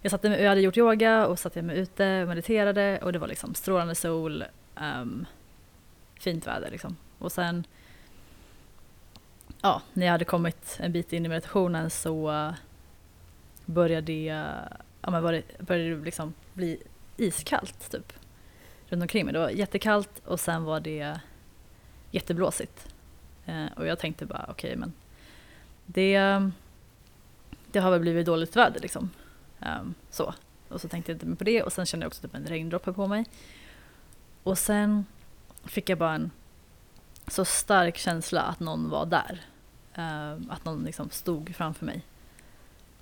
jag, 0.01 0.11
satte 0.11 0.29
mig, 0.29 0.41
jag 0.41 0.49
hade 0.49 0.61
gjort 0.61 0.77
yoga 0.77 1.27
och 1.27 1.39
satte 1.39 1.61
mig 1.61 1.77
ute 1.77 2.21
och 2.21 2.27
mediterade 2.27 2.99
och 3.03 3.13
det 3.13 3.19
var 3.19 3.27
liksom 3.27 3.55
strålande 3.55 3.95
sol, 3.95 4.43
ehm, 4.75 5.25
fint 6.19 6.47
väder 6.47 6.71
liksom. 6.71 6.95
Och 7.19 7.31
sen, 7.31 7.63
ja, 9.61 9.81
när 9.93 10.05
jag 10.05 10.11
hade 10.11 10.25
kommit 10.25 10.77
en 10.79 10.91
bit 10.91 11.13
in 11.13 11.25
i 11.25 11.29
meditationen 11.29 11.89
så 11.89 12.53
började 13.69 14.01
det, 14.01 14.23
ja, 15.01 15.11
men 15.11 15.23
började, 15.23 15.47
började 15.59 15.95
det 15.95 16.05
liksom 16.05 16.33
bli 16.53 16.83
iskallt 17.17 17.91
typ. 17.91 18.13
Runt 18.87 19.01
omkring 19.01 19.25
mig. 19.25 19.33
Det 19.33 19.39
var 19.39 19.49
jättekallt 19.49 20.21
och 20.25 20.39
sen 20.39 20.63
var 20.63 20.79
det 20.79 21.19
jätteblåsigt. 22.11 22.87
Eh, 23.45 23.65
och 23.77 23.87
jag 23.87 23.99
tänkte 23.99 24.25
bara 24.25 24.45
okej 24.49 24.75
men 24.75 24.93
det, 25.85 26.19
det 27.71 27.79
har 27.79 27.91
väl 27.91 27.99
blivit 27.99 28.25
dåligt 28.25 28.55
väder 28.55 28.79
liksom. 28.79 29.09
Um, 29.59 29.93
så. 30.09 30.33
Och 30.69 30.81
så 30.81 30.87
tänkte 30.87 31.11
jag 31.11 31.15
inte 31.15 31.25
mer 31.25 31.35
på 31.35 31.43
det 31.43 31.63
och 31.63 31.73
sen 31.73 31.85
kände 31.85 32.03
jag 32.03 32.07
också 32.07 32.21
typ 32.21 32.35
en 32.35 32.45
regndroppe 32.45 32.93
på 32.93 33.07
mig. 33.07 33.25
Och 34.43 34.57
sen 34.57 35.05
fick 35.65 35.89
jag 35.89 35.97
bara 35.97 36.13
en 36.13 36.31
så 37.27 37.45
stark 37.45 37.97
känsla 37.97 38.41
att 38.41 38.59
någon 38.59 38.89
var 38.89 39.05
där. 39.05 39.41
Um, 39.95 40.51
att 40.51 40.65
någon 40.65 40.83
liksom 40.83 41.09
stod 41.09 41.55
framför 41.55 41.85
mig. 41.85 42.05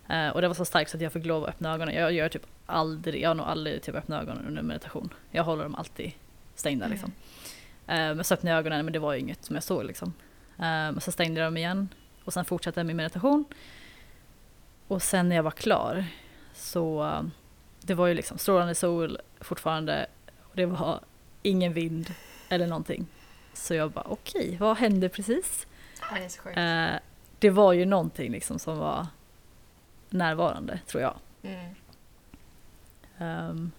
Eh, 0.09 0.29
och 0.29 0.41
det 0.41 0.47
var 0.47 0.55
så 0.55 0.65
starkt 0.65 0.91
så 0.91 0.97
att 0.97 1.01
jag 1.03 1.13
fick 1.13 1.25
lov 1.25 1.43
att 1.43 1.49
öppna 1.49 1.73
ögonen. 1.73 1.95
Jag 1.95 2.11
gör 2.11 2.29
typ 2.29 2.45
aldrig, 2.65 3.21
jag 3.21 3.29
har 3.29 3.35
nog 3.35 3.45
aldrig 3.45 3.81
typ 3.81 3.95
öppnat 3.95 4.21
ögonen 4.21 4.47
under 4.47 4.61
meditation. 4.61 5.13
Jag 5.31 5.43
håller 5.43 5.63
dem 5.63 5.75
alltid 5.75 6.11
stängda 6.55 6.85
Mm. 6.85 6.91
liksom. 6.95 7.11
Eh, 7.87 7.95
men 7.95 8.23
så 8.23 8.33
öppnade 8.33 8.51
jag 8.55 8.59
ögonen 8.59 8.85
men 8.85 8.93
det 8.93 8.99
var 8.99 9.13
ju 9.13 9.19
inget 9.19 9.45
som 9.45 9.55
jag 9.55 9.63
såg 9.63 9.83
liksom. 9.85 10.13
Men 10.55 11.01
så 11.01 11.11
stängde 11.11 11.41
jag 11.41 11.47
dem 11.47 11.57
igen 11.57 11.89
och 12.23 12.33
sen 12.33 12.45
fortsatte 12.45 12.79
jag 12.79 12.87
min 12.87 12.97
meditation. 12.97 13.45
Och 14.87 15.01
sen 15.01 15.29
när 15.29 15.35
jag 15.35 15.43
var 15.43 15.51
klar 15.51 16.05
så 16.53 17.11
det 17.81 17.93
var 17.93 18.07
ju 18.07 18.13
liksom 18.13 18.37
strålande 18.37 18.75
sol 18.75 19.17
fortfarande 19.41 20.05
och 20.41 20.55
det 20.55 20.65
var 20.65 20.99
ingen 21.41 21.73
vind 21.73 22.13
eller 22.49 22.67
någonting. 22.67 23.07
Så 23.53 23.73
jag 23.73 23.91
bara 23.91 24.05
okej, 24.09 24.57
vad 24.59 24.77
hände 24.77 25.09
precis? 25.09 25.67
Det 26.55 26.99
det 27.39 27.49
var 27.49 27.73
ju 27.73 27.85
någonting 27.85 28.31
liksom 28.31 28.59
som 28.59 28.77
var 28.77 29.07
närvarande 30.09 30.79
tror 30.87 31.03
jag. 31.03 31.15
Mm. 31.43 31.75
Um, 33.49 33.71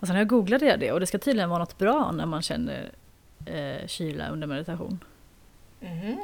och 0.00 0.06
sen 0.06 0.16
jag 0.16 0.28
googlade 0.28 0.66
jag 0.66 0.80
det 0.80 0.92
och 0.92 1.00
det 1.00 1.06
ska 1.06 1.18
tydligen 1.18 1.48
vara 1.50 1.58
något 1.58 1.78
bra 1.78 2.12
när 2.12 2.26
man 2.26 2.42
känner 2.42 2.90
eh, 3.46 3.86
kyla 3.86 4.28
under 4.28 4.46
meditation. 4.46 5.04
Mhm. 5.80 6.18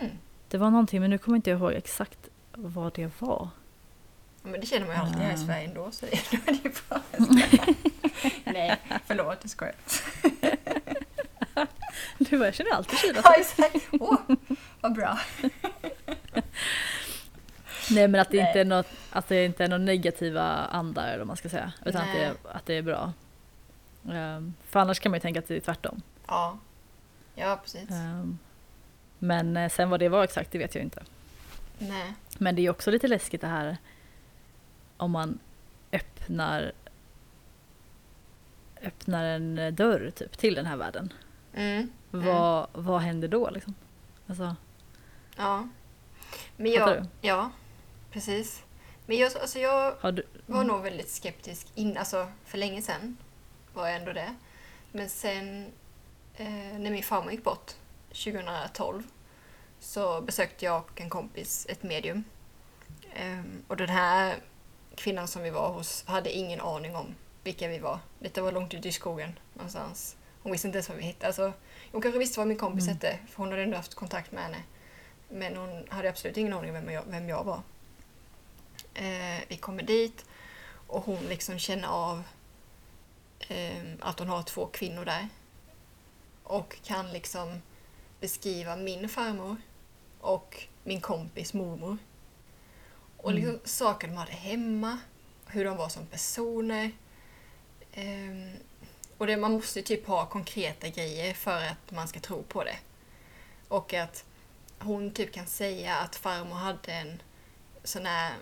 Det 0.48 0.58
var 0.58 0.70
någonting 0.70 1.00
men 1.00 1.10
nu 1.10 1.18
kommer 1.18 1.36
inte 1.36 1.50
jag 1.50 1.58
ihåg 1.60 1.72
exakt 1.72 2.18
vad 2.52 2.94
det 2.94 3.10
var. 3.20 3.48
Men 4.42 4.60
det 4.60 4.66
känner 4.66 4.86
man 4.86 4.96
ju 4.96 5.02
alltid 5.02 5.18
här 5.18 5.28
i 5.28 5.32
Ja. 5.32 5.46
Sverige 5.46 5.68
ändå, 5.68 5.90
så 5.90 6.06
det 6.10 6.16
är 6.48 6.58
det 6.62 6.88
bra. 6.88 7.00
Nej, 8.44 8.76
förlåt, 9.06 9.38
jag 9.42 9.50
skojar. 9.50 9.74
Du 12.18 12.38
bara, 12.38 12.44
jag 12.44 12.54
känner 12.54 12.70
alltid 12.70 12.98
kyla. 12.98 13.20
Ja, 13.24 13.34
exakt. 13.34 13.88
Åh, 13.92 14.16
vad 14.80 14.94
bra. 14.94 15.18
Nej 17.90 18.08
men 18.08 18.20
att 18.20 18.30
det, 18.30 18.36
Nej. 18.36 18.46
inte 18.46 18.60
är 18.60 18.64
något, 18.64 18.86
att 19.10 19.28
det 19.28 19.44
inte 19.44 19.64
är 19.64 19.68
några 19.68 19.84
negativa 19.84 20.42
andar 20.56 21.08
eller 21.08 21.18
vad 21.18 21.26
man 21.26 21.36
ska 21.36 21.48
säga. 21.48 21.72
Utan 21.84 22.02
att 22.02 22.12
det, 22.12 22.24
är, 22.24 22.34
att 22.52 22.66
det 22.66 22.74
är 22.74 22.82
bra. 22.82 23.12
Ehm, 24.10 24.54
för 24.64 24.80
annars 24.80 25.00
kan 25.00 25.10
man 25.10 25.16
ju 25.16 25.20
tänka 25.20 25.40
att 25.40 25.48
det 25.48 25.56
är 25.56 25.60
tvärtom. 25.60 26.02
Ja, 26.26 26.58
ja 27.34 27.60
precis. 27.62 27.90
Ehm, 27.90 28.38
men 29.18 29.56
eh, 29.56 29.68
sen 29.68 29.90
vad 29.90 30.00
det 30.00 30.08
var 30.08 30.24
exakt, 30.24 30.52
det 30.52 30.58
vet 30.58 30.74
jag 30.74 30.84
inte. 30.84 31.02
Nej. 31.78 32.14
Men 32.38 32.56
det 32.56 32.66
är 32.66 32.70
också 32.70 32.90
lite 32.90 33.08
läskigt 33.08 33.40
det 33.40 33.46
här 33.46 33.76
om 34.96 35.10
man 35.10 35.38
öppnar 35.92 36.72
öppnar 38.82 39.24
en 39.24 39.74
dörr 39.74 40.12
typ 40.16 40.38
till 40.38 40.54
den 40.54 40.66
här 40.66 40.76
världen. 40.76 41.12
Mm. 41.54 41.90
Vad, 42.10 42.66
vad 42.72 43.00
händer 43.00 43.28
då 43.28 43.50
liksom? 43.50 43.74
Alltså, 44.26 44.56
Ja. 45.36 45.68
Men 46.56 46.72
jag, 46.72 47.06
ja, 47.20 47.50
precis. 48.12 48.62
Men 49.06 49.16
jag, 49.18 49.36
alltså 49.36 49.58
jag 49.58 50.14
du, 50.14 50.22
var 50.46 50.64
nog 50.64 50.82
väldigt 50.82 51.10
skeptisk 51.10 51.66
in, 51.74 51.96
alltså 51.96 52.32
för 52.44 52.58
länge 52.58 52.82
sedan 52.82 53.16
var 53.74 53.86
jag 53.86 53.96
ändå 53.96 54.12
det. 54.12 54.34
Men 54.92 55.08
sen 55.08 55.66
eh, 56.36 56.78
när 56.78 56.90
min 56.90 57.02
farmor 57.02 57.32
gick 57.32 57.44
bort 57.44 57.72
2012 58.08 59.02
så 59.80 60.20
besökte 60.20 60.64
jag 60.64 60.78
och 60.80 61.00
en 61.00 61.10
kompis 61.10 61.66
ett 61.68 61.82
medium. 61.82 62.24
Ehm, 63.14 63.62
och 63.68 63.76
den 63.76 63.88
här 63.88 64.36
kvinnan 64.94 65.28
som 65.28 65.42
vi 65.42 65.50
var 65.50 65.68
hos 65.72 66.04
hade 66.06 66.32
ingen 66.32 66.60
aning 66.60 66.96
om 66.96 67.14
vilka 67.44 67.68
vi 67.68 67.78
var. 67.78 67.98
Detta 68.18 68.42
var 68.42 68.52
långt 68.52 68.74
ute 68.74 68.88
i 68.88 68.92
skogen 68.92 69.38
någonstans. 69.54 70.16
Hon 70.42 70.52
visste 70.52 70.68
inte 70.68 70.76
ens 70.76 70.88
vad 70.88 70.98
vi 70.98 71.04
hette. 71.04 71.26
Alltså, 71.26 71.52
hon 71.92 72.02
kanske 72.02 72.18
visste 72.18 72.40
vad 72.40 72.46
min 72.48 72.58
kompis 72.58 72.84
Mm. 72.84 72.94
hette 72.94 73.18
för 73.28 73.36
hon 73.36 73.50
hade 73.50 73.62
ändå 73.62 73.76
haft 73.76 73.94
kontakt 73.94 74.32
med 74.32 74.42
henne. 74.42 74.62
Men 75.28 75.56
hon 75.56 75.84
hade 75.88 76.08
absolut 76.08 76.36
ingen 76.36 76.52
aning 76.52 76.70
om 76.70 76.74
vem 76.74 76.90
jag, 76.94 77.02
vem 77.06 77.28
jag 77.28 77.44
var. 77.44 77.62
Eh, 78.94 79.40
vi 79.48 79.56
kommer 79.56 79.82
dit 79.82 80.24
och 80.86 81.04
hon 81.04 81.24
liksom 81.28 81.58
känner 81.58 81.88
av 81.88 82.22
eh, 83.48 83.82
att 84.00 84.18
hon 84.18 84.28
har 84.28 84.42
två 84.42 84.66
kvinnor 84.66 85.04
där. 85.04 85.28
Och 86.42 86.76
kan 86.82 87.12
liksom 87.12 87.62
beskriva 88.20 88.76
min 88.76 89.08
farmor 89.08 89.56
och 90.20 90.62
min 90.84 91.00
kompis 91.00 91.54
mormor. 91.54 91.98
Och 93.16 93.34
liksom 93.34 93.58
saker 93.64 94.08
de 94.08 94.16
hade 94.16 94.32
hemma, 94.32 94.98
hur 95.46 95.64
de 95.64 95.76
var 95.76 95.88
som 95.88 96.06
personer. 96.06 96.90
Ehm, 97.92 98.52
och 99.18 99.26
det, 99.26 99.36
man 99.36 99.52
måste 99.52 99.78
ju 99.78 99.84
typ 99.84 100.06
ha 100.06 100.26
konkreta 100.26 100.88
grejer 100.88 101.34
för 101.34 101.66
att 101.66 101.90
man 101.90 102.08
ska 102.08 102.20
tro 102.20 102.42
på 102.42 102.64
det. 102.64 102.78
Och 103.68 103.94
att 103.94 104.24
hon 104.78 105.10
typ 105.10 105.32
kan 105.32 105.46
säga 105.46 105.96
att 105.96 106.16
farmor 106.16 106.54
hade 106.54 106.92
en 106.92 107.22
sån 107.84 108.06
här 108.06 108.32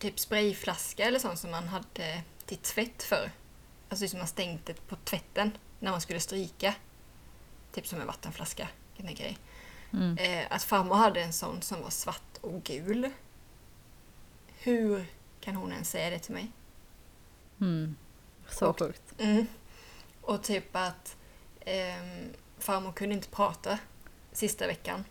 typ 0.00 0.18
sprayflaska 0.20 1.04
eller 1.04 1.18
sånt 1.18 1.38
som 1.38 1.50
man 1.50 1.68
hade 1.68 2.22
till 2.46 2.58
tvätt 2.58 3.02
för. 3.02 3.30
Alltså 3.88 4.08
som 4.08 4.18
man 4.18 4.28
stängt 4.28 4.66
det 4.66 4.86
på 4.88 4.96
tvätten 4.96 5.52
när 5.80 5.90
man 5.90 6.00
skulle 6.00 6.20
stryka. 6.20 6.74
Typ 7.72 7.86
som 7.86 8.00
en 8.00 8.06
vattenflaska 8.06 8.68
tänka 8.96 9.22
dig. 9.24 9.38
Mm. 9.92 10.18
Eh, 10.18 10.46
att 10.50 10.62
farmor 10.62 10.94
hade 10.94 11.22
en 11.22 11.32
sån 11.32 11.62
som 11.62 11.82
var 11.82 11.90
svart 11.90 12.36
och 12.40 12.62
gul. 12.62 13.10
Hur 14.58 15.06
kan 15.40 15.56
hon 15.56 15.72
ens 15.72 15.90
säga 15.90 16.10
det 16.10 16.18
till 16.18 16.34
mig? 16.34 16.50
Mm. 17.60 17.96
Så 18.48 18.66
Och- 18.66 18.78
sjukt. 18.78 19.02
Mm. 19.18 19.46
Och 20.20 20.42
typ 20.42 20.76
att 20.76 21.16
ehm, 21.60 22.32
farmor 22.58 22.92
kunde 22.92 23.14
inte 23.14 23.28
prata 23.28 23.78
sista 24.32 24.66
veckan 24.66 25.04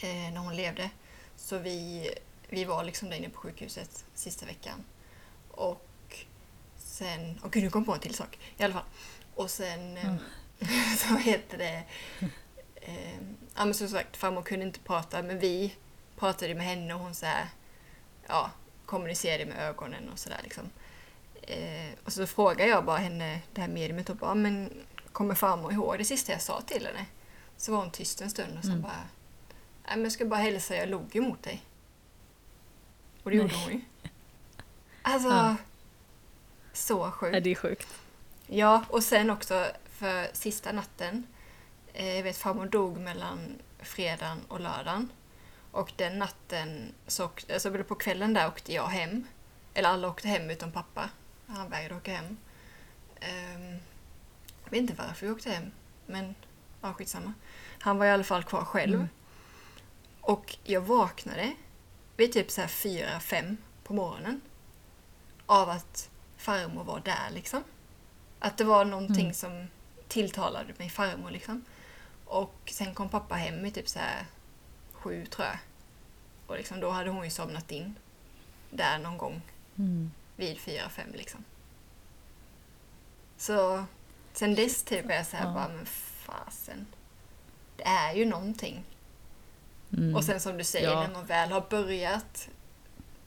eh, 0.00 0.32
när 0.32 0.38
hon 0.38 0.56
levde. 0.56 0.90
Så 1.36 1.58
vi, 1.58 2.10
vi 2.50 2.64
var 2.64 2.84
liksom 2.84 3.10
där 3.10 3.16
inne 3.16 3.28
på 3.28 3.38
sjukhuset 3.38 4.04
sista 4.14 4.46
veckan. 4.46 4.84
Och 5.50 5.86
sen... 6.76 7.38
Och 7.42 7.52
gud, 7.52 7.62
nu 7.62 7.70
kom 7.70 7.80
jag 7.80 7.86
på 7.86 7.94
en 7.94 8.00
till 8.00 8.14
sak. 8.14 8.38
I 8.56 8.62
alla 8.62 8.74
fall. 8.74 8.84
Och 9.34 9.50
sen 9.50 9.96
ehm, 9.96 10.16
så 10.98 11.16
heter 11.16 11.58
det... 11.58 11.82
ehm, 12.80 13.36
ja 13.56 13.64
men 13.64 13.74
som 13.74 13.88
sagt, 13.88 14.16
farmor 14.16 14.42
kunde 14.42 14.66
inte 14.66 14.80
prata 14.80 15.22
men 15.22 15.38
vi 15.38 15.74
pratade 16.16 16.54
med 16.54 16.66
henne 16.66 16.94
och 16.94 17.00
hon 17.00 17.14
så 17.14 17.26
här, 17.26 17.48
ja, 18.26 18.50
kommunicerade 18.86 19.46
med 19.46 19.58
ögonen 19.68 20.08
och 20.08 20.18
sådär 20.18 20.40
liksom. 20.42 20.70
Eh, 21.42 21.90
och 22.04 22.12
så 22.12 22.26
frågade 22.26 22.70
jag 22.70 22.84
bara 22.84 22.98
henne, 22.98 23.40
det 23.52 23.60
här 23.60 23.68
mediumet, 23.68 24.10
och 24.10 24.16
bara, 24.16 24.34
men 24.34 24.72
kommer 25.12 25.34
farmor 25.34 25.72
ihåg 25.72 25.98
det 25.98 26.04
sista 26.04 26.32
jag 26.32 26.42
sa 26.42 26.60
till 26.60 26.86
henne? 26.86 27.06
Så 27.56 27.72
var 27.72 27.78
hon 27.78 27.90
tyst 27.90 28.20
en 28.20 28.30
stund 28.30 28.56
och 28.58 28.62
sen 28.64 28.70
Mm. 28.72 28.82
bara, 28.82 29.08
nej 29.86 29.96
men 29.96 30.02
jag 30.02 30.12
ska 30.12 30.24
bara 30.24 30.40
hälsa, 30.40 30.76
jag 30.76 30.88
log 30.88 31.14
ju 31.14 31.20
mot 31.20 31.42
dig. 31.42 31.62
Och 33.22 33.30
det 33.30 33.36
gjorde 33.36 33.54
hon 33.54 33.72
ju. 33.72 33.80
Alltså, 35.02 35.28
Ja. 35.28 35.56
så 36.72 37.10
sjukt. 37.10 37.32
Nej, 37.32 37.40
det 37.40 37.50
är 37.50 37.54
sjukt. 37.54 37.88
Ja, 38.46 38.84
och 38.88 39.02
sen 39.02 39.30
också 39.30 39.66
för 39.90 40.28
sista 40.32 40.72
natten. 40.72 41.26
Eh, 41.92 42.16
jag 42.16 42.22
vet 42.22 42.36
farmor 42.36 42.66
dog 42.66 42.98
mellan 42.98 43.58
fredagen 43.78 44.40
och 44.48 44.60
lördagen. 44.60 45.08
Och 45.72 45.92
den 45.96 46.18
natten, 46.18 46.92
så, 47.06 47.30
alltså 47.52 47.84
på 47.84 47.94
kvällen 47.94 48.34
där 48.34 48.48
åkte 48.48 48.72
jag 48.72 48.86
hem. 48.86 49.26
Eller 49.74 49.88
alla 49.88 50.08
åkte 50.08 50.28
hem 50.28 50.50
utom 50.50 50.72
pappa. 50.72 51.10
Han 51.46 51.70
vägrade 51.70 51.94
åka 51.96 52.12
hem. 52.14 52.36
Ehm, 53.20 53.78
jag 54.64 54.70
vet 54.70 54.80
inte 54.80 54.94
varför 54.98 55.26
vi 55.26 55.32
åkte 55.32 55.50
hem, 55.50 55.70
men 56.06 56.34
ja, 56.80 56.92
skitsamma. 56.94 57.32
Han 57.80 57.98
var 57.98 58.06
i 58.06 58.10
alla 58.10 58.24
fall 58.24 58.44
kvar 58.44 58.64
själv. 58.64 58.94
Mm. 58.94 59.08
Och 60.20 60.56
jag 60.64 60.80
vaknade 60.80 61.52
vid 62.20 62.32
typ 62.32 62.50
så 62.50 62.60
här 62.60 62.68
fyra, 62.68 63.20
fem 63.20 63.56
på 63.84 63.94
morgonen. 63.94 64.40
Av 65.46 65.70
att 65.70 66.10
farmor 66.36 66.84
var 66.84 67.00
där 67.00 67.30
liksom. 67.30 67.64
Att 68.38 68.56
det 68.58 68.64
var 68.64 68.84
någonting 68.84 69.20
Mm. 69.24 69.34
som 69.34 69.66
tilltalade 70.08 70.74
mig 70.78 70.90
farmor 70.90 71.30
liksom. 71.30 71.64
Och 72.24 72.54
sen 72.66 72.94
kom 72.94 73.08
pappa 73.08 73.34
hem 73.34 73.66
i 73.66 73.70
typ 73.70 73.88
så 73.88 73.98
här 73.98 74.26
sju 74.92 75.26
tror 75.26 75.46
jag. 75.46 75.58
Och 76.46 76.56
liksom 76.56 76.80
då 76.80 76.90
hade 76.90 77.10
hon 77.10 77.24
ju 77.24 77.30
somnat 77.30 77.70
in. 77.70 77.94
Där 78.70 78.98
någon 78.98 79.18
gång 79.18 79.42
Mm. 79.78 80.10
vid 80.36 80.58
fyra, 80.58 80.88
fem 80.88 81.10
liksom. 81.12 81.44
Så 83.36 83.84
sen 84.32 84.54
dess 84.54 84.82
typ 84.82 85.10
är 85.10 85.14
jag 85.14 85.26
så 85.26 85.36
här 85.36 85.46
Ja. 85.46 85.52
bara, 85.54 85.68
men 85.68 85.86
fasen. 85.86 86.86
Det 87.76 87.82
är 87.84 88.14
ju 88.14 88.24
någonting. 88.26 88.84
Mm. 89.92 90.16
Och 90.16 90.24
sen 90.24 90.40
som 90.40 90.56
du 90.58 90.64
säger, 90.64 90.90
Ja. 90.90 91.00
när 91.00 91.10
man 91.10 91.26
väl 91.26 91.52
har 91.52 91.60
börjat 91.70 92.48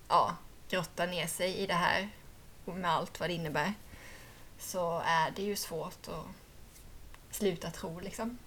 ja, 0.08 0.36
grotta 0.70 1.06
ner 1.06 1.28
sig 1.28 1.56
i 1.58 1.68
det 1.68 1.74
här 1.74 2.10
och 2.66 2.76
med 2.76 2.92
allt 2.92 3.20
vad 3.20 3.30
det 3.30 3.34
innebär 3.34 3.74
så 4.60 5.00
är 5.06 5.32
det 5.36 5.42
ju 5.44 5.56
svårt 5.56 6.08
att 6.08 6.26
sluta 7.36 7.72
tro 7.72 8.00
liksom. 8.00 8.38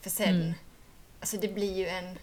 För 0.00 0.10
sen, 0.10 0.28
Mm. 0.42 0.54
alltså 1.20 1.36
det 1.36 1.48
blir 1.48 1.74
ju 1.76 1.86
en... 1.86 2.18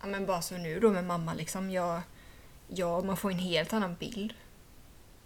Ja 0.00 0.06
men 0.06 0.26
bara 0.26 0.42
så 0.42 0.56
nu 0.56 0.80
då 0.80 0.90
med 0.90 1.04
mamma 1.04 1.34
liksom, 1.34 1.70
jag, 1.70 2.00
jag, 2.68 3.04
man 3.04 3.16
får 3.16 3.30
en 3.30 3.38
helt 3.38 3.72
annan 3.72 3.94
bild 3.94 4.34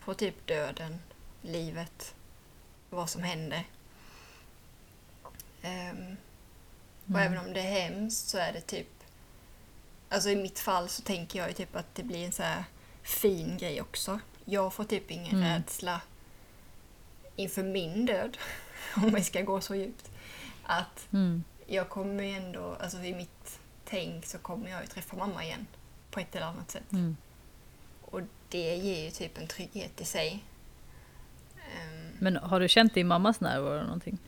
på 0.05 0.15
typ 0.15 0.47
döden, 0.47 0.99
livet, 1.43 2.15
vad 2.91 3.11
som 3.11 3.23
händer. 3.23 3.65
Ehm, 5.63 6.17
och 7.11 7.21
Mm. 7.21 7.33
även 7.33 7.47
om 7.47 7.53
det 7.53 7.61
är 7.61 7.89
hemskt 7.89 8.29
så 8.29 8.39
är 8.39 8.53
det 8.53 8.61
typ... 8.61 8.87
Alltså 10.09 10.31
i 10.31 10.37
mitt 10.37 10.59
fall 10.59 10.89
så 10.89 11.03
tänker 11.03 11.39
jag 11.39 11.49
ju 11.49 11.55
typ 11.55 11.77
att 11.77 11.95
det 11.95 12.03
blir 12.03 12.27
en 12.27 12.33
så 12.33 12.43
här 12.43 12.65
fin 13.03 13.57
grej 13.59 13.81
också. 13.81 14.21
Jag 14.45 14.75
får 14.75 14.85
typ 14.85 15.11
ingen 15.11 15.37
Mm. 15.37 15.49
rädsla 15.49 16.01
inför 17.37 17.63
min 17.63 18.07
död, 18.07 18.37
om 18.97 19.15
vi 19.15 19.25
ska 19.25 19.43
gå 19.43 19.61
så 19.61 19.75
djupt. 19.75 20.11
Att 20.63 21.09
Mm. 21.13 21.45
jag 21.67 21.89
kommer 21.89 22.25
ju 22.25 22.31
ändå, 22.33 22.77
alltså 22.81 22.99
i 22.99 23.15
mitt 23.15 23.59
tänk 23.85 24.27
så 24.27 24.39
kommer 24.39 24.71
jag 24.71 24.81
ju 24.81 24.87
träffa 24.87 25.17
mamma 25.17 25.45
igen 25.45 25.67
på 26.11 26.21
ett 26.21 26.37
eller 26.37 26.47
annat 26.47 26.71
sätt. 26.71 26.93
Mm. 26.93 27.17
Och 28.03 28.21
det 28.49 28.77
ger 28.77 29.05
ju 29.05 29.11
typ 29.11 29.39
en 29.39 29.47
trygghet 29.47 30.01
i 30.01 30.05
sig. 30.05 30.45
Ehm, 31.57 32.11
Men 32.19 32.37
har 32.37 32.61
du 32.61 32.69
känt 32.69 32.95
din 32.95 33.07
mammas 33.07 33.41
närvaro 33.41 33.83
någonting? 33.83 34.19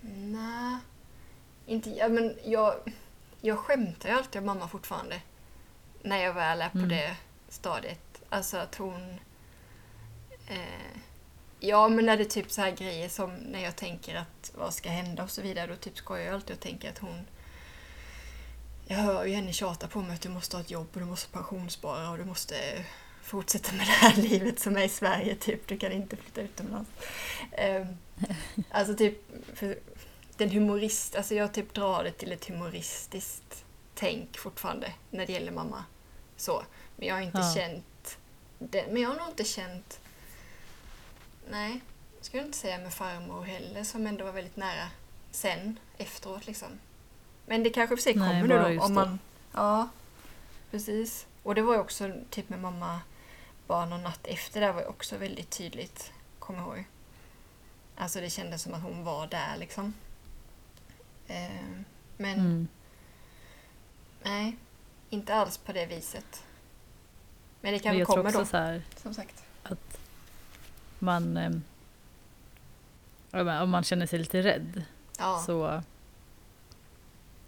Nej, 0.00 0.76
inte 1.70 1.90
ja, 1.90 2.08
men 2.08 2.36
jag. 2.44 2.74
Jag 3.40 3.58
skämtar 3.58 4.08
ju 4.08 4.14
alltid 4.14 4.38
om 4.38 4.46
mamma 4.46 4.68
fortfarande. 4.68 5.20
När 6.02 6.18
jag 6.18 6.32
väl 6.34 6.62
är 6.62 6.68
på 6.68 6.78
Mm. 6.78 6.88
det 6.88 7.16
stadiet. 7.48 8.22
Alltså 8.28 8.56
att 8.56 8.74
hon... 8.74 9.18
Eh, 10.48 10.98
ja, 11.60 11.88
men 11.88 12.06
när 12.06 12.16
det 12.16 12.22
är 12.22 12.28
typ 12.28 12.50
så 12.50 12.60
här 12.60 12.70
grejer 12.70 13.08
som 13.08 13.34
när 13.34 13.60
jag 13.62 13.76
tänker 13.76 14.14
att 14.14 14.52
vad 14.54 14.74
ska 14.74 14.88
hända 14.90 15.22
och 15.22 15.30
så 15.30 15.42
vidare. 15.42 15.66
Då 15.66 15.76
typ 15.76 15.98
skojar 15.98 16.24
jag 16.24 16.34
alltid 16.34 16.56
och 16.56 16.62
tänker 16.62 16.90
att 16.90 16.98
hon... 16.98 17.26
Jag 18.86 18.96
hör 18.96 19.24
ju 19.24 19.34
henne 19.34 19.52
tjata 19.52 19.88
på 19.88 20.00
mig 20.00 20.14
att 20.14 20.20
du 20.20 20.28
måste 20.28 20.56
ha 20.56 20.60
ett 20.60 20.70
jobb 20.70 20.88
och 20.92 21.00
du 21.00 21.06
måste 21.06 21.32
pensionsspara 21.32 22.10
och 22.10 22.18
du 22.18 22.24
måste 22.24 22.84
fortsätta 23.22 23.72
med 23.72 23.86
det 23.86 23.92
här 23.92 24.16
livet 24.22 24.60
som 24.60 24.76
är 24.76 24.82
i 24.84 24.88
Sverige. 24.88 25.34
Typ, 25.34 25.66
du 25.68 25.78
kan 25.78 25.92
inte 25.92 26.16
flytta 26.16 26.40
utomlands. 26.40 26.90
Eh, 27.52 27.86
alltså 28.70 28.94
typ, 28.94 29.18
för 29.54 29.78
den 30.40 30.50
humorist, 30.50 31.16
alltså 31.16 31.34
jag 31.34 31.54
typ 31.54 31.74
drar 31.74 32.04
det 32.04 32.10
till 32.12 32.32
ett 32.32 32.48
humoristiskt 32.48 33.64
tänk 33.94 34.38
fortfarande 34.38 34.92
när 35.10 35.26
det 35.26 35.32
gäller 35.32 35.52
mamma. 35.52 35.84
Så. 36.36 36.62
Men 36.96 37.08
jag 37.08 37.14
har 37.14 37.22
inte 37.22 37.38
Ja. 37.38 37.54
känt 37.54 38.18
det, 38.58 38.86
men 38.92 39.02
jag 39.02 39.08
har 39.08 39.16
nog 39.16 39.28
inte 39.28 39.44
känt 39.44 40.00
Nej, 41.50 41.80
jag 42.16 42.24
skulle 42.24 42.42
inte 42.42 42.58
säga 42.58 42.78
med 42.78 42.94
farmor 42.94 43.42
heller 43.42 43.84
som 43.84 44.06
ändå 44.06 44.24
var 44.24 44.32
väldigt 44.32 44.56
nära 44.56 44.88
sen 45.30 45.78
efteråt 45.98 46.46
liksom. 46.46 46.68
Men 47.46 47.62
det 47.62 47.70
kanske 47.70 47.96
för 47.96 48.02
sig 48.02 48.12
kommer 48.12 48.42
nu 48.42 48.48
då 48.76 48.82
om 48.82 48.94
då. 48.94 49.00
man 49.00 49.18
Ja, 49.52 49.88
precis. 50.70 51.26
Och 51.42 51.54
det 51.54 51.62
var 51.62 51.74
ju 51.74 51.80
också 51.80 52.12
typ 52.30 52.48
med 52.48 52.60
mamma 52.60 53.00
bara 53.66 53.86
någon 53.86 54.02
natt 54.02 54.26
efter 54.26 54.60
det 54.60 54.72
var 54.72 54.80
ju 54.80 54.86
också 54.86 55.16
väldigt 55.16 55.50
tydligt, 55.50 56.12
kommer 56.38 56.58
jag 56.60 56.68
ihåg. 56.68 56.84
Alltså 57.96 58.20
det 58.20 58.30
kändes 58.30 58.62
som 58.62 58.74
att 58.74 58.82
hon 58.82 59.04
var 59.04 59.26
där 59.26 59.56
liksom. 59.58 59.94
Eh, 61.30 61.50
men 62.16 62.38
Mm. 62.40 62.68
nej, 64.22 64.56
inte 65.10 65.34
alls 65.34 65.58
på 65.58 65.72
det 65.72 65.86
viset. 65.86 66.44
Men 67.60 67.72
det 67.72 67.84
Men 67.84 67.94
tror 67.96 68.04
kommer 68.04 68.26
också 68.40 68.52
då, 68.52 68.58
här 68.58 68.82
som 68.96 69.14
sagt. 69.14 69.44
att 69.62 70.00
man... 70.98 71.36
ehm, 71.36 71.62
om 73.62 73.70
man- 73.70 73.84
känner 73.84 74.06
sig 74.06 74.18
lite 74.18 74.42
rädd 74.42 74.82
Ja, 75.18 75.42
så 75.46 75.82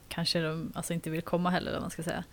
kanske 0.09 0.41
de 0.41 0.73
alltså, 0.75 0.93
inte 0.93 1.11
vill 1.11 1.23
komma 1.23 1.51
heller, 1.51 1.67
eller 1.67 1.79
vad 1.79 1.83
man 1.83 1.91
ska 1.91 2.03
säga. 2.03 2.25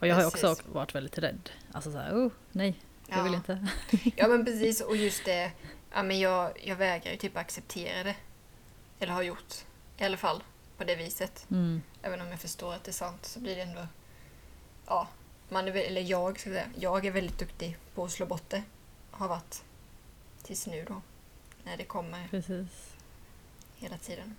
Och 0.00 0.06
jag 0.06 0.14
har 0.14 0.22
ju 0.22 0.28
också 0.28 0.48
Precis. 0.48 0.66
varit 0.66 0.94
väldigt 0.94 1.18
rädd. 1.18 1.50
Alltså 1.72 1.92
så 1.92 1.98
här, 1.98 2.12
oh, 2.14 2.32
nej, 2.52 2.74
jag 3.08 3.24
vill 3.24 3.34
inte. 3.34 3.66
ja 4.16 4.28
men 4.28 4.44
precis, 4.44 4.80
och 4.80 4.96
just 4.96 5.24
det, 5.24 5.52
ja, 5.92 6.02
men 6.02 6.18
jag, 6.20 6.52
jag 6.66 6.76
vägrar 6.76 7.12
ju 7.12 7.16
typ 7.18 7.36
acceptera 7.36 8.02
det. 8.04 8.16
Eller 9.00 9.12
har 9.12 9.22
gjort, 9.22 9.54
i 9.98 10.04
alla 10.04 10.16
fall 10.16 10.42
på 10.80 10.84
det 10.84 10.96
viset. 10.96 11.46
Mm. 11.50 11.82
Även 12.02 12.20
om 12.20 12.28
jag 12.28 12.40
förstår 12.40 12.74
att 12.74 12.84
det 12.84 12.90
är 12.90 12.92
sant 12.92 13.26
så 13.26 13.40
blir 13.40 13.56
det 13.56 13.62
ändå... 13.62 13.86
Ja, 14.86 15.08
man 15.48 15.68
är, 15.68 15.76
eller 15.76 16.00
jag 16.00 16.40
ska 16.40 16.50
jag 16.50 16.56
säga, 16.58 16.68
jag 16.78 17.06
är 17.06 17.10
väldigt 17.10 17.38
duktig 17.38 17.76
på 17.94 18.04
att 18.04 18.10
slå 18.10 18.26
bort 18.26 18.50
det. 18.50 18.62
Har 19.10 19.28
varit 19.28 19.62
tills 20.42 20.66
nu 20.66 20.84
då. 20.88 21.02
När 21.64 21.76
det 21.76 21.84
kommer 21.84 22.28
Precis. 22.30 22.68
hela 23.76 23.96
tiden. 23.96 24.36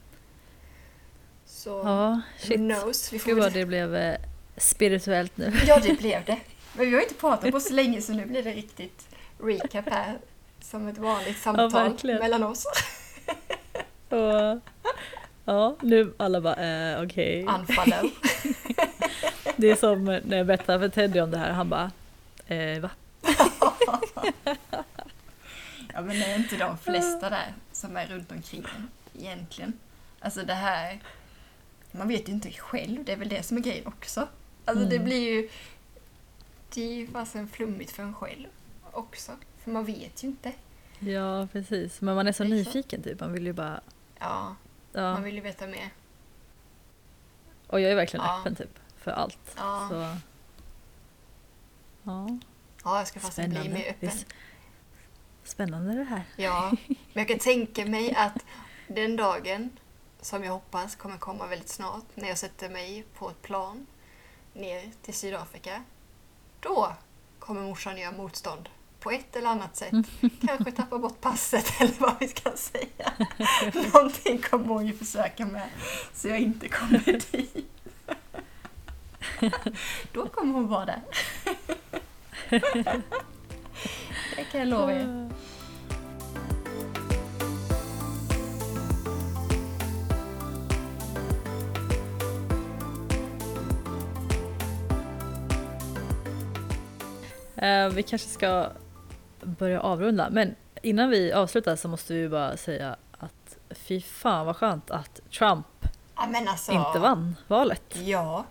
Så, 1.46 1.70
Ja, 1.70 2.22
who 2.42 2.48
shit. 2.48 2.56
knows? 2.56 3.14
Vi 3.14 3.20
får 3.20 3.30
Gud 3.32 3.40
vad 3.40 3.54
det 3.54 3.66
blev 3.66 3.96
eh, 3.96 4.20
spirituellt 4.58 5.38
nu. 5.38 5.54
Ja, 5.68 5.80
det 5.80 6.00
blev 6.00 6.26
det. 6.26 6.40
Men 6.74 6.86
vi 6.86 6.96
har 6.96 7.02
inte 7.02 7.16
pratat 7.16 7.52
på 7.52 7.60
så 7.60 7.74
länge 7.74 8.02
så 8.02 8.14
nu 8.14 8.26
blir 8.26 8.44
det 8.44 8.54
riktigt 8.54 9.08
recap 9.40 9.90
här. 9.90 10.20
Som 10.62 10.88
ett 10.88 10.98
vanligt 10.98 11.38
samtal 11.38 11.72
verkligen. 11.72 12.20
mellan 12.20 12.44
oss. 12.44 12.66
Och, 14.10 14.62
ja, 15.56 15.76
nu 15.82 16.14
alla 16.18 16.42
bara 16.42 16.56
eh, 16.56 17.04
okej. 17.04 17.44
Unfollow. 17.46 18.10
Det 19.58 19.72
är 19.72 19.76
som 19.76 20.06
när 20.06 20.38
jag 20.38 20.48
berättade 20.48 20.80
för 20.80 20.90
Teddy 20.90 21.20
om 21.20 21.32
det 21.32 21.38
här, 21.38 21.52
han 21.52 21.70
bara 21.70 21.92
eh, 22.48 22.80
va? 22.80 22.90
Ja, 25.94 26.02
men 26.02 26.20
det 26.20 26.26
är 26.26 26.36
inte 26.36 26.58
de 26.58 26.78
flesta 26.78 27.30
där 27.30 27.54
som 27.72 27.98
är 27.98 28.08
runt 28.08 28.32
omkring 28.32 28.66
en 28.76 28.90
egentligen. 29.22 29.74
Alltså 30.20 30.44
det 30.44 30.54
här... 30.54 31.00
Man 31.92 32.08
vet 32.08 32.30
ju 32.30 32.34
inte 32.34 32.52
själv, 32.52 33.04
det 33.06 33.12
är 33.12 33.18
väl 33.18 33.30
det 33.30 33.44
som 33.44 33.58
är 33.58 33.62
grejen 33.62 33.88
också. 33.88 34.28
Alltså 34.66 34.86
det 34.86 34.96
Mm. 34.96 35.06
blir 35.06 35.30
ju... 35.34 35.50
Det 36.74 36.82
är 36.84 36.94
ju 36.94 37.08
fasen 37.08 37.48
flummigt 37.48 37.92
för 37.92 38.04
en 38.04 38.14
själv 38.14 38.48
också. 38.92 39.32
För 39.64 39.72
man 39.72 39.86
vet 39.86 40.24
ju 40.24 40.28
inte. 40.28 40.52
Ja, 41.00 41.48
precis. 41.52 42.02
Men 42.02 42.16
man 42.16 42.28
är 42.28 42.32
så 42.32 42.44
nyfiken 42.44 43.04
typ. 43.04 43.20
Man 43.20 43.34
vill 43.34 43.46
ju 43.46 43.54
bara... 43.54 43.82
Ja, 44.20 44.56
Ja. 44.92 45.14
man 45.14 45.24
vill 45.24 45.36
ju 45.36 45.42
veta 45.42 45.68
mer. 45.68 45.90
Och 47.68 47.82
jag 47.82 47.92
är 47.92 47.96
verkligen 47.96 48.26
Ja. 48.26 48.40
öppen 48.40 48.56
typ 48.56 48.80
för 48.98 49.12
allt. 49.12 49.56
Ja. 49.58 49.88
Så... 49.90 49.96
Ja, 52.04 52.40
Ja, 52.84 52.98
jag 52.98 53.08
ska 53.08 53.20
fasen 53.20 53.50
bli 53.50 53.70
mer 53.70 53.80
öppen. 53.90 53.96
Visst. 54.00 54.26
Spännande 55.44 55.94
det 55.96 56.04
här. 56.04 56.24
Ja, 56.36 56.72
men 56.88 56.98
jag 57.14 57.28
kan 57.28 57.40
tänka 57.40 57.86
mig 57.86 58.16
att 58.16 58.46
den 58.88 59.16
dagen 59.16 59.70
som 60.22 60.44
jag 60.44 60.52
hoppas 60.52 60.96
kommer 60.96 61.18
komma 61.18 61.48
väldigt 61.48 61.70
snart 61.70 62.04
när 62.16 62.28
jag 62.28 62.38
sätter 62.38 62.70
mig 62.70 63.06
på 63.18 63.30
ett 63.30 63.42
plan 63.42 63.88
ner 64.54 64.92
till 65.02 65.14
Sydafrika. 65.14 65.84
Då 66.60 66.94
kommer 67.40 67.62
morsan 67.62 67.98
göra 67.98 68.12
motstånd 68.18 68.70
på 69.02 69.12
ett 69.12 69.36
eller 69.36 69.48
annat 69.48 69.78
sätt. 69.78 69.94
Kanske 70.48 70.72
tappa 70.72 70.98
bort 70.98 71.22
passet 71.22 71.74
eller 71.82 71.94
vad 72.00 72.16
vi 72.20 72.28
ska 72.28 72.52
säga. 72.52 73.12
Någonting 73.94 74.42
kommer 74.42 74.66
hon 74.66 74.88
ju 74.88 74.94
försöka 74.94 75.46
med 75.46 75.70
så 76.14 76.28
jag 76.28 76.40
inte 76.40 76.68
kommer 76.70 77.00
dit. 77.32 77.68
Då 80.12 80.28
kommer 80.28 80.54
hon 80.54 80.68
vara 80.68 80.86
där. 80.86 81.02
Det 84.36 84.44
kan 84.52 84.60
jag 84.60 84.68
lova 84.68 84.94
er. 84.94 85.30
Eh, 97.56 97.90
vi 97.90 98.04
kanske 98.04 98.28
ska 98.28 98.70
börja 99.44 99.82
avrunda. 99.82 100.30
Men 100.30 100.56
innan 100.82 101.10
vi 101.10 101.32
avslutar 101.34 101.76
så 101.76 101.88
måste 101.88 102.14
vi 102.14 102.30
bara 102.30 102.58
säga 102.58 102.96
att 103.12 103.58
fy 103.70 104.02
fan 104.02 104.46
vad 104.46 104.56
skönt 104.56 104.92
att 104.92 105.20
Trump 105.32 105.66
Ja, 106.16 106.28
alltså, 106.48 106.72
inte 106.72 107.00
vann 107.00 107.36
valet. 107.48 107.96
Ja, 107.96 108.46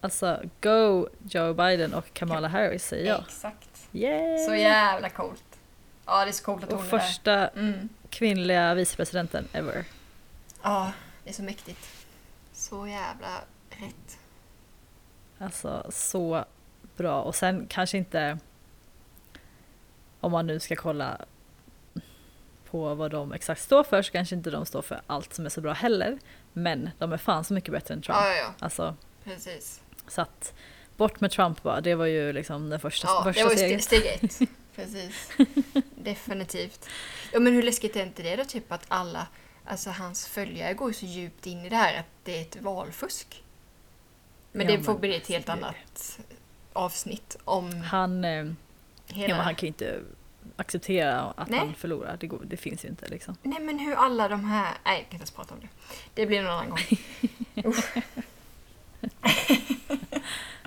Alltså 0.00 0.40
go 0.60 1.08
Joe 1.30 1.54
Biden 1.54 1.94
och 1.94 2.12
Kamala 2.12 2.48
Harris 2.48 2.84
säger 2.86 3.06
jag. 3.08 3.20
exakt. 3.20 3.88
Yay! 3.92 4.38
Så 4.38 4.54
jävla 4.54 5.08
coolt. 5.10 5.44
Ja, 6.06 6.24
det 6.24 6.30
är 6.30 6.32
så 6.32 6.44
coolt 6.44 6.64
att 6.64 6.72
och 6.72 6.78
hon 6.78 6.86
är 6.86 6.90
där. 6.90 6.98
första 6.98 7.48
Mm. 7.48 7.88
kvinnliga 8.10 8.74
vicepresidenten 8.74 9.48
ever. 9.52 9.84
Ja, 10.62 10.92
det 11.24 11.30
är 11.30 11.34
så 11.34 11.42
mäktigt. 11.42 11.88
Så 12.52 12.86
jävla 12.86 13.28
rätt. 13.70 14.18
Alltså 15.38 15.86
så 15.90 16.44
bra. 16.96 17.22
Och 17.22 17.34
sen 17.34 17.66
kanske 17.70 17.98
inte 17.98 18.38
om 20.20 20.32
man 20.32 20.46
nu 20.46 20.60
ska 20.60 20.76
kolla 20.76 21.18
på 22.70 22.94
vad 22.94 23.10
de 23.10 23.32
exakt 23.32 23.62
står 23.62 23.84
för 23.84 24.02
så 24.02 24.12
kanske 24.12 24.34
inte 24.34 24.50
de 24.50 24.66
står 24.66 24.82
för 24.82 25.00
allt 25.06 25.34
som 25.34 25.44
är 25.46 25.48
så 25.50 25.60
bra 25.60 25.72
heller. 25.72 26.18
Men 26.52 26.90
de 26.98 27.12
är 27.12 27.16
fan 27.16 27.44
så 27.44 27.54
mycket 27.54 27.72
bättre 27.72 27.94
än 27.94 28.02
Trump. 28.02 28.18
Ja, 28.20 28.28
ja, 28.28 28.36
ja. 28.36 28.54
Alltså, 28.58 28.94
Precis. 29.24 29.80
så 30.08 30.20
att 30.22 30.54
bort 30.96 31.20
med 31.20 31.30
Trump 31.30 31.62
bara, 31.62 31.80
det 31.80 31.94
var 31.94 32.06
ju 32.06 32.32
liksom 32.32 32.70
den 32.70 32.80
första, 32.80 33.08
Ja, 33.08 33.18
det 33.24 33.32
första 33.32 33.44
var 33.44 33.52
ju 33.52 33.56
stegen. 33.58 33.80
steg, 33.80 34.30
steg 34.32 34.46
ett. 34.46 34.50
Precis. 34.76 35.30
Definitivt. 35.94 36.88
Ja, 37.32 37.40
men 37.40 37.52
hur 37.54 37.62
läskigt 37.62 37.96
är 37.96 38.02
inte 38.02 38.22
det 38.22 38.36
då? 38.36 38.44
Typ 38.44 38.72
att 38.72 38.84
alla, 38.88 39.26
alltså 39.64 39.90
hans 39.90 40.26
följare 40.26 40.74
går 40.74 40.88
ju 40.88 40.94
så 40.94 41.06
djupt 41.06 41.46
in 41.46 41.58
i 41.64 41.68
det 41.68 41.76
här 41.76 41.98
att 42.00 42.06
det 42.24 42.38
är 42.38 42.42
ett 42.42 42.56
valfusk. 42.62 43.42
Men 44.52 44.68
Ja, 44.70 44.76
det 44.76 44.82
får 44.82 44.98
bli 44.98 45.16
ett 45.16 45.26
helt 45.28 45.46
det- 45.46 45.52
annat 45.52 46.18
avsnitt 46.72 47.36
om 47.44 47.80
Han, 47.80 48.24
eh, 48.24 48.46
hela... 49.12 49.28
ja, 49.28 49.36
men 49.36 49.44
han 49.44 49.54
kan 49.54 49.66
ju 49.66 49.68
inte 49.68 50.00
acceptera 50.56 51.20
att 51.20 51.48
Nej. 51.48 51.58
han 51.58 51.74
förlorar. 51.74 52.16
Det, 52.20 52.26
går, 52.26 52.40
det 52.44 52.56
finns 52.56 52.84
ju 52.84 52.88
inte 52.88 53.08
liksom. 53.08 53.36
Nej 53.42 53.60
men 53.60 53.78
hur 53.78 53.94
alla 53.94 54.28
de 54.28 54.44
här... 54.44 54.72
Nej, 54.84 54.96
jag 54.96 54.96
kan 54.96 55.04
inte 55.04 55.16
ens 55.16 55.30
prata 55.30 55.54
om 55.54 55.60
det. 55.60 55.68
Det 56.14 56.26
blir 56.26 56.42
någon 56.42 56.52
annan 56.52 56.70
gång. 56.70 56.78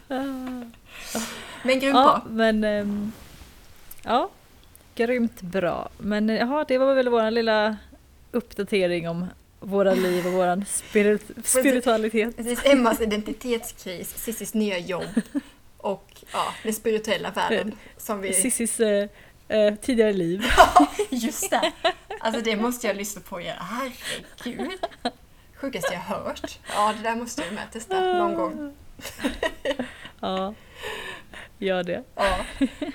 Men 1.63 1.79
grymt 1.79 1.95
Ja, 1.95 2.21
bra. 2.23 2.23
men... 2.29 2.63
ehm, 2.63 3.11
ja, 4.03 4.29
grymt 4.95 5.41
bra. 5.41 5.89
Men 5.97 6.29
eh, 6.29 6.35
jaha, 6.35 6.65
det 6.67 6.77
var 6.77 6.95
väl 6.95 7.09
vår 7.09 7.31
lilla 7.31 7.77
uppdatering 8.31 9.09
om 9.09 9.25
våra 9.59 9.93
liv 9.93 10.27
och 10.27 10.33
vår 10.33 10.65
spirit, 10.67 11.31
spiritualitet. 11.43 12.37
Precis, 12.37 12.65
Emmas 12.65 13.01
identitetskris, 13.01 14.23
Cissis 14.23 14.53
nya 14.53 14.77
jobb 14.77 15.21
och 15.81 16.11
ja, 16.33 16.53
den 16.63 16.73
spirituella 16.73 17.31
världen 17.31 17.77
som 17.97 18.21
vi... 18.21 18.33
Cissis 18.33 18.79
eh, 18.79 19.07
eh, 19.47 19.75
tidigare 19.75 20.13
liv. 20.13 20.43
Just 21.09 21.49
det! 21.49 21.71
Alltså 22.19 22.41
det 22.41 22.55
måste 22.55 22.87
jag 22.87 22.95
lyssna 22.95 23.21
på 23.21 23.41
igen. 23.41 23.57
Herregud! 23.59 24.79
Sjukaste 25.55 25.93
jag 25.93 26.01
hört. 26.01 26.59
Ja, 26.73 26.93
det 26.97 27.03
där 27.09 27.15
måste 27.15 27.41
jag 27.43 27.53
med 27.53 27.71
testa 27.71 27.99
någon 28.13 28.35
gång. 28.35 28.73
Ja, 30.23 30.53
gör 31.57 31.83
det. 31.83 32.03
Ja, 32.15 32.37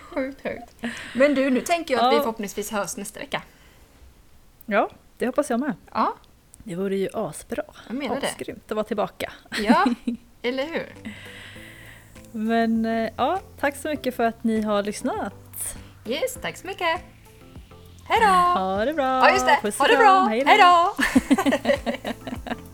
sjukt 0.01 0.41
högt. 0.45 0.75
Men 1.15 1.35
du, 1.35 1.51
nu 1.51 1.61
tänker 1.61 1.95
jag 1.95 2.05
att 2.05 2.13
vi 2.13 2.17
Ja. 2.17 2.23
förhoppningsvis 2.23 2.71
hörs 2.71 2.97
nästa 2.97 3.21
vecka. 3.21 3.43
Ja, 4.67 4.91
det 5.19 5.27
hoppas 5.27 5.51
jag 5.51 5.61
med. 5.61 5.75
Ja, 5.93 6.15
Det 6.59 6.75
vore 6.75 6.97
ju 6.97 7.09
asbra. 7.13 7.63
jag 7.87 7.97
menar 7.97 8.21
det. 8.21 8.27
Asgrymt 8.27 8.71
att 8.71 8.77
vara 8.77 8.85
tillbaka. 8.87 9.33
Ja, 9.59 9.85
eller 10.43 10.67
hur? 10.67 10.93
Men 12.33 12.85
eh, 12.85 13.11
ja, 13.17 13.41
tack 13.61 13.77
så 13.77 13.89
mycket 13.89 14.17
för 14.17 14.25
att 14.25 14.45
ni 14.45 14.63
har 14.63 14.83
lyssnat. 14.83 15.35
Yes, 16.07 16.39
tack 16.43 16.57
så 16.57 16.67
mycket. 16.67 17.01
Hej 18.09 18.21
då! 18.21 18.27
Ha 18.61 18.85
det 18.85 18.95
bra! 18.95 19.05
Ja, 19.05 19.31
just 19.31 19.47
det. 19.47 19.59
Puss 19.63 19.79
Ha 19.79 19.87
det 19.87 19.97
bra! 19.97 20.27
Hej 20.31 20.59
då! 20.59 20.95